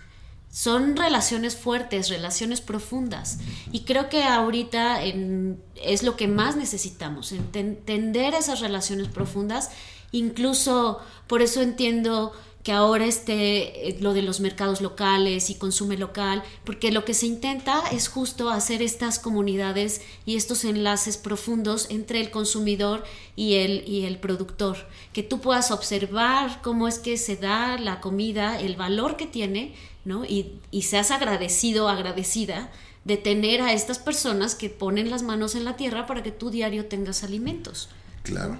son 0.51 0.97
relaciones 0.97 1.57
fuertes, 1.57 2.09
relaciones 2.09 2.61
profundas. 2.61 3.39
Y 3.73 3.81
creo 3.81 4.09
que 4.09 4.25
ahorita 4.25 5.03
es 5.03 6.03
lo 6.03 6.17
que 6.17 6.27
más 6.29 6.57
necesitamos, 6.57 7.33
entender 7.33 8.35
esas 8.35 8.61
relaciones 8.61 9.09
profundas. 9.09 9.71
Incluso 10.13 10.99
por 11.29 11.41
eso 11.41 11.63
entiendo 11.63 12.33
que 12.63 12.73
ahora 12.73 13.07
esté 13.07 13.89
eh, 13.89 13.97
lo 14.01 14.13
de 14.13 14.23
los 14.23 14.41
mercados 14.41 14.81
locales 14.81 15.49
y 15.49 15.55
consume 15.55 15.97
local, 15.97 16.43
porque 16.65 16.93
lo 16.93 17.05
que 17.05 17.15
se 17.15 17.27
intenta 17.27 17.83
es 17.91 18.09
justo 18.09 18.51
hacer 18.51 18.83
estas 18.83 19.19
comunidades 19.19 20.03
y 20.27 20.37
estos 20.37 20.65
enlaces 20.65 21.17
profundos 21.17 21.87
entre 21.89 22.21
el 22.21 22.31
consumidor 22.31 23.05
y 23.35 23.55
el, 23.55 23.89
y 23.89 24.05
el 24.05 24.19
productor, 24.19 24.77
que 25.15 25.23
tú 25.23 25.41
puedas 25.41 25.71
observar 25.71 26.61
cómo 26.61 26.87
es 26.87 26.99
que 26.99 27.17
se 27.17 27.37
da 27.37 27.79
la 27.79 28.01
comida, 28.01 28.61
el 28.61 28.77
valor 28.77 29.17
que 29.17 29.27
tiene, 29.27 29.75
¿no? 30.05 30.25
Y, 30.25 30.61
y 30.71 30.83
seas 30.83 31.11
agradecido, 31.11 31.89
agradecida 31.89 32.71
de 33.05 33.17
tener 33.17 33.63
a 33.63 33.73
estas 33.73 33.99
personas 33.99 34.55
que 34.55 34.69
ponen 34.69 35.11
las 35.11 35.23
manos 35.23 35.55
en 35.55 35.65
la 35.65 35.77
tierra 35.77 36.07
para 36.07 36.23
que 36.23 36.31
tú 36.33 36.51
diario 36.51 36.87
tengas 36.87 37.25
alimentos. 37.25 37.89
Claro. 38.23 38.59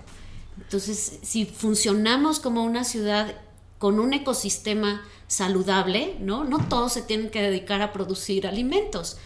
Entonces, 0.59 1.19
si 1.23 1.47
funcionamos 1.47 2.41
como 2.41 2.65
una 2.65 2.85
ciudad 2.85 3.35
con 3.79 3.99
un 3.99 4.13
ecosistema 4.13 5.03
saludable, 5.27 6.17
¿no? 6.21 6.45
No 6.45 6.59
todos 6.69 6.93
se 6.93 7.03
tienen 7.03 7.31
que 7.31 7.41
dedicar 7.41 7.81
a 7.83 7.93
producir 7.93 8.47
alimentos, 8.47 9.17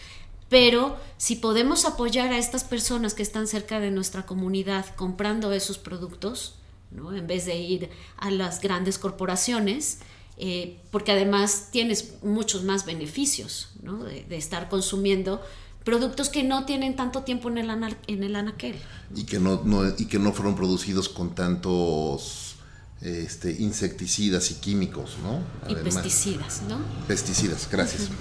pero 0.49 0.97
si 1.17 1.35
podemos 1.35 1.85
apoyar 1.85 2.31
a 2.31 2.37
estas 2.37 2.63
personas 2.63 3.13
que 3.13 3.23
están 3.23 3.47
cerca 3.47 3.79
de 3.79 3.91
nuestra 3.91 4.25
comunidad 4.25 4.85
comprando 4.95 5.51
esos 5.51 5.77
productos, 5.77 6.55
¿no? 6.91 7.13
En 7.13 7.27
vez 7.27 7.45
de 7.45 7.55
ir 7.55 7.89
a 8.17 8.31
las 8.31 8.61
grandes 8.61 8.97
corporaciones, 8.97 9.99
eh, 10.37 10.79
porque 10.91 11.13
además 11.13 11.69
tienes 11.71 12.15
muchos 12.21 12.63
más 12.63 12.85
beneficios, 12.85 13.69
¿no? 13.81 14.03
de, 14.03 14.25
estar 14.31 14.67
consumiendo 14.67 15.41
productos 15.85 16.29
que 16.29 16.43
no 16.43 16.65
tienen 16.65 16.95
tanto 16.95 17.23
tiempo 17.23 17.49
en 17.49 17.59
el, 17.59 17.69
en 18.07 18.23
el 18.23 18.35
anaquel. 18.35 18.75
Y 19.15 19.23
que 19.23 19.39
no, 19.39 19.61
no, 19.63 19.87
y 19.97 20.05
que 20.07 20.19
no 20.19 20.33
fueron 20.33 20.55
producidos 20.55 21.07
con 21.07 21.35
tantos 21.35 22.55
este, 23.01 23.51
insecticidas 23.51 24.51
y 24.51 24.55
químicos, 24.55 25.17
¿no? 25.23 25.41
y 25.71 25.75
pesticidas, 25.75 26.63
¿no? 26.67 26.79
Pesticidas, 27.07 27.67
gracias. 27.71 28.09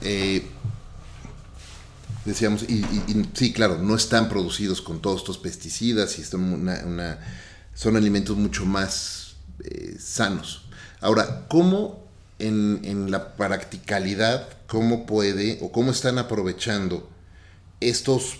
Eh, 0.00 0.48
decíamos, 2.24 2.62
y, 2.62 2.84
sí, 3.34 3.52
claro, 3.52 3.78
no 3.82 3.96
están 3.96 4.28
producidos 4.28 4.80
con 4.80 5.02
todos 5.02 5.22
estos 5.22 5.38
pesticidas 5.38 6.20
y 6.20 6.22
son 6.22 7.96
alimentos 7.96 8.36
mucho 8.36 8.64
más 8.64 9.27
eh, 9.64 9.96
sanos. 9.98 10.62
Ahora, 11.00 11.46
¿cómo 11.48 12.04
en, 12.38 12.80
en, 12.84 13.10
la 13.10 13.36
practicalidad, 13.36 14.48
cómo 14.66 15.06
puede 15.06 15.58
o 15.60 15.72
cómo 15.72 15.90
están 15.90 16.18
aprovechando 16.18 17.08
estos 17.80 18.38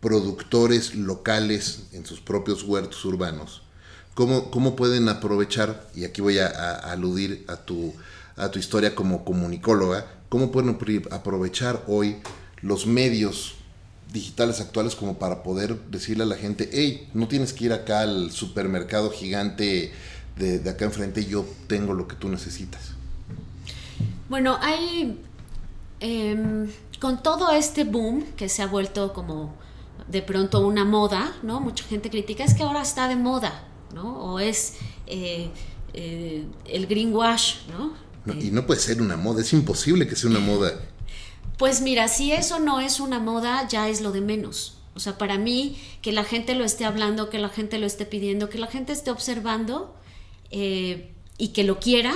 productores 0.00 0.94
locales 0.94 1.84
en 1.92 2.04
sus 2.04 2.20
propios 2.20 2.62
huertos 2.64 3.04
urbanos 3.04 3.62
cómo, 4.14 4.76
pueden 4.76 5.08
aprovechar, 5.08 5.88
y 5.94 6.04
aquí 6.04 6.20
voy 6.20 6.38
a, 6.38 6.46
aludir 6.46 7.44
a 7.48 7.56
tu, 7.56 7.94
a 8.36 8.50
tu 8.50 8.58
historia 8.58 8.94
como 8.94 9.24
comunicóloga, 9.24 10.06
cómo 10.28 10.50
pueden 10.50 10.78
aprovechar 11.10 11.82
hoy 11.86 12.16
los 12.60 12.86
medios 12.86 13.54
digitales 14.12 14.60
actuales 14.60 14.94
como 14.94 15.18
para 15.18 15.42
poder 15.42 15.78
decirle 15.90 16.24
a 16.24 16.26
la 16.26 16.36
gente, 16.36 16.68
hey, 16.72 17.08
no 17.14 17.28
tienes 17.28 17.52
que 17.52 17.64
ir 17.64 17.72
acá 17.72 18.00
al 18.00 18.30
supermercado 18.30 19.10
gigante 19.10 19.92
de, 20.36 20.68
acá 20.68 20.84
enfrente, 20.84 21.24
yo 21.24 21.44
tengo 21.66 21.94
lo 21.94 22.08
que 22.08 22.16
tú 22.16 22.28
necesitas. 22.28 22.92
Bueno, 24.28 24.58
hay, 24.60 25.20
em, 26.00 26.68
con 27.00 27.22
todo 27.22 27.50
este 27.52 27.84
boom 27.84 28.24
que 28.36 28.48
se 28.48 28.62
ha 28.62 28.66
vuelto 28.66 29.12
como 29.12 29.54
de 30.08 30.22
pronto 30.22 30.66
una 30.66 30.84
moda, 30.84 31.34
¿no? 31.42 31.60
Mucha 31.60 31.84
gente 31.84 32.10
critica, 32.10 32.44
es 32.44 32.54
que 32.54 32.62
ahora 32.62 32.82
está 32.82 33.08
de 33.08 33.16
moda 33.16 33.68
¿no? 33.94 34.18
O 34.18 34.38
es 34.38 34.74
eh, 35.06 35.50
eh, 35.94 36.44
el 36.66 36.86
greenwash, 36.86 37.66
¿no? 37.68 37.94
y 38.40 38.52
no 38.52 38.66
puede 38.66 38.78
ser 38.78 39.02
una 39.02 39.16
moda, 39.16 39.40
es 39.40 39.52
imposible 39.52 40.06
que 40.06 40.14
sea 40.14 40.30
una 40.30 40.38
moda. 40.38 40.80
Pues 41.58 41.80
mira, 41.80 42.06
si 42.06 42.32
eso 42.32 42.60
no 42.60 42.80
es 42.80 43.00
una 43.00 43.18
moda, 43.18 43.66
ya 43.68 43.88
es 43.88 44.00
lo 44.00 44.12
de 44.12 44.20
menos. 44.20 44.78
O 44.94 45.00
sea, 45.00 45.18
para 45.18 45.38
mí, 45.38 45.76
que 46.02 46.12
la 46.12 46.22
gente 46.22 46.54
lo 46.54 46.64
esté 46.64 46.84
hablando, 46.84 47.30
que 47.30 47.38
la 47.38 47.48
gente 47.48 47.78
lo 47.78 47.86
esté 47.86 48.06
pidiendo, 48.06 48.48
que 48.48 48.58
la 48.58 48.68
gente 48.68 48.92
esté 48.92 49.10
observando 49.10 49.94
eh, 50.52 51.14
y 51.38 51.48
que 51.48 51.64
lo 51.64 51.80
quiera, 51.80 52.12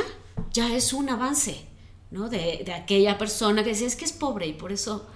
ya 0.53 0.75
es 0.75 0.93
un 0.93 1.09
avance, 1.09 1.67
¿no? 2.11 2.29
De, 2.29 2.63
de 2.65 2.73
aquella 2.73 3.19
persona 3.19 3.65
que 3.65 3.71
dice, 3.71 3.87
es 3.87 3.97
que 3.97 4.05
es 4.05 4.13
pobre 4.13 4.47
y 4.47 4.53
por 4.53 4.73
eso 4.73 5.07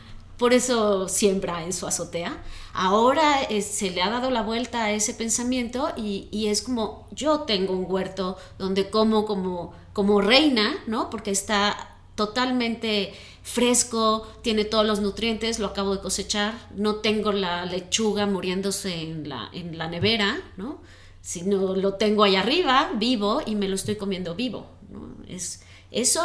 por 0.40 0.54
eso 0.54 1.06
siembra 1.06 1.62
en 1.64 1.74
su 1.74 1.86
azotea. 1.86 2.42
Ahora 2.72 3.42
eh, 3.42 3.60
se 3.60 3.90
le 3.90 4.00
ha 4.00 4.08
dado 4.08 4.30
la 4.30 4.40
vuelta 4.40 4.84
a 4.84 4.90
ese 4.90 5.12
pensamiento 5.12 5.92
y, 5.98 6.46
es 6.46 6.62
como 6.62 7.06
yo 7.10 7.40
tengo 7.40 7.74
un 7.74 7.84
huerto 7.86 8.38
donde 8.58 8.88
como 8.88 9.26
como, 9.26 9.74
como 9.92 10.22
reina, 10.22 10.78
¿no? 10.86 11.10
Porque 11.10 11.30
está 11.30 11.98
totalmente 12.14 13.12
fresco, 13.42 14.26
tiene 14.40 14.64
todos 14.64 14.86
los 14.86 15.00
nutrientes, 15.00 15.58
lo 15.58 15.66
acabo 15.66 15.96
de 15.96 16.00
cosechar, 16.00 16.54
no 16.74 16.96
tengo 16.96 17.32
la 17.32 17.66
lechuga 17.66 18.24
muriéndose 18.24 18.94
en 19.02 19.28
la, 19.28 19.50
en 19.52 19.76
la 19.76 19.88
nevera, 19.88 20.40
¿no? 20.56 20.80
Sino 21.20 21.76
lo 21.76 21.94
tengo 21.94 22.24
ahí 22.24 22.36
arriba, 22.36 22.92
vivo, 22.94 23.42
y 23.44 23.54
me 23.54 23.68
lo 23.68 23.74
estoy 23.74 23.96
comiendo 23.96 24.34
vivo, 24.34 24.66
¿no? 24.90 25.14
Es, 25.28 25.62
eso 25.90 26.22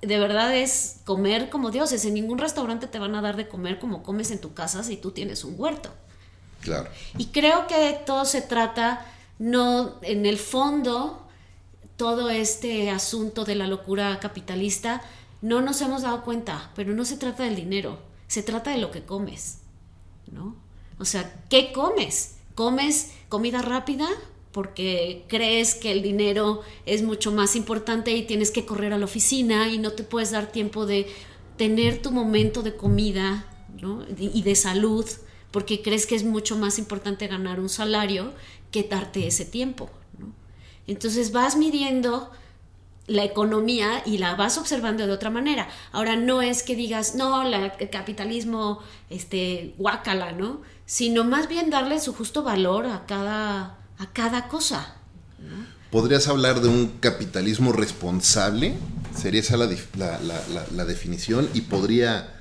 de 0.00 0.18
verdad 0.18 0.54
es 0.54 1.00
comer 1.04 1.50
como 1.50 1.70
dioses. 1.70 2.04
En 2.04 2.14
ningún 2.14 2.38
restaurante 2.38 2.86
te 2.86 2.98
van 2.98 3.14
a 3.14 3.20
dar 3.20 3.36
de 3.36 3.48
comer 3.48 3.78
como 3.78 4.02
comes 4.02 4.30
en 4.30 4.40
tu 4.40 4.54
casa 4.54 4.82
si 4.84 4.96
tú 4.96 5.10
tienes 5.10 5.44
un 5.44 5.54
huerto. 5.58 5.90
Claro. 6.60 6.88
Y 7.16 7.26
creo 7.26 7.66
que 7.66 8.00
todo 8.06 8.24
se 8.24 8.42
trata, 8.42 9.06
no, 9.38 9.96
en 10.02 10.26
el 10.26 10.38
fondo, 10.38 11.26
todo 11.96 12.30
este 12.30 12.90
asunto 12.90 13.44
de 13.44 13.54
la 13.54 13.66
locura 13.66 14.18
capitalista, 14.20 15.02
no 15.40 15.60
nos 15.60 15.80
hemos 15.82 16.02
dado 16.02 16.24
cuenta, 16.24 16.70
pero 16.74 16.94
no 16.94 17.04
se 17.04 17.16
trata 17.16 17.44
del 17.44 17.56
dinero, 17.56 17.98
se 18.26 18.42
trata 18.42 18.70
de 18.70 18.78
lo 18.78 18.90
que 18.90 19.04
comes, 19.04 19.58
¿no? 20.30 20.56
O 20.98 21.04
sea, 21.04 21.44
¿qué 21.48 21.72
comes? 21.72 22.36
¿Comes 22.54 23.12
comida 23.28 23.62
rápida? 23.62 24.08
Porque 24.52 25.24
crees 25.28 25.74
que 25.74 25.92
el 25.92 26.02
dinero 26.02 26.62
es 26.86 27.02
mucho 27.02 27.32
más 27.32 27.56
importante 27.56 28.12
y 28.12 28.22
tienes 28.22 28.50
que 28.50 28.64
correr 28.64 28.92
a 28.92 28.98
la 28.98 29.04
oficina 29.04 29.68
y 29.68 29.78
no 29.78 29.92
te 29.92 30.04
puedes 30.04 30.30
dar 30.30 30.50
tiempo 30.50 30.86
de 30.86 31.06
tener 31.56 32.00
tu 32.00 32.10
momento 32.10 32.62
de 32.62 32.74
comida 32.74 33.46
y 34.18 34.42
de 34.42 34.54
salud, 34.54 35.06
porque 35.50 35.82
crees 35.82 36.06
que 36.06 36.14
es 36.14 36.24
mucho 36.24 36.56
más 36.56 36.78
importante 36.78 37.26
ganar 37.26 37.60
un 37.60 37.68
salario 37.68 38.32
que 38.70 38.82
darte 38.84 39.26
ese 39.26 39.44
tiempo. 39.44 39.90
Entonces 40.86 41.32
vas 41.32 41.56
midiendo 41.56 42.30
la 43.06 43.24
economía 43.24 44.02
y 44.04 44.18
la 44.18 44.34
vas 44.34 44.58
observando 44.58 45.06
de 45.06 45.12
otra 45.12 45.30
manera. 45.30 45.68
Ahora 45.92 46.16
no 46.16 46.42
es 46.42 46.62
que 46.62 46.76
digas, 46.76 47.14
no, 47.14 47.42
el 47.42 47.90
capitalismo, 47.90 48.80
este, 49.10 49.74
guácala, 49.78 50.32
¿no? 50.32 50.60
Sino 50.84 51.24
más 51.24 51.48
bien 51.48 51.70
darle 51.70 52.00
su 52.00 52.14
justo 52.14 52.42
valor 52.42 52.86
a 52.86 53.06
cada 53.06 53.77
a 53.98 54.06
cada 54.12 54.48
cosa. 54.48 54.94
¿Podrías 55.90 56.28
hablar 56.28 56.60
de 56.60 56.68
un 56.68 56.98
capitalismo 57.00 57.72
responsable? 57.72 58.74
¿Sería 59.16 59.40
esa 59.40 59.56
la, 59.56 60.84
definición? 60.84 61.48
¿Y 61.54 61.62
podría, 61.62 62.40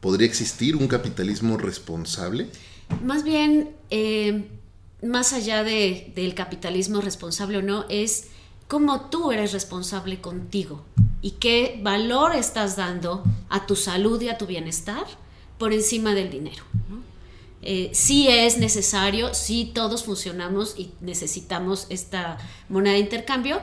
podría 0.00 0.26
existir 0.26 0.76
un 0.76 0.88
capitalismo 0.88 1.56
responsable? 1.56 2.48
Más 3.04 3.24
bien, 3.24 3.70
eh, 3.90 4.48
más 5.02 5.32
allá 5.32 5.62
de, 5.62 6.12
del 6.14 6.34
capitalismo 6.34 7.00
responsable 7.00 7.58
o 7.58 7.62
no, 7.62 7.86
es 7.88 8.28
cómo 8.68 9.10
tú 9.10 9.32
eres 9.32 9.52
responsable 9.52 10.20
contigo 10.20 10.84
y 11.20 11.32
qué 11.32 11.80
valor 11.82 12.34
estás 12.34 12.76
dando 12.76 13.22
a 13.48 13.66
tu 13.66 13.76
salud 13.76 14.20
y 14.20 14.28
a 14.28 14.38
tu 14.38 14.46
bienestar 14.46 15.04
por 15.56 15.72
encima 15.72 16.14
del 16.14 16.30
dinero. 16.30 16.64
Eh, 17.62 17.90
sí 17.92 18.28
es 18.28 18.58
necesario, 18.58 19.34
sí 19.34 19.70
todos 19.72 20.02
funcionamos 20.02 20.74
y 20.76 20.92
necesitamos 21.00 21.86
esta 21.90 22.38
moneda 22.68 22.94
de 22.94 23.00
intercambio, 23.00 23.60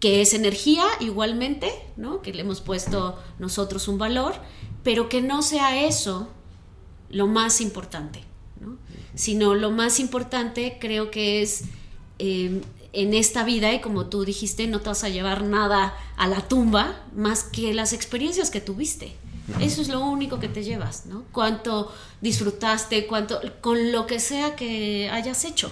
que 0.00 0.20
es 0.20 0.34
energía 0.34 0.84
igualmente, 0.98 1.72
¿no? 1.96 2.20
que 2.20 2.34
le 2.34 2.40
hemos 2.40 2.60
puesto 2.60 3.16
nosotros 3.38 3.86
un 3.86 3.98
valor, 3.98 4.34
pero 4.82 5.08
que 5.08 5.22
no 5.22 5.42
sea 5.42 5.84
eso 5.84 6.28
lo 7.08 7.28
más 7.28 7.60
importante, 7.60 8.24
¿no? 8.60 8.76
sino 9.14 9.54
lo 9.54 9.70
más 9.70 10.00
importante 10.00 10.78
creo 10.80 11.12
que 11.12 11.42
es 11.42 11.66
eh, 12.18 12.60
en 12.92 13.14
esta 13.14 13.44
vida, 13.44 13.72
y 13.72 13.80
como 13.80 14.06
tú 14.06 14.24
dijiste, 14.24 14.66
no 14.66 14.80
te 14.80 14.88
vas 14.88 15.04
a 15.04 15.08
llevar 15.08 15.44
nada 15.44 15.94
a 16.16 16.26
la 16.26 16.46
tumba 16.48 17.06
más 17.14 17.44
que 17.44 17.72
las 17.72 17.92
experiencias 17.92 18.50
que 18.50 18.60
tuviste. 18.60 19.16
Eso 19.60 19.82
es 19.82 19.88
lo 19.88 20.00
único 20.00 20.38
que 20.38 20.48
te 20.48 20.62
llevas, 20.62 21.06
¿no? 21.06 21.24
Cuánto 21.32 21.92
disfrutaste, 22.20 23.06
cuánto, 23.06 23.40
con 23.60 23.92
lo 23.92 24.06
que 24.06 24.20
sea 24.20 24.56
que 24.56 25.10
hayas 25.10 25.44
hecho, 25.44 25.70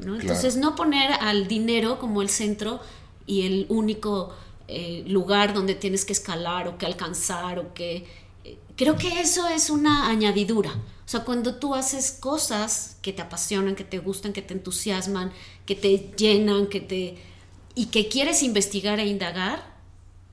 ¿no? 0.00 0.18
Entonces, 0.20 0.56
no 0.56 0.74
poner 0.74 1.12
al 1.12 1.48
dinero 1.48 1.98
como 1.98 2.22
el 2.22 2.28
centro 2.28 2.80
y 3.26 3.42
el 3.42 3.66
único 3.68 4.34
eh, 4.66 5.04
lugar 5.06 5.54
donde 5.54 5.74
tienes 5.74 6.04
que 6.04 6.12
escalar 6.12 6.68
o 6.68 6.78
que 6.78 6.86
alcanzar 6.86 7.58
o 7.58 7.74
que... 7.74 8.06
Eh, 8.44 8.58
creo 8.76 8.96
que 8.96 9.20
eso 9.20 9.48
es 9.48 9.70
una 9.70 10.08
añadidura. 10.08 10.70
O 10.72 11.10
sea, 11.10 11.24
cuando 11.24 11.54
tú 11.54 11.74
haces 11.74 12.12
cosas 12.12 12.98
que 13.00 13.12
te 13.12 13.22
apasionan, 13.22 13.74
que 13.74 13.84
te 13.84 13.98
gustan, 13.98 14.32
que 14.32 14.42
te 14.42 14.54
entusiasman, 14.54 15.32
que 15.64 15.74
te 15.74 16.12
llenan, 16.16 16.66
que 16.66 16.80
te... 16.80 17.18
y 17.74 17.86
que 17.86 18.08
quieres 18.08 18.42
investigar 18.42 19.00
e 19.00 19.06
indagar, 19.06 19.78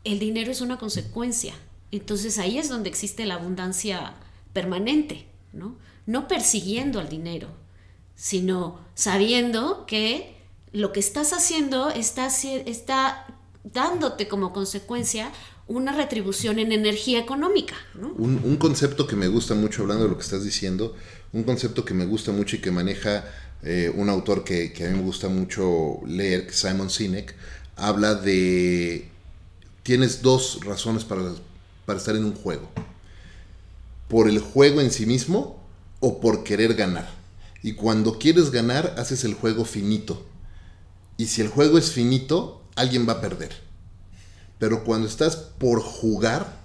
el 0.04 0.20
dinero 0.20 0.52
es 0.52 0.62
una 0.62 0.78
consecuencia. 0.78 1.54
Entonces 1.96 2.38
ahí 2.40 2.58
es 2.58 2.68
donde 2.68 2.90
existe 2.90 3.26
la 3.26 3.36
abundancia 3.36 4.16
permanente, 4.52 5.26
¿no? 5.54 5.78
No 6.06 6.28
persiguiendo 6.28 7.00
al 7.00 7.08
dinero, 7.08 7.48
sino 8.16 8.80
sabiendo 8.96 9.86
que 9.86 10.36
lo 10.74 10.92
que 10.92 11.00
estás 11.00 11.32
haciendo 11.32 11.90
está, 11.90 12.28
está 12.28 13.26
dándote 13.64 14.28
como 14.28 14.52
consecuencia 14.52 15.32
una 15.68 15.94
retribución 15.94 16.60
en 16.60 16.74
energía 16.74 17.20
económica. 17.20 17.76
Un, 18.18 18.58
concepto 18.58 19.08
que 19.08 19.16
me 19.16 19.30
gusta 19.30 19.56
mucho, 19.56 19.82
hablando 19.82 20.04
de 20.04 20.10
lo 20.10 20.18
que 20.18 20.24
estás 20.24 20.44
diciendo, 20.44 20.96
un 21.32 21.44
concepto 21.44 21.86
que 21.86 21.94
me 21.94 22.06
gusta 22.06 22.32
mucho 22.34 22.58
y 22.58 22.60
que 22.60 22.72
maneja 22.72 23.26
eh, 23.64 23.92
un 23.96 24.10
autor 24.10 24.44
que, 24.44 24.74
a 24.86 24.90
mí 24.90 24.98
me 24.98 25.02
gusta 25.02 25.30
mucho 25.30 26.02
leer, 26.06 26.54
Simon 26.54 26.90
Sinek, 26.90 27.36
habla 27.78 28.16
de, 28.16 29.10
tienes 29.82 30.22
dos 30.22 30.60
razones 30.66 31.04
para, 31.04 31.24
para 31.86 32.00
estar 32.00 32.16
en 32.16 32.26
un 32.26 32.36
juego. 32.36 32.70
Por 34.08 34.28
el 34.30 34.40
juego 34.40 34.82
en 34.82 34.92
sí 34.92 35.06
mismo 35.06 35.60
o 36.00 36.20
por 36.20 36.44
querer 36.44 36.76
ganar. 36.76 37.10
Y 37.64 37.74
cuando 37.74 38.20
quieres 38.20 38.52
ganar, 38.52 38.96
haces 38.98 39.24
el 39.24 39.34
juego 39.34 39.66
finito 39.66 40.24
y 41.18 41.28
si 41.28 41.42
el 41.42 41.48
juego 41.48 41.78
es 41.78 41.92
finito, 41.92 42.62
alguien 42.76 43.08
va 43.08 43.14
a 43.14 43.22
perder. 43.22 43.52
Pero 44.60 44.84
cuando 44.84 45.08
estás 45.08 45.36
por 45.36 45.80
jugar, 45.82 46.58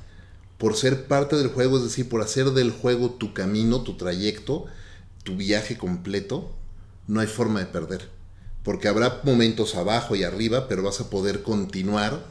por 0.59 0.77
ser 0.77 1.07
parte 1.07 1.37
del 1.37 1.49
juego, 1.49 1.79
es 1.79 1.85
decir, 1.85 2.09
por 2.09 2.21
hacer 2.21 2.51
del 2.51 2.73
juego 2.73 3.11
tu 3.11 3.33
camino, 3.33 3.83
tu 3.83 3.97
trayecto, 3.97 4.67
tu 5.23 5.37
viaje 5.37 5.79
completo, 5.79 6.51
no 7.07 7.21
hay 7.21 7.27
forma 7.29 7.61
de 7.61 7.67
perder. 7.67 8.09
Porque 8.65 8.89
habrá 8.89 9.21
momentos 9.23 9.75
abajo 9.77 10.17
y 10.17 10.25
arriba, 10.25 10.69
pero 10.69 10.83
vas 10.83 11.01
a 11.01 11.11
poder 11.11 11.43
continuar 11.43 12.25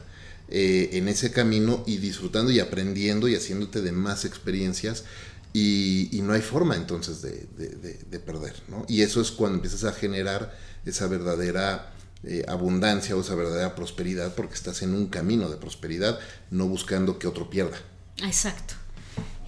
eh, 0.50 0.90
en 0.92 1.08
ese 1.08 1.32
camino 1.32 1.84
y 1.86 1.98
disfrutando 1.98 2.50
y 2.50 2.60
aprendiendo 2.60 3.28
y 3.28 3.34
haciéndote 3.34 3.80
de 3.82 3.92
más 3.92 4.24
experiencias. 4.24 5.04
Y, 5.52 6.20
no 6.22 6.32
hay 6.32 6.42
forma 6.42 6.76
entonces 6.76 7.22
de, 7.22 7.46
de 7.56 8.20
perder. 8.20 8.54
¿no? 8.68 8.84
Y 8.88 9.02
eso 9.02 9.20
es 9.20 9.32
cuando 9.32 9.56
empiezas 9.56 9.84
a 9.84 9.92
generar 9.92 10.56
esa 10.84 11.08
verdadera 11.08 11.92
eh, 12.22 12.44
abundancia 12.48 13.16
o 13.16 13.22
esa 13.22 13.34
verdadera 13.34 13.74
prosperidad 13.74 14.34
porque 14.34 14.52
estás 14.52 14.82
en 14.82 14.94
un 14.94 15.06
camino 15.06 15.48
de 15.48 15.56
prosperidad, 15.56 16.20
no 16.50 16.66
buscando 16.68 17.18
que 17.18 17.26
otro 17.26 17.48
pierda. 17.48 17.78
Exacto. 18.22 18.74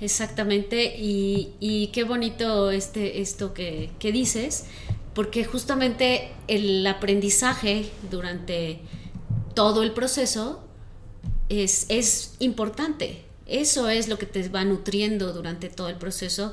Exactamente, 0.00 0.96
y, 0.98 1.90
qué 1.92 2.02
bonito 2.02 2.70
este, 2.70 3.20
esto 3.20 3.52
que, 3.52 3.92
dices, 4.00 4.64
porque 5.14 5.44
justamente 5.44 6.32
el 6.48 6.84
aprendizaje 6.86 7.88
durante 8.10 8.80
todo 9.54 9.82
el 9.82 9.92
proceso 9.92 10.64
es, 11.60 11.86
es 11.88 12.34
importante. 12.38 13.24
Eso 13.46 13.88
es 13.88 14.08
lo 14.08 14.18
que 14.18 14.26
te 14.26 14.48
va 14.48 14.64
nutriendo 14.64 15.32
durante 15.32 15.68
todo 15.68 15.88
el 15.88 15.96
proceso, 15.96 16.52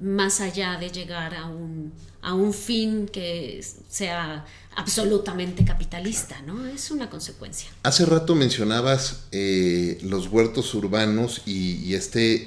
más 0.00 0.40
allá 0.40 0.78
de 0.78 0.90
llegar 0.90 1.34
a 1.34 1.46
un, 1.46 1.92
a 2.22 2.34
un 2.34 2.54
fin 2.54 3.06
que 3.06 3.64
sea 3.88 4.46
absolutamente 4.76 5.64
capitalista, 5.64 6.40
¿no? 6.42 6.66
Es 6.66 6.90
una 6.90 7.10
consecuencia. 7.10 7.68
Hace 7.82 8.06
rato 8.06 8.34
mencionabas 8.34 9.24
eh, 9.32 9.98
los 10.02 10.28
huertos 10.28 10.72
urbanos 10.74 11.42
y, 11.46 11.94
este, 11.94 12.46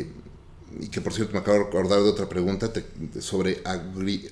eh, 0.00 0.06
y 0.80 0.88
que 0.88 1.00
por 1.00 1.12
cierto 1.12 1.32
me 1.32 1.38
acabo 1.38 1.58
de 1.58 1.64
acordar 1.64 2.02
de 2.02 2.08
otra 2.08 2.28
pregunta 2.28 2.72
sobre 3.20 3.62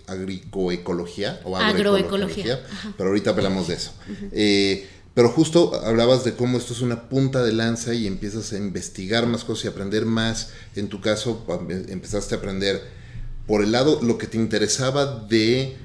agricoecología 0.07 1.40
o 1.44 1.57
agroecología, 1.57 2.61
pero 2.97 3.11
ahorita 3.11 3.31
hablamos 3.31 3.68
de 3.68 3.75
eso. 3.75 3.92
Eh, 4.33 4.88
pero 5.18 5.31
justo 5.31 5.74
hablabas 5.85 6.22
de 6.22 6.37
cómo 6.37 6.59
esto 6.59 6.72
es 6.72 6.81
una 6.81 7.09
punta 7.09 7.42
de 7.42 7.52
lanza 7.52 7.92
y 7.92 8.07
empiezas 8.07 8.52
a 8.52 8.57
investigar 8.57 9.26
más 9.26 9.42
cosas 9.42 9.64
y 9.64 9.66
aprender 9.66 10.07
más. 10.07 10.50
En 10.76 10.87
tu 10.87 11.00
caso, 11.00 11.44
empezaste 11.88 12.37
a 12.37 12.38
aprender 12.38 12.81
por 13.44 13.64
el 13.64 13.72
lado 13.72 13.98
lo 14.00 14.16
que 14.16 14.28
te 14.28 14.37
interesaba 14.37 15.26
de 15.28 15.76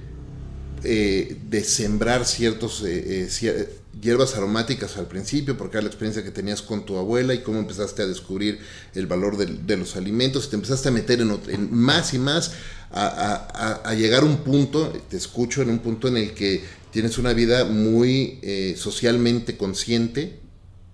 eh, 0.84 1.38
de 1.50 1.64
sembrar 1.64 2.26
ciertos 2.26 2.84
eh, 2.84 3.28
eh, 3.42 3.80
hierbas 4.00 4.36
aromáticas 4.36 4.98
al 4.98 5.08
principio, 5.08 5.58
porque 5.58 5.78
era 5.78 5.84
la 5.84 5.88
experiencia 5.88 6.24
que 6.24 6.30
tenías 6.30 6.62
con 6.62 6.86
tu 6.86 6.98
abuela 6.98 7.34
y 7.34 7.42
cómo 7.42 7.58
empezaste 7.58 8.04
a 8.04 8.06
descubrir 8.06 8.60
el 8.94 9.08
valor 9.08 9.38
de, 9.38 9.78
los 9.78 9.96
alimentos, 9.96 10.46
y 10.46 10.50
te 10.50 10.58
empezaste 10.58 10.90
a 10.90 10.92
meter 10.92 11.22
en, 11.22 11.74
más 11.74 12.14
y 12.14 12.20
más 12.20 12.52
a, 12.92 13.94
llegar 13.98 14.22
a 14.22 14.26
un 14.26 14.44
punto, 14.44 14.94
te 15.10 15.18
escucho 15.18 15.64
en 15.64 15.70
un 15.70 15.80
punto 15.80 16.08
en 16.10 16.18
el 16.18 16.34
que 16.34 16.64
tienes 16.94 17.18
una 17.18 17.34
vida 17.34 17.66
muy 17.66 18.40
socialmente 18.78 19.58
consciente 19.58 20.40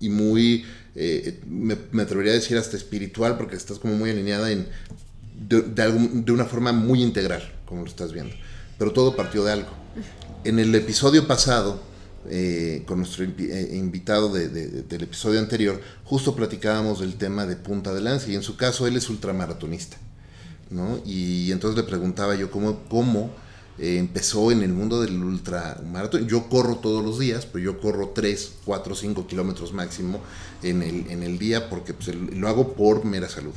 y 0.00 0.08
muy, 0.08 0.64
me, 1.46 2.02
atrevería 2.02 2.32
a 2.32 2.36
decir 2.36 2.56
hasta 2.56 2.76
espiritual, 2.76 3.36
porque 3.36 3.54
estás 3.54 3.78
como 3.78 3.94
muy 3.94 4.10
alineada 4.10 4.50
en, 4.50 4.66
de, 5.48 5.62
de 5.62 6.32
una 6.32 6.46
forma 6.46 6.72
muy 6.72 7.02
integral, 7.02 7.52
como 7.66 7.82
lo 7.82 7.86
estás 7.86 8.12
viendo. 8.12 8.34
Pero 8.78 8.92
todo 8.92 9.14
partió 9.14 9.44
de 9.44 9.52
algo 9.52 9.80
en 10.44 10.58
el 10.58 10.74
episodio 10.74 11.26
pasado, 11.26 11.80
eh, 12.28 12.82
con 12.86 12.98
nuestro 12.98 13.24
eh, 13.24 13.70
invitado 13.72 14.32
del 14.32 15.02
episodio 15.02 15.40
anterior, 15.40 15.80
justo 16.04 16.34
platicábamos 16.34 17.00
del 17.00 17.14
tema 17.14 17.46
de 17.46 17.56
punta 17.56 17.92
de 17.94 18.00
lanza 18.00 18.30
y 18.30 18.34
en 18.34 18.42
su 18.42 18.56
caso 18.56 18.86
él 18.86 18.96
es 18.96 19.08
ultramaratonista. 19.08 19.96
¿no? 20.70 21.00
Y 21.04 21.50
entonces 21.50 21.76
le 21.76 21.88
preguntaba 21.88 22.36
yo 22.36 22.50
cómo, 22.50 22.84
cómo 22.88 23.30
eh, 23.78 23.98
empezó 23.98 24.50
en 24.50 24.62
el 24.62 24.72
mundo 24.72 25.00
del 25.00 25.22
ultramaratón. 25.22 26.26
Yo 26.26 26.48
corro 26.48 26.76
todos 26.76 27.04
los 27.04 27.18
días, 27.18 27.46
pero 27.46 27.64
yo 27.64 27.80
corro 27.80 28.12
3, 28.14 28.52
4, 28.64 28.94
5 28.94 29.26
kilómetros 29.26 29.72
máximo 29.72 30.20
en 30.62 30.82
el, 30.82 31.10
en 31.10 31.22
el 31.22 31.38
día 31.38 31.68
porque 31.70 31.94
pues, 31.94 32.14
lo 32.14 32.48
hago 32.48 32.74
por 32.74 33.04
mera 33.04 33.28
salud. 33.28 33.54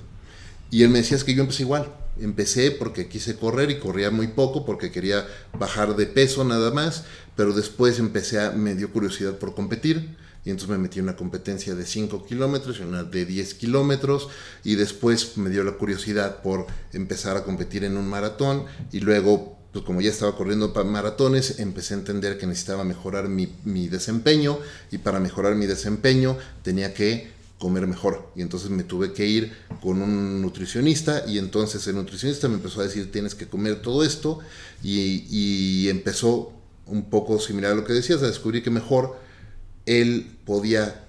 Y 0.72 0.84
él 0.84 0.90
me 0.90 1.00
decía 1.00 1.18
es 1.18 1.24
que 1.24 1.36
yo 1.36 1.44
empecé 1.44 1.64
igual 1.64 1.92
empecé 2.20 2.72
porque 2.72 3.08
quise 3.08 3.36
correr 3.38 3.72
y 3.72 3.80
corría 3.80 4.12
muy 4.12 4.28
poco 4.28 4.66
porque 4.66 4.92
quería 4.92 5.26
bajar 5.58 5.96
de 5.96 6.06
peso 6.06 6.44
nada 6.44 6.72
más, 6.72 7.06
pero 7.36 7.54
después 7.54 8.00
empecé 8.00 8.40
a, 8.40 8.52
me 8.52 8.76
dio 8.76 8.92
curiosidad 8.92 9.38
por 9.38 9.56
competir 9.56 10.16
y 10.46 10.50
entonces 10.50 10.70
me 10.70 10.78
metí 10.78 11.00
en 11.00 11.06
una 11.06 11.16
competencia 11.16 11.74
de 11.74 11.86
5 11.86 12.26
kilómetros 12.26 12.80
y 12.80 12.84
una 12.84 13.04
de 13.04 13.26
10 13.26 13.54
kilómetros 13.56 14.30
y 14.64 14.76
después 14.76 15.38
me 15.38 15.50
dio 15.50 15.64
la 15.64 15.74
curiosidad 15.74 16.42
por 16.42 16.68
empezar 16.92 17.38
a 17.38 17.44
competir 17.44 17.84
en 17.86 17.98
un 17.98 18.08
maratón 18.08 18.66
y 18.92 19.00
luego 19.00 19.53
pues 19.74 19.84
como 19.84 20.02
ya 20.02 20.12
estaba 20.12 20.38
corriendo 20.38 20.72
maratones, 20.86 21.60
empecé 21.60 21.96
a 21.96 21.98
entender 21.98 22.38
que 22.38 22.46
necesitaba 22.46 22.84
mejorar 22.84 23.28
mi, 23.28 23.52
mi 23.66 23.88
desempeño 23.88 24.60
y 24.92 25.00
para 25.00 25.20
mejorar 25.20 25.56
mi 25.56 25.66
desempeño 25.66 26.38
tenía 26.62 26.94
que 26.94 27.34
comer 27.64 27.88
mejor. 27.88 28.30
Y 28.36 28.42
entonces 28.42 28.70
me 28.70 28.84
tuve 28.84 29.14
que 29.14 29.26
ir 29.26 29.54
con 29.82 30.02
un 30.02 30.42
nutricionista 30.42 31.24
y 31.26 31.38
entonces 31.38 31.88
el 31.88 31.96
nutricionista 31.96 32.50
me 32.50 32.56
empezó 32.56 32.82
a 32.82 32.84
decir 32.84 33.10
tienes 33.12 33.36
que 33.36 33.48
comer 33.48 33.82
todo 33.82 34.04
esto 34.04 34.40
y, 34.84 35.88
empezó 35.90 36.52
un 36.86 37.10
poco 37.10 37.40
similar 37.40 37.72
a 37.72 37.76
lo 37.76 37.86
que 37.86 37.94
decías, 37.94 38.22
a 38.22 38.28
descubrir 38.28 38.64
que 38.64 38.70
mejor 38.70 39.18
él 39.86 40.38
podía 40.46 41.06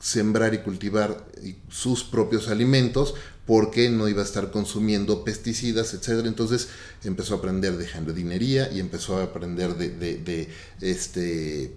sembrar 0.00 0.54
y 0.54 0.58
cultivar 0.58 1.26
sus 1.68 2.04
propios 2.04 2.48
alimentos 2.48 3.14
porque 3.46 3.88
no 3.90 4.08
iba 4.08 4.22
a 4.22 4.24
estar 4.24 4.50
consumiendo 4.50 5.24
pesticidas, 5.24 5.94
etc. 5.94 6.26
Entonces 6.26 6.68
empezó 7.04 7.34
a 7.34 7.38
aprender 7.38 7.76
de 7.76 7.86
jardinería 7.86 8.70
y 8.72 8.80
empezó 8.80 9.18
a 9.18 9.24
aprender 9.24 9.76
de, 9.76 9.90
de 9.90 10.48
este... 10.80 11.76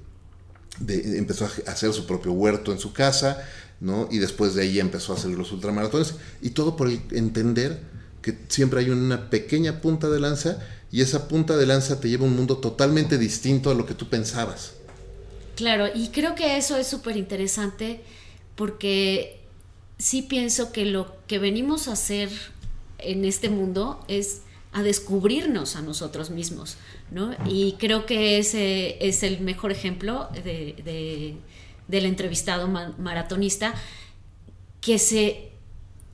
De, 0.80 1.18
empezó 1.18 1.46
a 1.46 1.72
hacer 1.72 1.92
su 1.92 2.06
propio 2.06 2.32
huerto 2.32 2.72
en 2.72 2.80
su 2.80 2.94
casa, 2.94 3.44
¿no? 3.82 4.08
Y 4.12 4.20
después 4.20 4.56
de 4.56 4.64
ahí 4.64 4.80
empezó 4.80 5.14
a 5.14 5.18
hacer 5.18 5.32
los 5.32 5.52
ultramaratones 5.52 6.16
y 6.42 6.52
todo 6.52 6.78
por 6.78 6.90
entender 6.90 7.82
que 8.22 8.38
siempre 8.48 8.80
hay 8.82 8.90
una 8.90 9.30
pequeña 9.30 9.82
punta 9.82 10.10
de 10.10 10.20
lanza 10.20 10.60
y 10.92 11.02
esa 11.02 11.28
punta 11.28 11.58
de 11.58 11.66
lanza 11.66 12.00
te 12.00 12.10
lleva 12.10 12.26
a 12.26 12.28
un 12.28 12.36
mundo 12.36 12.58
totalmente 12.58 13.18
distinto 13.18 13.70
a 13.70 13.76
lo 13.76 13.86
que 13.86 13.94
tú 13.94 14.10
pensabas. 14.10 14.79
Claro, 15.60 15.90
y 15.94 16.08
creo 16.08 16.36
que 16.36 16.56
eso 16.56 16.78
es 16.78 16.88
súper 16.88 17.18
interesante 17.18 18.00
porque 18.56 19.42
sí 19.98 20.22
pienso 20.22 20.72
que 20.72 20.86
lo 20.86 21.18
que 21.28 21.38
venimos 21.38 21.90
a 21.90 21.92
hacer 21.92 22.30
en 22.98 23.26
este 23.26 23.50
mundo 23.50 24.00
es 24.08 24.44
a 24.72 24.84
descubrirnos 24.84 25.76
a 25.76 25.82
nosotros 25.82 26.30
mismos, 26.30 26.78
¿no? 27.12 27.36
Y 27.46 27.74
creo 27.74 28.06
que 28.06 28.38
ese 28.38 29.06
es 29.06 29.22
el 29.22 29.42
mejor 29.42 29.74
ejemplo 29.74 30.30
de, 30.32 31.36
del 31.90 32.06
entrevistado 32.06 32.70
maratonista 32.98 33.74
que 34.80 34.98
se 34.98 35.50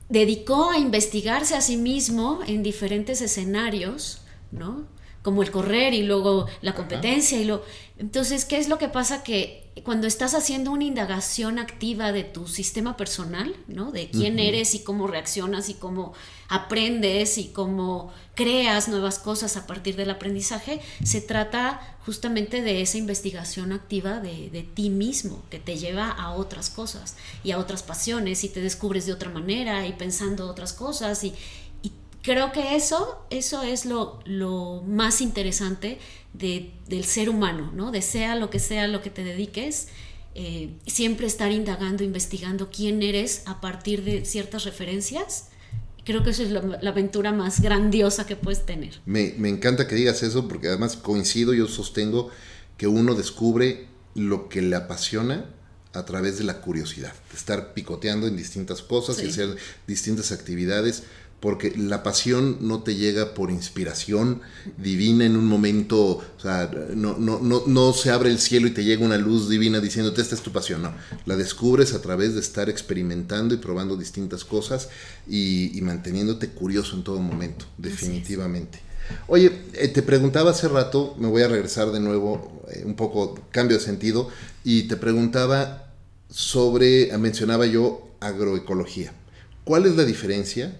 dedicó 0.08 0.72
a 0.72 0.78
investigarse 0.78 1.54
a 1.54 1.60
sí 1.60 1.76
mismo 1.76 2.40
en 2.48 2.64
diferentes 2.64 3.22
escenarios, 3.22 4.22
¿no? 4.50 4.88
Como 5.26 5.42
el 5.42 5.50
correr 5.50 5.92
y 5.92 6.04
luego 6.04 6.46
la 6.62 6.76
competencia 6.76 7.40
y 7.40 7.44
lo... 7.44 7.64
Entonces, 7.98 8.44
¿qué 8.44 8.58
es 8.58 8.68
lo 8.68 8.78
que 8.78 8.88
pasa? 8.88 9.24
Que 9.24 9.72
cuando 9.82 10.06
estás 10.06 10.34
haciendo 10.34 10.70
una 10.70 10.84
indagación 10.84 11.58
activa 11.58 12.12
de 12.12 12.22
tu 12.22 12.46
sistema 12.46 12.96
personal, 12.96 13.56
¿no? 13.66 13.90
De 13.90 14.08
quién 14.08 14.38
eres 14.38 14.76
y 14.76 14.84
cómo 14.84 15.08
reaccionas 15.08 15.68
y 15.68 15.74
cómo 15.74 16.12
aprendes 16.48 17.38
y 17.38 17.48
cómo 17.48 18.12
creas 18.36 18.86
nuevas 18.86 19.18
cosas 19.18 19.56
a 19.56 19.66
partir 19.66 19.96
del 19.96 20.10
aprendizaje, 20.10 20.80
se 21.02 21.20
trata 21.20 21.98
justamente 22.06 22.62
de 22.62 22.82
esa 22.82 22.98
investigación 22.98 23.72
activa 23.72 24.20
de, 24.20 24.48
de, 24.50 24.62
ti 24.62 24.88
mismo, 24.88 25.42
que 25.50 25.58
te 25.58 25.76
lleva 25.76 26.08
a 26.08 26.34
otras 26.34 26.70
cosas 26.70 27.16
y 27.42 27.50
a 27.50 27.58
otras 27.58 27.82
pasiones 27.82 28.44
y 28.44 28.48
te 28.48 28.60
descubres 28.60 29.06
de 29.06 29.12
otra 29.12 29.30
manera 29.30 29.88
y 29.88 29.92
pensando 29.92 30.48
otras 30.48 30.72
cosas 30.72 31.24
y, 31.24 31.34
y 31.82 31.90
creo 32.26 32.50
que 32.50 32.74
eso, 32.74 33.24
eso 33.30 33.62
es 33.62 33.86
lo, 33.86 34.18
lo 34.24 34.82
más 34.84 35.20
interesante 35.20 35.98
del 36.32 37.04
ser 37.04 37.30
humano, 37.30 37.70
¿no? 37.72 37.92
De 37.92 38.02
sea 38.02 38.34
lo 38.34 38.50
que 38.50 38.58
sea 38.58 38.88
lo 38.88 39.00
que 39.00 39.10
te 39.10 39.22
dediques, 39.22 39.86
eh, 40.34 40.70
siempre 40.86 41.28
estar 41.28 41.52
indagando, 41.52 42.02
investigando 42.02 42.68
quién 42.68 43.00
eres 43.04 43.42
a 43.46 43.60
partir 43.60 44.02
de 44.02 44.24
ciertas 44.24 44.64
referencias. 44.64 45.50
Creo 46.04 46.24
que 46.24 46.30
eso 46.30 46.42
es 46.42 46.50
la, 46.50 46.90
aventura 46.90 47.30
más 47.30 47.60
grandiosa 47.60 48.26
que 48.26 48.34
puedes 48.34 48.66
tener. 48.66 49.00
Me, 49.06 49.34
me 49.38 49.48
encanta 49.48 49.86
que 49.86 49.94
digas 49.94 50.24
eso 50.24 50.48
porque 50.48 50.66
además 50.66 50.96
coincido, 50.96 51.54
yo 51.54 51.68
sostengo 51.68 52.30
que 52.76 52.88
uno 52.88 53.14
descubre 53.14 53.86
lo 54.16 54.48
que 54.48 54.62
le 54.62 54.74
apasiona 54.74 55.46
a 55.92 56.04
través 56.04 56.38
de 56.38 56.44
la 56.44 56.60
curiosidad, 56.60 57.14
de 57.30 57.36
estar 57.36 57.72
picoteando 57.72 58.26
en 58.26 58.36
distintas 58.36 58.82
cosas 58.82 59.22
y 59.22 59.28
hacer 59.28 59.56
distintas 59.86 60.32
actividades 60.32 61.04
porque 61.40 61.74
la 61.76 62.02
pasión 62.02 62.58
no 62.60 62.82
te 62.82 62.94
llega 62.94 63.34
por 63.34 63.50
inspiración 63.50 64.40
divina 64.78 65.26
en 65.26 65.36
un 65.36 65.46
momento, 65.46 66.00
o 66.02 66.40
sea, 66.40 66.70
no, 66.94 67.18
no, 67.18 67.38
no, 67.40 67.64
no, 67.66 67.92
se 67.92 68.10
abre 68.10 68.30
el 68.30 68.38
cielo 68.38 68.66
y 68.66 68.70
te 68.70 68.84
llega 68.84 69.04
una 69.04 69.18
luz 69.18 69.48
divina 69.48 69.80
diciéndote 69.80 70.22
esta 70.22 70.34
es 70.34 70.40
tu 70.40 70.50
pasión, 70.50 70.82
no, 70.82 70.94
la 71.26 71.36
descubres 71.36 71.92
a 71.92 72.00
través 72.00 72.34
de 72.34 72.40
estar 72.40 72.70
experimentando 72.70 73.54
y 73.54 73.58
probando 73.58 73.96
distintas 73.96 74.44
cosas 74.44 74.88
y, 75.28 75.78
manteniéndote 75.82 76.48
curioso 76.48 76.96
en 76.96 77.04
todo 77.04 77.20
momento, 77.20 77.66
definitivamente. 77.78 78.80
Oye, 79.28 79.52
eh, 79.74 79.88
te 79.88 80.02
preguntaba 80.02 80.50
hace 80.50 80.66
rato, 80.68 81.14
me 81.18 81.28
voy 81.28 81.42
a 81.42 81.48
regresar 81.48 81.92
de 81.92 82.00
nuevo, 82.00 82.64
eh, 82.72 82.82
un 82.84 82.96
poco 82.96 83.38
cambio 83.52 83.76
de 83.76 83.84
sentido, 83.84 84.28
y 84.64 84.84
te 84.84 84.96
preguntaba 84.96 85.92
sobre, 86.28 87.16
mencionaba 87.18 87.66
yo 87.66 88.16
agroecología. 88.18 89.12
¿Cuál 89.62 89.86
es 89.86 89.96
la 89.96 90.04
diferencia 90.04 90.76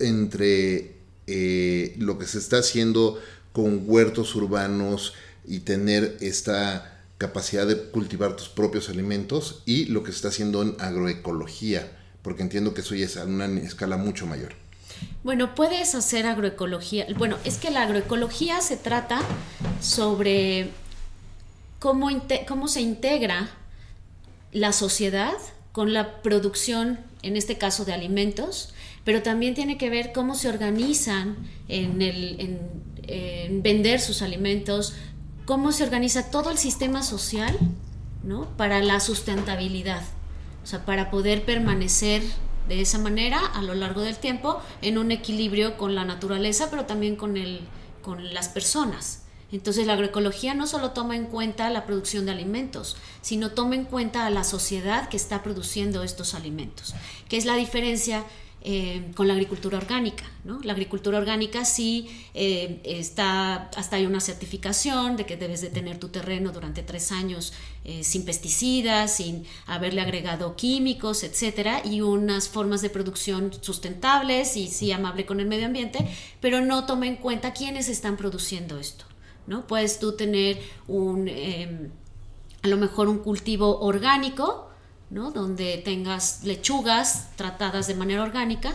entre 0.00 0.96
eh, 1.26 1.94
lo 1.98 2.18
que 2.18 2.26
se 2.26 2.38
está 2.38 2.58
haciendo 2.58 3.20
con 3.52 3.84
huertos 3.86 4.34
urbanos 4.34 5.14
y 5.46 5.60
tener 5.60 6.16
esta 6.20 7.00
capacidad 7.18 7.66
de 7.66 7.90
cultivar 7.90 8.36
tus 8.36 8.48
propios 8.48 8.88
alimentos 8.88 9.62
y 9.64 9.86
lo 9.86 10.02
que 10.02 10.10
se 10.10 10.16
está 10.16 10.28
haciendo 10.28 10.62
en 10.62 10.76
agroecología, 10.80 11.96
porque 12.22 12.42
entiendo 12.42 12.74
que 12.74 12.80
eso 12.80 12.94
ya 12.94 13.06
es 13.06 13.16
a 13.16 13.24
una 13.24 13.46
escala 13.60 13.96
mucho 13.96 14.26
mayor. 14.26 14.54
Bueno, 15.22 15.54
puedes 15.54 15.94
hacer 15.94 16.26
agroecología. 16.26 17.06
Bueno, 17.16 17.38
es 17.44 17.56
que 17.56 17.70
la 17.70 17.82
agroecología 17.82 18.60
se 18.60 18.76
trata 18.76 19.22
sobre 19.80 20.70
cómo, 21.78 22.10
cómo 22.46 22.68
se 22.68 22.80
integra 22.80 23.50
la 24.52 24.72
sociedad 24.72 25.36
con 25.72 25.92
la 25.92 26.22
producción, 26.22 27.00
en 27.22 27.36
este 27.36 27.58
caso 27.58 27.84
de 27.84 27.92
alimentos, 27.92 28.73
pero 29.04 29.22
también 29.22 29.54
tiene 29.54 29.78
que 29.78 29.90
ver 29.90 30.12
cómo 30.12 30.34
se 30.34 30.48
organizan 30.48 31.36
en, 31.68 32.02
el, 32.02 32.60
en, 33.06 33.62
vender 33.62 34.00
sus 34.00 34.22
alimentos, 34.22 34.94
cómo 35.44 35.72
se 35.72 35.84
organiza 35.84 36.30
todo 36.30 36.50
el 36.50 36.58
sistema 36.58 37.02
social 37.02 37.56
¿no? 38.22 38.48
para 38.56 38.82
la 38.82 39.00
sustentabilidad, 39.00 40.02
o 40.62 40.66
sea, 40.66 40.86
para 40.86 41.10
poder 41.10 41.44
permanecer 41.44 42.22
de 42.68 42.80
esa 42.80 42.98
manera 42.98 43.44
a 43.44 43.60
lo 43.60 43.74
largo 43.74 44.00
del 44.00 44.16
tiempo 44.16 44.60
en 44.80 44.96
un 44.96 45.10
equilibrio 45.10 45.76
con 45.76 45.94
la 45.94 46.06
naturaleza, 46.06 46.70
pero 46.70 46.86
también 46.86 47.16
con, 47.16 47.36
el, 47.36 47.60
con 48.02 48.32
las 48.32 48.48
personas. 48.48 49.20
Entonces 49.52 49.86
la 49.86 49.92
agroecología 49.92 50.54
no 50.54 50.66
solo 50.66 50.90
toma 50.92 51.14
en 51.14 51.26
cuenta 51.26 51.70
la 51.70 51.84
producción 51.84 52.24
de 52.24 52.32
alimentos, 52.32 52.96
sino 53.20 53.50
toma 53.50 53.76
en 53.76 53.84
cuenta 53.84 54.26
a 54.26 54.30
la 54.30 54.42
sociedad 54.42 55.08
que 55.08 55.16
está 55.18 55.42
produciendo 55.42 56.02
estos 56.02 56.34
alimentos, 56.34 56.94
que 57.28 57.36
es 57.36 57.44
la 57.44 57.54
diferencia 57.54 58.24
eh, 58.66 59.10
con 59.14 59.28
la 59.28 59.34
agricultura 59.34 59.76
orgánica. 59.76 60.24
¿no? 60.42 60.58
La 60.62 60.72
agricultura 60.72 61.18
orgánica 61.18 61.66
sí 61.66 62.08
eh, 62.32 62.80
está, 62.82 63.68
hasta 63.76 63.96
hay 63.96 64.06
una 64.06 64.20
certificación 64.20 65.18
de 65.18 65.26
que 65.26 65.36
debes 65.36 65.60
de 65.60 65.68
tener 65.68 65.98
tu 65.98 66.08
terreno 66.08 66.50
durante 66.50 66.82
tres 66.82 67.12
años 67.12 67.52
eh, 67.84 68.02
sin 68.04 68.24
pesticidas, 68.24 69.16
sin 69.16 69.44
haberle 69.66 70.00
agregado 70.00 70.56
químicos, 70.56 71.24
etcétera, 71.24 71.82
y 71.84 72.00
unas 72.00 72.48
formas 72.48 72.80
de 72.80 72.88
producción 72.88 73.52
sustentables 73.60 74.56
y 74.56 74.68
sí 74.68 74.92
amable 74.92 75.26
con 75.26 75.40
el 75.40 75.46
medio 75.46 75.66
ambiente, 75.66 75.98
pero 76.40 76.62
no 76.62 76.86
toma 76.86 77.06
en 77.06 77.16
cuenta 77.16 77.52
quiénes 77.52 77.90
están 77.90 78.16
produciendo 78.16 78.78
esto. 78.78 79.04
¿no? 79.46 79.66
Puedes 79.66 79.98
tú 79.98 80.12
tener 80.12 80.58
un, 80.88 81.28
em, 81.28 81.90
a 82.62 82.68
lo 82.68 82.78
mejor 82.78 83.08
un 83.08 83.18
cultivo 83.18 83.80
orgánico, 83.80 84.70
donde 85.14 85.78
tengas 85.78 86.42
lechugas 86.44 87.28
tratadas 87.36 87.86
de 87.86 87.94
manera 87.94 88.22
orgánica 88.22 88.74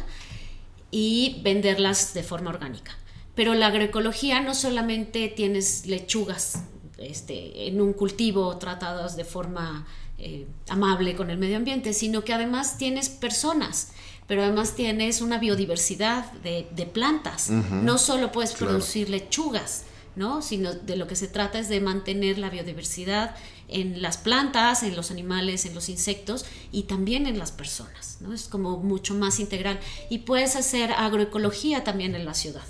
y 0.91 1.41
venderlas 1.43 2.13
de 2.13 2.23
forma 2.23 2.49
orgánica. 2.49 2.97
Pero 3.35 3.53
la 3.53 3.67
agroecología 3.67 4.41
no 4.41 4.53
solamente 4.53 5.27
tienes 5.29 5.85
lechugas 5.85 6.63
este, 6.97 7.67
en 7.67 7.79
un 7.79 7.93
cultivo 7.93 8.57
tratadas 8.57 9.15
de 9.15 9.23
forma 9.23 9.85
eh, 10.17 10.47
amable 10.67 11.15
con 11.15 11.29
el 11.29 11.37
medio 11.37 11.57
ambiente, 11.57 11.93
sino 11.93 12.23
que 12.23 12.33
además 12.33 12.77
tienes 12.77 13.07
personas, 13.09 13.91
pero 14.27 14.43
además 14.43 14.75
tienes 14.75 15.21
una 15.21 15.39
biodiversidad 15.39 16.31
de, 16.43 16.89
plantas. 16.93 17.49
No 17.49 17.97
solo 17.97 18.31
puedes 18.31 18.53
producir 18.53 19.09
lechugas, 19.09 19.85
¿no? 20.15 20.41
sino 20.41 20.73
de 20.73 20.95
lo 20.95 21.07
que 21.07 21.15
se 21.15 21.27
trata 21.27 21.59
es 21.59 21.69
de 21.69 21.81
mantener 21.81 22.37
la 22.37 22.49
biodiversidad 22.49 23.35
en 23.67 24.01
las 24.01 24.17
plantas, 24.17 24.83
en 24.83 24.95
los 24.95 25.11
animales, 25.11 25.65
en 25.65 25.75
los 25.75 25.89
insectos 25.89 26.45
y 26.71 26.83
también 26.83 27.27
en 27.27 27.37
las 27.37 27.51
personas. 27.51 28.17
¿no? 28.19 28.33
Es 28.33 28.47
como 28.47 28.77
mucho 28.77 29.13
más 29.13 29.39
integral. 29.39 29.79
Y 30.09 30.19
puedes 30.19 30.55
hacer 30.55 30.91
agroecología 30.91 31.83
también 31.83 32.15
en 32.15 32.25
la 32.25 32.33
ciudad. 32.33 32.63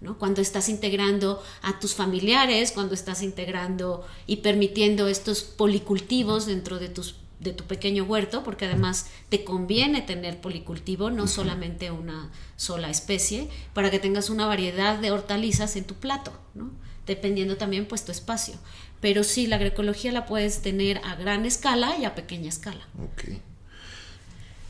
¿no? 0.00 0.18
Cuando 0.18 0.40
estás 0.40 0.68
integrando 0.68 1.42
a 1.62 1.78
tus 1.78 1.94
familiares, 1.94 2.72
cuando 2.72 2.94
estás 2.94 3.22
integrando 3.22 4.06
y 4.26 4.38
permitiendo 4.38 5.08
estos 5.08 5.42
policultivos 5.42 6.46
dentro 6.46 6.78
de 6.78 6.88
tus 6.88 7.14
de 7.42 7.52
tu 7.52 7.64
pequeño 7.64 8.04
huerto, 8.04 8.42
porque 8.44 8.66
además 8.66 9.06
te 9.28 9.44
conviene 9.44 10.02
tener 10.02 10.40
policultivo, 10.40 11.10
no 11.10 11.26
solamente 11.26 11.90
una 11.90 12.30
sola 12.56 12.90
especie, 12.90 13.48
para 13.74 13.90
que 13.90 13.98
tengas 13.98 14.30
una 14.30 14.46
variedad 14.46 14.98
de 14.98 15.10
hortalizas 15.10 15.76
en 15.76 15.84
tu 15.84 15.94
plato, 15.94 16.32
¿no? 16.54 16.70
dependiendo 17.06 17.56
también 17.56 17.86
pues 17.86 18.04
tu 18.04 18.12
espacio. 18.12 18.54
Pero 19.00 19.24
sí, 19.24 19.46
la 19.46 19.56
agroecología 19.56 20.12
la 20.12 20.26
puedes 20.26 20.62
tener 20.62 21.00
a 21.04 21.16
gran 21.16 21.44
escala 21.44 21.96
y 21.98 22.04
a 22.04 22.14
pequeña 22.14 22.48
escala. 22.48 22.86
Ok. 23.02 23.34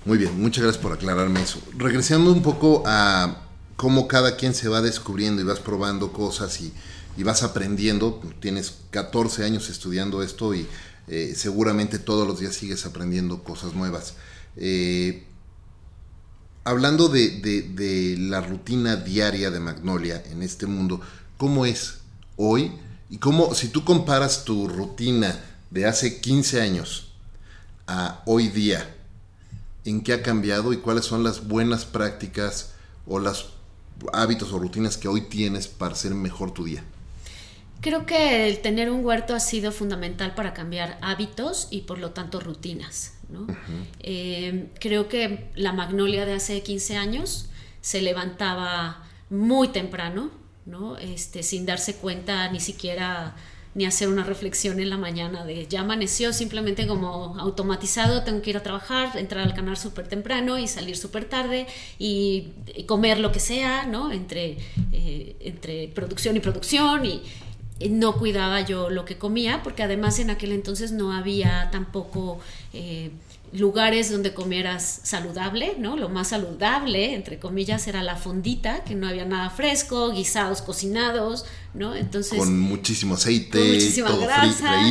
Muy 0.04 0.18
bien, 0.18 0.40
muchas 0.40 0.64
gracias 0.64 0.82
por 0.82 0.92
aclararme 0.92 1.42
eso. 1.42 1.60
Regresando 1.76 2.32
un 2.32 2.42
poco 2.42 2.82
a 2.86 3.42
cómo 3.76 4.08
cada 4.08 4.36
quien 4.36 4.54
se 4.54 4.68
va 4.68 4.80
descubriendo 4.80 5.42
y 5.42 5.44
vas 5.44 5.60
probando 5.60 6.12
cosas 6.12 6.60
y, 6.60 6.72
vas 7.22 7.42
aprendiendo. 7.42 8.20
Tienes 8.40 8.78
14 8.90 9.44
años 9.44 9.68
estudiando 9.68 10.22
esto 10.22 10.54
y 10.54 10.66
eh, 11.08 11.34
seguramente 11.36 11.98
todos 11.98 12.26
los 12.26 12.38
días 12.38 12.54
sigues 12.54 12.86
aprendiendo 12.86 13.42
cosas 13.42 13.74
nuevas. 13.74 14.14
Eh, 14.56 15.24
hablando 16.64 17.08
de, 17.08 18.16
la 18.18 18.40
rutina 18.40 18.96
diaria 18.96 19.50
de 19.50 19.60
Magnolia 19.60 20.22
en 20.30 20.42
este 20.42 20.66
mundo, 20.66 21.00
¿cómo 21.36 21.66
es 21.66 21.98
hoy? 22.36 22.72
Y 23.10 23.18
cómo, 23.18 23.54
si 23.54 23.68
tú 23.68 23.84
comparas 23.84 24.44
tu 24.44 24.68
rutina 24.68 25.38
de 25.70 25.86
hace 25.86 26.20
15 26.20 26.60
años 26.60 27.12
a 27.86 28.22
hoy 28.26 28.48
día, 28.48 28.94
¿en 29.84 30.02
qué 30.02 30.14
ha 30.14 30.22
cambiado 30.22 30.72
y 30.72 30.78
cuáles 30.78 31.04
son 31.04 31.24
las 31.24 31.46
buenas 31.46 31.84
prácticas 31.84 32.70
o 33.06 33.18
los 33.18 33.54
hábitos 34.12 34.52
o 34.52 34.58
rutinas 34.58 34.96
que 34.96 35.08
hoy 35.08 35.22
tienes 35.22 35.66
para 35.66 35.94
hacer 35.94 36.14
mejor 36.14 36.52
tu 36.52 36.64
día? 36.64 36.84
Creo 37.82 38.06
que 38.06 38.48
el 38.48 38.60
tener 38.60 38.92
un 38.92 39.04
huerto 39.04 39.34
ha 39.34 39.40
sido 39.40 39.72
fundamental 39.72 40.36
para 40.36 40.54
cambiar 40.54 40.98
hábitos 41.02 41.66
y 41.72 41.80
por 41.80 41.98
lo 41.98 42.12
tanto 42.12 42.38
rutinas. 42.38 43.14
Eh, 43.98 44.68
creo 44.78 45.08
que 45.08 45.50
la 45.56 45.72
magnolia 45.72 46.24
de 46.24 46.34
hace 46.34 46.62
15 46.62 46.96
años 46.96 47.48
se 47.80 48.00
levantaba 48.00 49.02
muy 49.30 49.68
temprano, 49.68 50.30
¿no? 50.64 50.96
este, 50.96 51.42
sin 51.42 51.66
darse 51.66 51.96
cuenta 51.96 52.48
ni 52.52 52.60
siquiera 52.60 53.34
ni 53.74 53.86
hacer 53.86 54.08
una 54.08 54.22
reflexión 54.22 54.78
en 54.80 54.90
la 54.90 54.98
mañana 54.98 55.44
de 55.44 55.66
ya 55.66 55.80
amaneció, 55.80 56.32
simplemente 56.32 56.86
como 56.86 57.36
automatizado, 57.40 58.22
tengo 58.22 58.42
que 58.42 58.50
ir 58.50 58.58
a 58.58 58.62
trabajar, 58.62 59.16
entrar 59.16 59.44
al 59.44 59.54
canal 59.54 59.76
súper 59.76 60.06
temprano 60.08 60.58
y 60.58 60.68
salir 60.68 60.96
súper 60.96 61.24
tarde 61.24 61.66
y, 61.98 62.48
comer 62.86 63.18
lo 63.18 63.32
que 63.32 63.40
sea, 63.40 63.86
¿no? 63.86 64.12
Entre, 64.12 64.58
eh, 64.92 65.36
entre 65.40 65.88
producción 65.88 66.36
y 66.36 66.40
producción 66.40 67.06
y, 67.06 67.22
no 67.90 68.16
cuidaba 68.16 68.60
yo 68.60 68.90
lo 68.90 69.04
que 69.04 69.18
comía, 69.18 69.62
porque 69.62 69.82
además 69.82 70.18
en 70.18 70.30
aquel 70.30 70.52
entonces 70.52 70.92
no 70.92 71.12
había 71.12 71.70
tampoco 71.70 72.38
eh, 72.72 73.10
lugares 73.52 74.10
donde 74.10 74.32
comieras 74.32 75.00
saludable, 75.02 75.74
¿no? 75.78 75.96
Lo 75.96 76.08
más 76.08 76.28
saludable, 76.28 77.14
entre 77.14 77.38
comillas, 77.38 77.86
era 77.86 78.02
la 78.02 78.16
fondita, 78.16 78.82
que 78.84 78.94
no 78.94 79.06
había 79.06 79.26
nada 79.26 79.50
fresco, 79.50 80.10
guisados 80.12 80.62
cocinados, 80.62 81.44
¿no? 81.74 81.94
Entonces... 81.94 82.38
Con 82.38 82.58
muchísimo 82.58 83.14
aceite, 83.14 83.78
todo 84.02 84.20
grasa, 84.20 84.88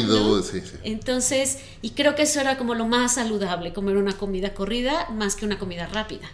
Entonces, 0.84 1.58
y 1.82 1.92
creo 1.92 2.14
que 2.14 2.24
eso 2.24 2.40
era 2.40 2.58
como 2.58 2.76
lo 2.76 2.88
más 2.88 3.16
saludable, 3.16 3.74
comer 3.74 3.98
una 3.98 4.14
comida 4.14 4.54
corrida 4.54 5.10
más 5.10 5.36
que 5.36 5.46
una 5.46 5.58
comida 5.58 5.88
rápida. 5.88 6.32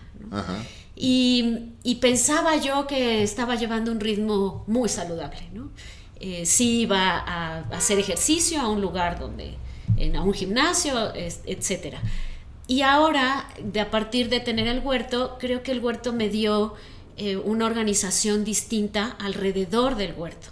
Y, 0.98 1.76
y, 1.84 1.96
pensaba 1.96 2.58
yo 2.58 2.88
que 2.88 3.22
estaba 3.24 3.56
llevando 3.56 3.92
un 3.92 4.00
ritmo 4.00 4.66
muy 4.68 4.90
saludable, 4.90 5.48
¿no? 5.54 5.70
Eh, 6.20 6.46
sí 6.46 6.82
iba 6.82 7.18
a, 7.18 7.60
hacer 7.72 8.00
ejercicio 8.00 8.60
a 8.62 8.68
un 8.68 8.82
lugar 8.82 9.20
donde, 9.20 9.56
en, 9.98 10.16
a 10.16 10.24
un 10.24 10.34
gimnasio, 10.34 11.14
etcétera. 11.16 12.02
Y 12.68 12.82
ahora, 12.82 13.48
de, 13.64 13.80
a 13.80 13.90
partir 13.90 14.30
de 14.30 14.40
tener 14.40 14.68
el 14.68 14.80
huerto, 14.80 15.38
creo 15.40 15.64
que 15.64 15.72
el 15.72 15.80
huerto 15.80 16.12
me 16.12 16.30
dio 16.30 16.76
eh, 17.16 17.38
una 17.38 17.66
organización 17.66 18.44
distinta 18.44 19.16
alrededor 19.20 19.96
del 19.96 20.14
huerto, 20.14 20.50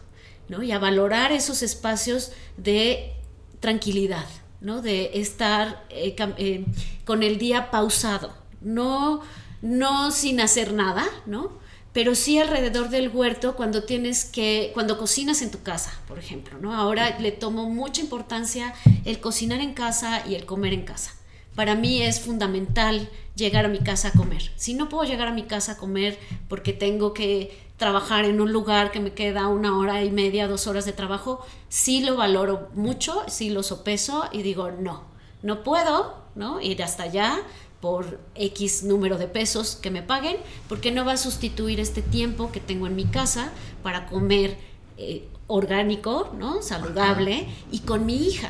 ¿no? 0.47 0.63
Y 0.63 0.72
a 0.72 0.80
valorar 0.80 1.32
esos 1.32 1.61
espacios 1.61 2.32
de 2.57 3.13
tranquilidad, 3.59 4.26
¿no? 4.61 4.82
De 4.82 5.11
estar 5.20 5.84
eh, 5.89 6.66
con 7.03 7.22
el 7.22 7.38
día 7.38 7.70
pausado, 7.70 8.34
no, 8.61 9.22
no 9.61 10.11
sin 10.11 10.39
hacer 10.39 10.74
nada, 10.74 11.05
¿no? 11.26 11.51
Pero 11.96 12.14
sí 12.14 12.38
alrededor 12.38 12.89
del 12.89 13.08
huerto 13.08 13.56
cuando 13.56 13.84
tienes 13.84 14.26
que, 14.26 14.72
cuando 14.74 14.98
cocinas 14.98 15.41
en 15.41 15.50
tu 15.50 15.64
casa, 15.64 15.93
por 16.10 16.20
ejemplo, 16.20 16.60
¿no? 16.60 16.76
Ahora 16.76 17.18
le 17.20 17.32
tomo 17.32 17.70
mucha 17.70 18.02
importancia 18.02 18.74
el 19.06 19.22
cocinar 19.22 19.62
en 19.62 19.74
casa 19.74 20.28
y 20.28 20.36
el 20.36 20.46
comer 20.46 20.74
en 20.74 20.84
casa. 20.84 21.14
Para 21.56 21.74
mí 21.74 22.02
es 22.02 22.20
fundamental 22.20 23.10
llegar 23.38 23.64
a 23.64 23.70
mi 23.70 23.80
casa 23.80 24.10
a 24.10 24.12
comer. 24.12 24.52
Si 24.58 24.74
no 24.74 24.89
puedo 24.89 25.06
llegar 25.06 25.30
a 25.30 25.34
mi 25.34 25.43
casa 25.43 25.72
a 25.72 25.78
comer 25.78 26.20
porque 26.50 26.74
tengo 26.74 27.14
que 27.14 27.58
trabajar 27.78 28.26
en 28.26 28.41
un 28.41 28.52
lugar 28.52 28.91
que 28.91 29.00
me 29.00 29.14
queda 29.14 29.48
una 29.48 29.78
hora 29.78 30.04
y 30.04 30.12
media, 30.12 30.50
dos 30.50 30.68
horas 30.68 30.84
de 30.84 30.91
trabajo, 30.91 31.46
sí 31.70 32.02
lo 32.02 32.18
valoro 32.18 32.72
mucho, 32.74 33.24
sí 33.30 33.52
lo 33.52 33.64
sopeso 33.64 34.26
y 34.34 34.41
digo, 34.41 34.70
no, 34.70 35.06
no 35.43 35.64
puedo, 35.64 36.18
¿no? 36.36 36.60
Ir 36.60 36.84
hasta 36.84 37.04
allá, 37.04 37.38
por 37.86 38.20
X 38.34 38.84
número 38.84 39.20
de 39.20 39.28
pesos 39.28 39.76
que 39.76 39.92
me 39.92 40.02
paguen, 40.02 40.38
porque 40.68 40.92
no 40.92 41.06
va 41.06 41.12
a 41.12 41.18
sustituir 41.18 41.80
este 41.80 42.02
tiempo 42.02 42.52
que 42.52 42.60
tengo 42.60 42.88
en 42.88 42.96
mi 42.96 43.06
casa 43.06 43.52
para 43.84 44.08
comer 44.08 44.58
eh, 44.98 45.28
orgánico, 45.46 46.34
¿no? 46.36 46.64
Saludable 46.64 47.48
y 47.72 47.82
con 47.82 48.08
mi 48.08 48.16
hija. 48.28 48.50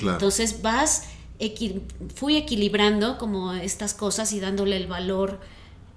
Entonces 0.00 0.62
vas, 0.62 1.08
fui 2.14 2.36
equilibrando 2.36 3.18
como 3.18 3.52
estas 3.52 3.94
cosas 3.94 4.32
y 4.32 4.38
dándole 4.38 4.76
el 4.76 4.86
valor 4.86 5.40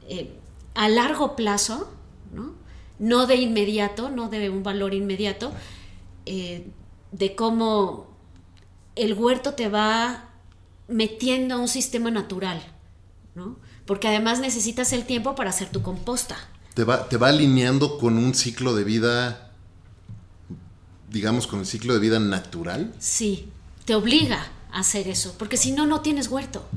eh, 0.10 0.32
a 0.74 0.90
largo 0.90 1.36
plazo, 1.36 1.88
¿no? 2.34 2.56
No 2.98 3.28
de 3.28 3.36
inmediato, 3.36 4.10
no 4.10 4.28
de 4.28 4.50
un 4.50 4.64
valor 4.64 4.96
inmediato, 4.96 5.52
eh, 6.26 6.66
de 7.12 7.36
cómo 7.36 8.08
el 8.96 9.14
huerto 9.14 9.54
te 9.54 9.70
va 9.70 10.30
metiendo 10.88 11.54
a 11.54 11.58
un 11.60 11.68
sistema 11.68 12.10
natural, 12.10 12.60
¿no? 13.36 13.58
Porque 13.86 14.08
además 14.08 14.40
necesitas 14.40 14.94
el 14.94 15.06
tiempo 15.06 15.36
para 15.36 15.50
hacer 15.50 15.70
tu 15.70 15.82
composta. 15.82 16.38
Te 16.74 16.84
va, 16.84 17.10
te 17.10 17.18
va 17.18 17.30
alineando 17.30 17.98
con 17.98 18.18
un 18.18 18.34
ciclo 18.34 18.76
de 18.76 18.84
vida, 18.84 19.52
digamos, 21.10 21.48
con 21.48 21.60
el 21.60 21.66
ciclo 21.66 21.94
de 21.94 22.00
vida 22.00 22.20
natural. 22.20 22.94
Sí, 23.00 23.50
te 23.86 23.96
obliga 23.96 24.48
a 24.72 24.80
hacer 24.80 25.08
eso, 25.08 25.36
porque 25.38 25.58
si 25.58 25.72
no, 25.72 25.86
no 25.86 26.02
tienes 26.02 26.28
huerto. 26.28 26.68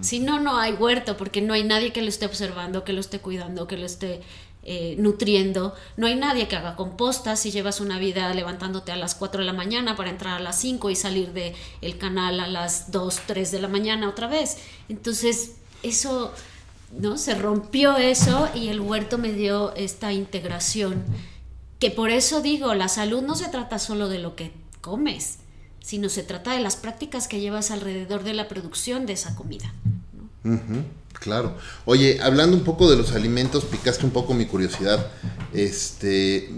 Si 0.00 0.20
no, 0.20 0.40
no 0.40 0.56
hay 0.58 0.72
huerto, 0.72 1.16
porque 1.16 1.42
no 1.42 1.52
hay 1.52 1.64
nadie 1.64 1.92
que 1.92 2.00
lo 2.00 2.08
esté 2.08 2.24
observando, 2.24 2.84
que 2.84 2.92
lo 2.92 3.00
esté 3.00 3.18
cuidando, 3.18 3.66
que 3.66 3.76
lo 3.76 3.84
esté 3.84 4.22
eh, 4.68 4.96
nutriendo. 4.98 5.74
No 5.96 6.08
hay 6.08 6.16
nadie 6.16 6.48
que 6.48 6.56
haga 6.56 6.74
composta 6.74 7.36
si 7.36 7.52
llevas 7.52 7.80
una 7.80 8.00
vida 8.00 8.34
levantándote 8.34 8.90
a 8.90 8.96
las 8.96 9.14
4 9.14 9.38
de 9.38 9.46
la 9.46 9.52
mañana 9.52 9.94
para 9.94 10.10
entrar 10.10 10.34
a 10.34 10.40
las 10.40 10.58
5 10.58 10.90
y 10.90 10.96
salir 10.96 11.32
del 11.32 11.54
el 11.82 11.98
canal 11.98 12.40
a 12.40 12.48
las 12.48 12.90
2, 12.90 13.20
3 13.28 13.52
de 13.52 13.60
la 13.60 13.68
mañana 13.68 14.08
otra 14.08 14.26
vez. 14.26 14.58
Entonces, 14.88 15.52
eso, 15.84 16.32
¿no? 16.98 17.16
Se 17.16 17.36
rompió 17.36 17.96
eso 17.96 18.48
y 18.56 18.66
el 18.66 18.80
huerto 18.80 19.18
me 19.18 19.32
dio 19.32 19.72
esta 19.76 20.12
integración. 20.12 21.04
Que 21.78 21.92
por 21.92 22.10
eso 22.10 22.42
digo, 22.42 22.74
la 22.74 22.88
salud 22.88 23.22
no 23.22 23.36
se 23.36 23.48
trata 23.48 23.78
solo 23.78 24.08
de 24.08 24.18
lo 24.18 24.34
que 24.34 24.50
comes, 24.80 25.38
sino 25.80 26.08
se 26.08 26.24
trata 26.24 26.54
de 26.54 26.60
las 26.60 26.74
prácticas 26.74 27.28
que 27.28 27.38
llevas 27.38 27.70
alrededor 27.70 28.24
de 28.24 28.34
la 28.34 28.48
producción 28.48 29.06
de 29.06 29.12
esa 29.12 29.36
comida. 29.36 29.72
Claro. 31.20 31.56
Oye, 31.84 32.20
hablando 32.20 32.56
un 32.56 32.64
poco 32.64 32.90
de 32.90 32.96
los 32.96 33.12
alimentos, 33.12 33.64
picaste 33.64 34.04
un 34.04 34.12
poco 34.12 34.34
mi 34.34 34.46
curiosidad. 34.46 35.10
Este, 35.52 36.50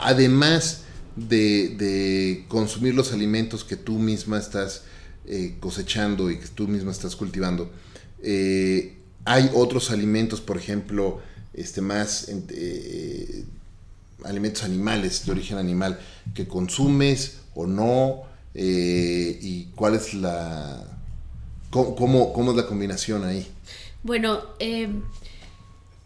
además 0.00 0.82
de, 1.16 2.44
consumir 2.48 2.94
los 2.94 3.12
alimentos 3.12 3.64
que 3.64 3.76
tú 3.76 3.98
misma 3.98 4.38
estás 4.38 4.82
eh, 5.26 5.56
cosechando 5.60 6.30
y 6.30 6.38
que 6.38 6.48
tú 6.48 6.68
misma 6.68 6.92
estás 6.92 7.16
cultivando, 7.16 7.70
eh, 8.22 8.96
hay 9.24 9.50
otros 9.54 9.90
alimentos, 9.90 10.40
por 10.40 10.56
ejemplo, 10.56 11.20
este, 11.54 11.80
más 11.80 12.28
eh, 12.28 13.44
alimentos 14.24 14.64
animales, 14.64 15.26
de 15.26 15.32
origen 15.32 15.58
animal, 15.58 15.98
que 16.34 16.46
consumes 16.46 17.38
o 17.54 17.66
no, 17.66 18.22
y 18.56 19.64
cuál 19.74 19.96
es 19.96 20.14
la, 20.14 20.84
cómo, 21.70 22.32
cómo 22.32 22.50
es 22.52 22.56
la 22.56 22.66
combinación 22.66 23.24
ahí. 23.24 23.53
Bueno, 24.04 24.42
eh, 24.58 24.88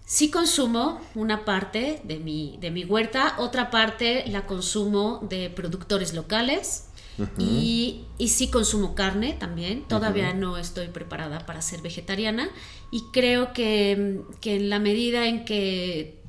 sí 0.06 0.30
consumo 0.30 1.00
una 1.16 1.44
parte 1.44 2.00
de 2.04 2.20
mi, 2.20 2.56
de 2.60 2.70
mi 2.70 2.84
huerta, 2.84 3.34
otra 3.38 3.70
parte 3.70 4.24
la 4.28 4.46
consumo 4.46 5.20
de 5.28 5.50
productores 5.50 6.14
locales. 6.14 6.84
y, 7.36 8.04
y, 8.16 8.28
sí 8.28 8.48
consumo 8.48 8.94
carne 8.94 9.32
también. 9.32 9.82
Todavía 9.88 10.32
no 10.34 10.56
estoy 10.56 10.86
preparada 10.86 11.44
para 11.46 11.60
ser 11.60 11.82
vegetariana. 11.82 12.48
Y 12.92 13.02
creo 13.12 13.52
que, 13.52 14.22
en 14.44 14.70
la 14.70 14.78
medida 14.78 15.26
en 15.26 15.44
que 15.44 16.22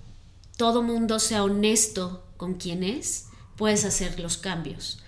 todo 0.57 0.81
mundo 0.81 1.19
sea 1.19 1.43
honesto 1.43 2.25
con 2.37 2.55
quien 2.55 2.81
es, 2.83 3.27
puedes 3.55 3.85
hacer 3.85 4.19
los 4.19 4.37
cambios. 4.37 5.03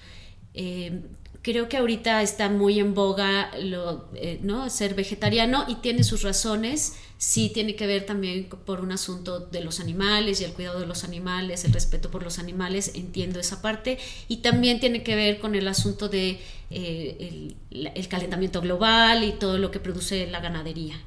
Eh, 0.53 1.01
creo 1.41 1.69
que 1.69 1.77
ahorita 1.77 2.21
está 2.21 2.49
muy 2.49 2.79
en 2.79 2.93
boga 2.93 3.51
lo, 3.59 4.05
eh, 4.15 4.39
¿no? 4.43 4.69
ser 4.69 4.93
vegetariano 4.93 5.65
y 5.67 5.75
tiene 5.75 6.03
sus 6.03 6.21
razones. 6.21 6.95
Sí 7.17 7.51
tiene 7.53 7.75
que 7.75 7.85
ver 7.87 8.05
también 8.05 8.47
por 8.65 8.81
un 8.81 8.91
asunto 8.91 9.39
de 9.39 9.61
los 9.61 9.79
animales 9.79 10.41
y 10.41 10.43
el 10.43 10.53
cuidado 10.53 10.79
de 10.79 10.87
los 10.87 11.03
animales, 11.03 11.65
el 11.65 11.73
respeto 11.73 12.09
por 12.09 12.23
los 12.23 12.39
animales, 12.39 12.91
entiendo 12.95 13.39
esa 13.39 13.61
parte. 13.61 13.97
Y 14.27 14.37
también 14.37 14.79
tiene 14.79 15.03
que 15.03 15.15
ver 15.15 15.39
con 15.39 15.55
el 15.55 15.67
asunto 15.67 16.09
de 16.09 16.39
eh, 16.69 17.55
el, 17.69 18.07
calentamiento 18.07 18.61
global 18.61 19.23
y 19.23 19.33
todo 19.33 19.57
lo 19.57 19.71
que 19.71 19.79
produce 19.79 20.27
la 20.27 20.39
ganadería. 20.39 20.99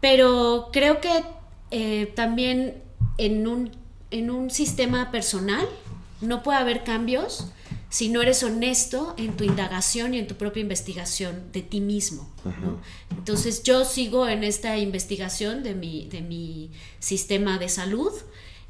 Pero 0.00 0.70
creo 0.72 1.00
que 1.00 1.22
eh, 1.70 2.12
también 2.14 2.82
en 3.18 3.46
un, 3.46 3.70
en 4.10 4.30
un 4.30 4.50
sistema 4.50 5.10
personal 5.10 5.66
no 6.20 6.42
puede 6.42 6.58
haber 6.58 6.84
cambios 6.84 7.46
si 7.92 8.08
no 8.08 8.22
eres 8.22 8.42
honesto 8.42 9.14
en 9.18 9.36
tu 9.36 9.44
indagación 9.44 10.14
y 10.14 10.18
en 10.18 10.26
tu 10.26 10.36
propia 10.36 10.62
investigación 10.62 11.52
de 11.52 11.60
ti 11.60 11.82
mismo. 11.82 12.26
Entonces 13.10 13.62
yo 13.64 13.84
sigo 13.84 14.26
en 14.28 14.44
esta 14.44 14.78
investigación 14.78 15.62
de 15.62 15.74
mi, 15.74 16.06
de 16.06 16.22
mi 16.22 16.70
sistema 17.00 17.58
de 17.58 17.68
salud. 17.68 18.10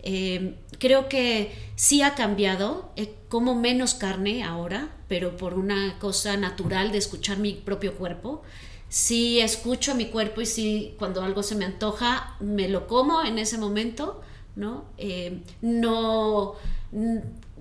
Eh, 0.00 0.56
creo 0.80 1.08
que 1.08 1.52
sí 1.76 2.02
ha 2.02 2.16
cambiado, 2.16 2.90
eh, 2.96 3.14
como 3.28 3.54
menos 3.54 3.94
carne 3.94 4.42
ahora, 4.42 4.90
pero 5.06 5.36
por 5.36 5.54
una 5.54 6.00
cosa 6.00 6.36
natural 6.36 6.90
de 6.90 6.98
escuchar 6.98 7.38
mi 7.38 7.52
propio 7.52 7.94
cuerpo. 7.94 8.42
sí 8.88 9.38
escucho 9.38 9.94
mi 9.94 10.06
cuerpo 10.06 10.40
y 10.40 10.46
sí 10.46 10.96
cuando 10.98 11.22
algo 11.22 11.44
se 11.44 11.54
me 11.54 11.64
antoja, 11.64 12.36
me 12.40 12.68
lo 12.68 12.88
como 12.88 13.22
en 13.22 13.38
ese 13.38 13.56
momento, 13.56 14.20
¿no? 14.56 14.86
Eh, 14.98 15.42
no 15.60 16.56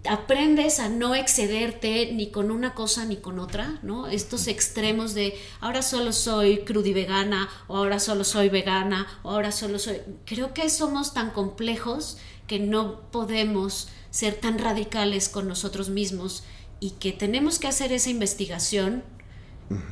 aprendes 0.09 0.79
a 0.79 0.89
no 0.89 1.13
excederte 1.15 2.11
ni 2.13 2.31
con 2.31 2.49
una 2.49 2.73
cosa 2.73 3.05
ni 3.05 3.17
con 3.17 3.39
otra, 3.39 3.79
¿no? 3.83 4.07
Estos 4.07 4.47
extremos 4.47 5.13
de 5.13 5.37
ahora 5.59 5.81
solo 5.81 6.11
soy 6.11 6.59
crudivegana 6.59 7.49
o 7.67 7.77
ahora 7.77 7.99
solo 7.99 8.23
soy 8.23 8.49
vegana 8.49 9.07
o 9.23 9.31
ahora 9.31 9.51
solo 9.51 9.79
soy... 9.79 9.97
Creo 10.25 10.53
que 10.53 10.69
somos 10.69 11.13
tan 11.13 11.31
complejos 11.31 12.17
que 12.47 12.59
no 12.59 13.01
podemos 13.11 13.89
ser 14.09 14.33
tan 14.35 14.57
radicales 14.57 15.29
con 15.29 15.47
nosotros 15.47 15.89
mismos 15.89 16.43
y 16.79 16.91
que 16.91 17.11
tenemos 17.11 17.59
que 17.59 17.67
hacer 17.67 17.93
esa 17.93 18.09
investigación 18.09 19.03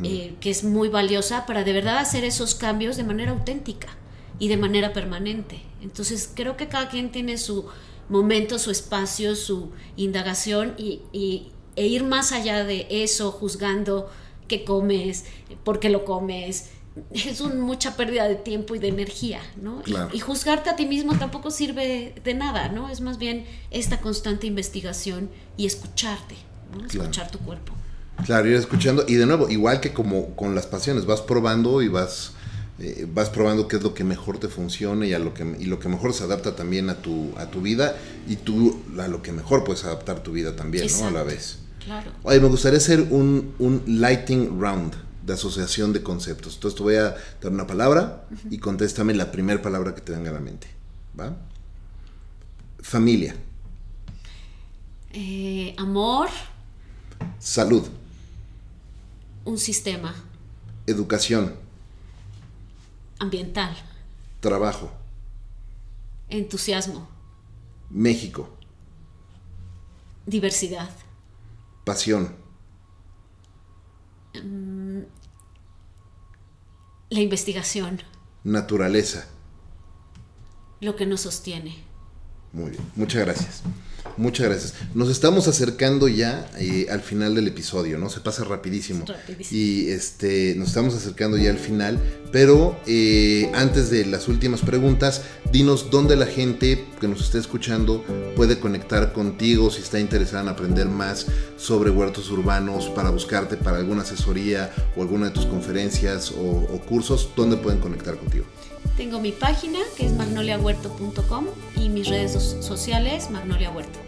eh, 0.04 0.36
que 0.42 0.50
es 0.50 0.66
muy 0.66 0.90
valiosa 0.90 1.46
para 1.46 1.64
de 1.64 1.72
verdad 1.72 2.00
hacer 2.00 2.26
esos 2.26 2.54
cambios 2.54 2.98
de 2.98 3.04
manera 3.04 3.32
auténtica 3.32 3.88
y 4.40 4.48
de 4.50 4.58
manera 4.58 4.92
permanente. 4.92 5.62
Entonces 5.82 6.30
creo 6.34 6.58
que 6.58 6.68
cada 6.68 6.90
quien 6.90 7.12
tiene 7.12 7.38
su 7.38 7.66
momento, 8.10 8.60
su 8.60 8.72
espacio, 8.72 9.36
su 9.36 9.72
indagación 9.96 10.76
y, 10.78 11.02
e 11.76 11.88
ir 11.88 12.04
más 12.04 12.32
allá 12.32 12.64
de 12.64 12.88
eso, 12.90 13.32
juzgando 13.32 14.10
qué 14.48 14.66
comes, 14.66 15.26
por 15.64 15.80
qué 15.80 15.90
lo 15.90 16.06
comes. 16.06 16.72
Es 17.12 17.40
mucha 17.42 17.96
pérdida 17.96 18.28
de 18.28 18.36
tiempo 18.36 18.76
y 18.76 18.80
de 18.80 18.90
energía, 18.90 19.40
¿no? 19.62 19.82
Y, 20.12 20.20
juzgarte 20.20 20.70
a 20.70 20.76
ti 20.76 20.86
mismo 20.86 21.18
tampoco 21.18 21.50
sirve 21.52 22.14
de 22.22 22.34
nada, 22.34 22.68
¿no? 22.70 22.90
Es 22.90 23.00
más 23.00 23.18
bien 23.18 23.46
esta 23.72 24.02
constante 24.02 24.48
investigación 24.48 25.30
y 25.56 25.66
escucharte, 25.66 26.36
Escuchar 26.86 27.32
tu 27.32 27.40
cuerpo. 27.40 27.74
Claro, 28.26 28.48
ir 28.48 28.56
escuchando. 28.56 29.06
Y 29.08 29.16
de 29.16 29.26
nuevo, 29.26 29.50
igual 29.50 29.80
que 29.80 29.94
como 29.94 30.36
con 30.36 30.56
las 30.56 30.68
pasiones, 30.68 31.06
vas 31.06 31.22
probando 31.22 31.82
y 31.82 31.88
vas 31.88 32.34
eh, 32.82 33.06
vas 33.14 33.30
probando 33.30 33.68
qué 33.68 33.76
es 33.76 33.84
lo 33.84 33.94
que 33.94 34.06
mejor 34.06 34.38
te 34.38 34.48
funciona 34.48 35.06
y, 35.06 35.14
a 35.14 35.20
lo 35.20 35.34
que, 35.34 35.44
y 35.60 35.66
lo 35.66 35.80
que 35.80 35.90
mejor 35.90 36.14
se 36.14 36.24
adapta 36.24 36.56
también 36.56 36.90
a 36.90 37.02
tu, 37.02 37.34
a 37.38 37.48
tu 37.48 37.62
vida 37.62 37.98
y 38.28 38.38
tú 38.38 38.80
a 38.98 39.08
lo 39.10 39.22
que 39.22 39.34
mejor 39.34 39.66
puedes 39.66 39.84
adaptar 39.84 40.24
tu 40.24 40.32
vida 40.32 40.56
también, 40.56 40.88
¿no? 41.00 41.08
A 41.08 41.12
la 41.12 41.24
vez. 41.24 41.60
Claro. 41.84 42.12
Oye, 42.24 42.40
me 42.40 42.48
gustaría 42.48 42.78
hacer 42.78 43.02
un, 43.10 43.54
un 43.60 43.84
lighting 43.86 44.62
round 44.62 44.94
de 45.26 45.34
asociación 45.34 45.92
de 45.92 46.02
conceptos. 46.04 46.56
Entonces 46.56 46.78
te 46.78 46.84
voy 46.84 46.96
a 46.96 47.16
dar 47.42 47.52
una 47.52 47.68
palabra 47.68 48.26
y 48.50 48.60
contéstame 48.60 49.14
la 49.14 49.32
primera 49.32 49.62
palabra 49.62 49.94
que 49.94 50.02
te 50.02 50.14
venga 50.14 50.30
a 50.30 50.34
la 50.34 50.40
mente. 50.40 50.68
¿Va? 51.20 51.36
Familia. 52.80 53.36
Eh, 55.12 55.76
amor. 55.78 56.30
Salud. 57.40 57.84
Un 59.44 59.58
sistema. 59.58 60.16
Educación 60.88 61.69
ambiental. 63.20 63.76
Trabajo. 64.40 64.92
Entusiasmo. 66.30 67.08
México. 67.90 68.50
Diversidad. 70.26 70.90
Pasión. 71.84 72.36
Mm, 74.36 75.00
la 77.10 77.20
investigación. 77.20 78.02
Naturaleza. 78.44 79.28
Lo 80.82 80.96
que 80.96 81.06
nos 81.06 81.22
sostiene. 81.22 81.78
Muy 82.54 82.72
bien, 82.72 82.92
muchas 82.96 83.26
gracias. 83.26 83.64
Muchas 84.18 84.48
gracias. 84.48 84.74
Nos 84.94 85.10
estamos 85.10 85.48
acercando 85.48 86.08
ya 86.08 86.50
eh, 86.58 86.88
al 86.90 87.02
final 87.02 87.36
del 87.36 87.48
episodio, 87.48 87.98
¿no? 87.98 88.10
Se 88.10 88.20
pasa 88.20 88.44
rapidísimo. 88.44 89.06
Y 89.52 89.90
este, 89.90 90.56
nos 90.56 90.70
estamos 90.70 90.96
acercando 90.96 91.38
ya 91.38 91.52
al 91.52 91.58
final. 91.58 92.00
Pero 92.32 92.80
eh, 92.86 93.52
antes 93.54 93.90
de 93.90 94.06
las 94.06 94.28
últimas 94.28 94.62
preguntas, 94.62 95.22
dinos 95.52 95.90
dónde 95.90 96.16
la 96.16 96.26
gente 96.26 96.86
que 97.00 97.08
nos 97.08 97.22
esté 97.22 97.38
escuchando 97.40 98.04
puede 98.36 98.60
conectar 98.60 99.14
contigo 99.14 99.70
si 99.72 99.82
está 99.82 100.00
interesada 100.00 100.44
en 100.44 100.50
aprender 100.50 100.88
más 100.88 101.28
sobre 101.58 101.90
huertos 101.90 102.30
urbanos, 102.30 102.90
para 102.90 103.10
buscarte 103.10 103.58
para 103.58 103.78
alguna 103.78 104.02
asesoría 104.02 104.72
o 104.96 105.02
alguna 105.02 105.28
de 105.28 105.32
tus 105.32 105.46
conferencias 105.46 106.32
o, 106.32 106.42
o 106.42 106.80
cursos. 106.82 107.30
¿Dónde 107.36 107.58
pueden 107.58 107.80
conectar 107.80 108.16
contigo? 108.18 108.46
Tengo 108.98 109.20
mi 109.20 109.32
página 109.32 109.80
que 109.96 110.06
es 110.06 110.14
magnoliahuerto.com 110.14 111.46
y 111.76 111.90
mis 111.90 112.08
redes 112.08 112.34
sociales 112.62 113.30
Magnolia 113.32 113.72
Huerto. 113.72 114.00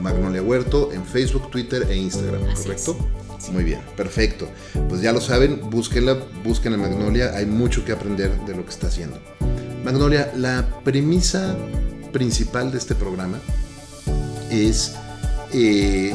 Magnolia 0.00 0.42
Huerto 0.42 0.92
en 0.92 1.04
Facebook, 1.04 1.50
Twitter 1.50 1.86
e 1.90 1.96
Instagram, 1.96 2.42
¿correcto? 2.54 2.96
Muy 3.52 3.64
bien, 3.64 3.80
perfecto. 3.96 4.48
Pues 4.88 5.00
ya 5.00 5.12
lo 5.12 5.20
saben, 5.20 5.60
búsquenla, 5.70 6.16
busquen 6.44 6.74
a 6.74 6.76
Magnolia, 6.76 7.32
hay 7.34 7.46
mucho 7.46 7.84
que 7.84 7.92
aprender 7.92 8.30
de 8.46 8.54
lo 8.54 8.64
que 8.64 8.70
está 8.70 8.86
haciendo. 8.86 9.18
Magnolia, 9.84 10.32
la 10.36 10.80
premisa 10.84 11.56
principal 12.10 12.70
de 12.70 12.78
este 12.78 12.94
programa 12.94 13.38
es 14.50 14.94
eh, 15.52 16.14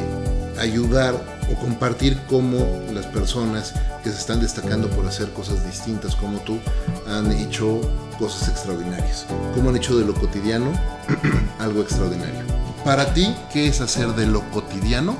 ayudar 0.58 1.14
o 1.50 1.54
compartir 1.60 2.18
cómo 2.28 2.58
las 2.92 3.06
personas 3.06 3.74
que 4.02 4.10
se 4.10 4.18
están 4.18 4.40
destacando 4.40 4.88
por 4.90 5.06
hacer 5.06 5.30
cosas 5.32 5.64
distintas 5.66 6.14
como 6.16 6.38
tú 6.40 6.58
han 7.06 7.30
hecho 7.32 7.80
cosas 8.18 8.48
extraordinarias, 8.48 9.26
cómo 9.54 9.70
han 9.70 9.76
hecho 9.76 9.96
de 9.98 10.04
lo 10.04 10.14
cotidiano 10.14 10.72
algo 11.58 11.82
extraordinario. 11.82 12.42
Para 12.84 13.12
ti, 13.14 13.34
¿qué 13.52 13.66
es 13.66 13.80
hacer 13.80 14.08
de 14.14 14.26
lo 14.26 14.48
cotidiano 14.50 15.16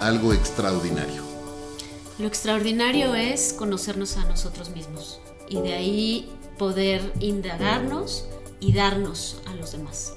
algo 0.00 0.32
extraordinario? 0.32 1.22
Lo 2.18 2.26
extraordinario 2.26 3.14
es 3.14 3.52
conocernos 3.52 4.16
a 4.16 4.24
nosotros 4.24 4.70
mismos 4.70 5.20
y 5.48 5.60
de 5.60 5.74
ahí 5.74 6.30
poder 6.58 7.12
indagarnos 7.20 8.24
y 8.60 8.72
darnos 8.72 9.40
a 9.46 9.54
los 9.54 9.72
demás. 9.72 10.14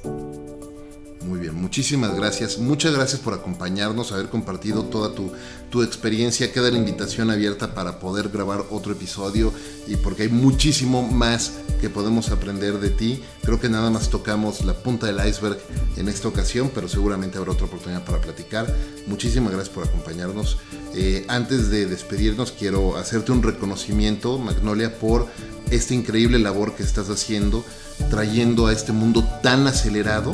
Muy 1.26 1.40
bien, 1.40 1.54
muchísimas 1.54 2.16
gracias. 2.16 2.58
Muchas 2.58 2.96
gracias 2.96 3.22
por 3.22 3.36
acompañarnos, 3.36 4.12
haber 4.12 4.30
compartido 4.30 4.86
toda 4.86 5.14
tu, 5.14 5.32
tu, 5.70 5.84
experiencia. 5.84 6.52
Queda 6.52 6.72
la 6.72 6.80
invitación 6.80 7.30
abierta 7.30 7.76
para 7.76 8.00
poder 8.00 8.30
grabar 8.30 8.66
otro 8.72 8.94
episodio 8.94 9.54
y 9.86 9.98
porque 9.98 10.24
hay 10.24 10.30
muchísimo 10.30 11.04
más 11.04 11.54
que 11.80 11.92
podemos 11.92 12.32
aprender 12.32 12.80
de 12.80 12.90
ti. 12.90 13.24
Creo 13.44 13.60
que 13.60 13.70
nada 13.70 13.92
más 13.92 14.10
tocamos 14.10 14.66
la 14.66 14.74
punta 14.74 15.06
del 15.06 15.28
iceberg 15.28 15.60
en 15.96 16.10
esta 16.10 16.28
ocasión, 16.28 16.72
pero 16.74 16.88
seguramente 16.88 17.38
habrá 17.38 17.52
otra 17.52 17.68
oportunidad 17.68 18.04
para 18.04 18.20
platicar. 18.20 18.76
Muchísimas 19.06 19.54
gracias 19.54 19.74
por 19.74 19.88
acompañarnos. 19.88 20.58
Eh, 20.96 21.26
antes 21.28 21.70
de 21.70 21.86
despedirnos, 21.86 22.52
quiero 22.52 22.98
hacerte 22.98 23.32
un 23.32 23.44
reconocimiento, 23.44 24.40
Magnolia, 24.40 24.98
por 25.00 25.28
esta 25.70 25.94
increíble 25.94 26.38
labor 26.40 26.76
que 26.76 26.84
estás 26.84 27.10
haciendo, 27.10 27.64
trayendo 28.10 28.68
a 28.68 28.74
este 28.74 28.92
mundo 28.92 29.24
tan 29.42 29.68
acelerado 29.68 30.34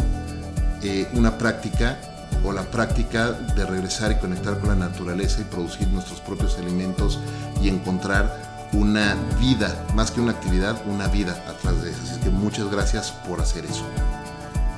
eh, 0.83 1.07
una 1.13 1.37
práctica 1.37 1.97
o 2.43 2.51
la 2.51 2.63
práctica 2.63 3.31
de 3.31 3.65
regresar 3.65 4.11
y 4.11 4.15
conectar 4.15 4.59
con 4.59 4.69
la 4.69 4.75
naturaleza 4.75 5.41
y 5.41 5.43
producir 5.43 5.87
nuestros 5.87 6.19
propios 6.21 6.57
alimentos 6.57 7.19
y 7.61 7.69
encontrar 7.69 8.69
una 8.73 9.15
vida, 9.39 9.85
más 9.95 10.11
que 10.11 10.21
una 10.21 10.33
actividad, 10.33 10.81
una 10.87 11.07
vida 11.07 11.31
atrás 11.47 11.81
de 11.81 11.91
eso. 11.91 11.99
Así 12.03 12.19
que 12.21 12.29
muchas 12.29 12.69
gracias 12.69 13.11
por 13.27 13.41
hacer 13.41 13.65
eso. 13.65 13.83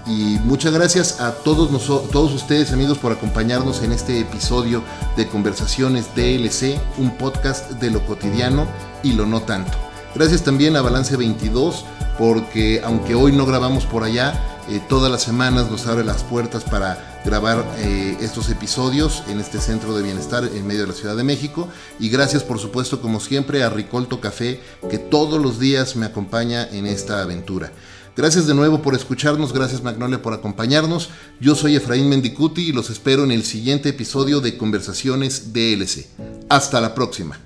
Y 0.06 0.40
muchas 0.44 0.74
gracias 0.74 1.22
a 1.22 1.34
todos, 1.34 1.70
todos 2.10 2.34
ustedes 2.34 2.72
amigos 2.72 2.98
por 2.98 3.12
acompañarnos 3.12 3.84
en 3.84 3.92
este 3.92 4.20
episodio 4.20 4.84
de 5.16 5.28
Conversaciones 5.28 6.08
DLC, 6.16 6.80
un 6.98 7.12
podcast 7.18 7.72
de 7.74 7.92
lo 7.92 8.04
cotidiano 8.06 8.68
y 9.04 9.14
lo 9.14 9.26
no 9.28 9.42
tanto. 9.42 9.78
Gracias 10.16 10.44
también 10.44 10.76
a 10.76 10.82
Balance 10.82 11.16
22 11.16 11.86
porque 12.20 12.82
aunque 12.84 13.16
hoy 13.16 13.32
no 13.32 13.46
grabamos 13.46 13.86
por 13.86 14.04
allá, 14.04 14.60
eh, 14.70 14.82
todas 14.90 15.10
las 15.10 15.24
semanas 15.24 15.72
nos 15.72 15.88
abre 15.88 16.04
las 16.04 16.22
puertas 16.22 16.66
para 16.66 17.22
grabar 17.24 17.66
eh, 17.78 18.18
estos 18.20 18.50
episodios 18.50 19.24
en 19.30 19.40
este 19.40 19.62
centro 19.62 19.96
de 19.96 20.04
bienestar 20.04 20.44
en 20.44 20.68
medio 20.68 20.82
de 20.82 20.88
la 20.88 20.94
Ciudad 20.94 21.16
de 21.16 21.24
México. 21.24 21.70
Y 21.98 22.10
gracias 22.10 22.44
por 22.44 22.60
supuesto 22.60 23.02
como 23.02 23.22
siempre 23.22 23.64
a 23.64 23.70
Ricolto 23.70 24.20
Café 24.20 24.60
que 24.90 24.98
todos 24.98 25.42
los 25.42 25.60
días 25.60 25.96
me 25.96 26.06
acompaña 26.06 26.68
en 26.70 26.88
esta 26.88 27.22
aventura. 27.22 27.72
Gracias 28.18 28.48
de 28.48 28.54
nuevo 28.54 28.82
por 28.82 28.96
escucharnos, 28.96 29.54
gracias 29.54 29.82
Magnolia 29.82 30.22
por 30.22 30.34
acompañarnos. 30.34 31.12
Yo 31.40 31.56
soy 31.56 31.78
Efraín 31.78 32.10
Mendicuti 32.10 32.68
y 32.68 32.74
los 32.74 32.90
espero 32.90 33.24
en 33.24 33.32
el 33.32 33.46
siguiente 33.46 33.90
episodio 33.90 34.42
de 34.42 34.58
Conversaciones 34.58 35.54
DLC. 35.54 36.06
Hasta 36.50 36.82
la 36.82 36.94
próxima. 36.94 37.40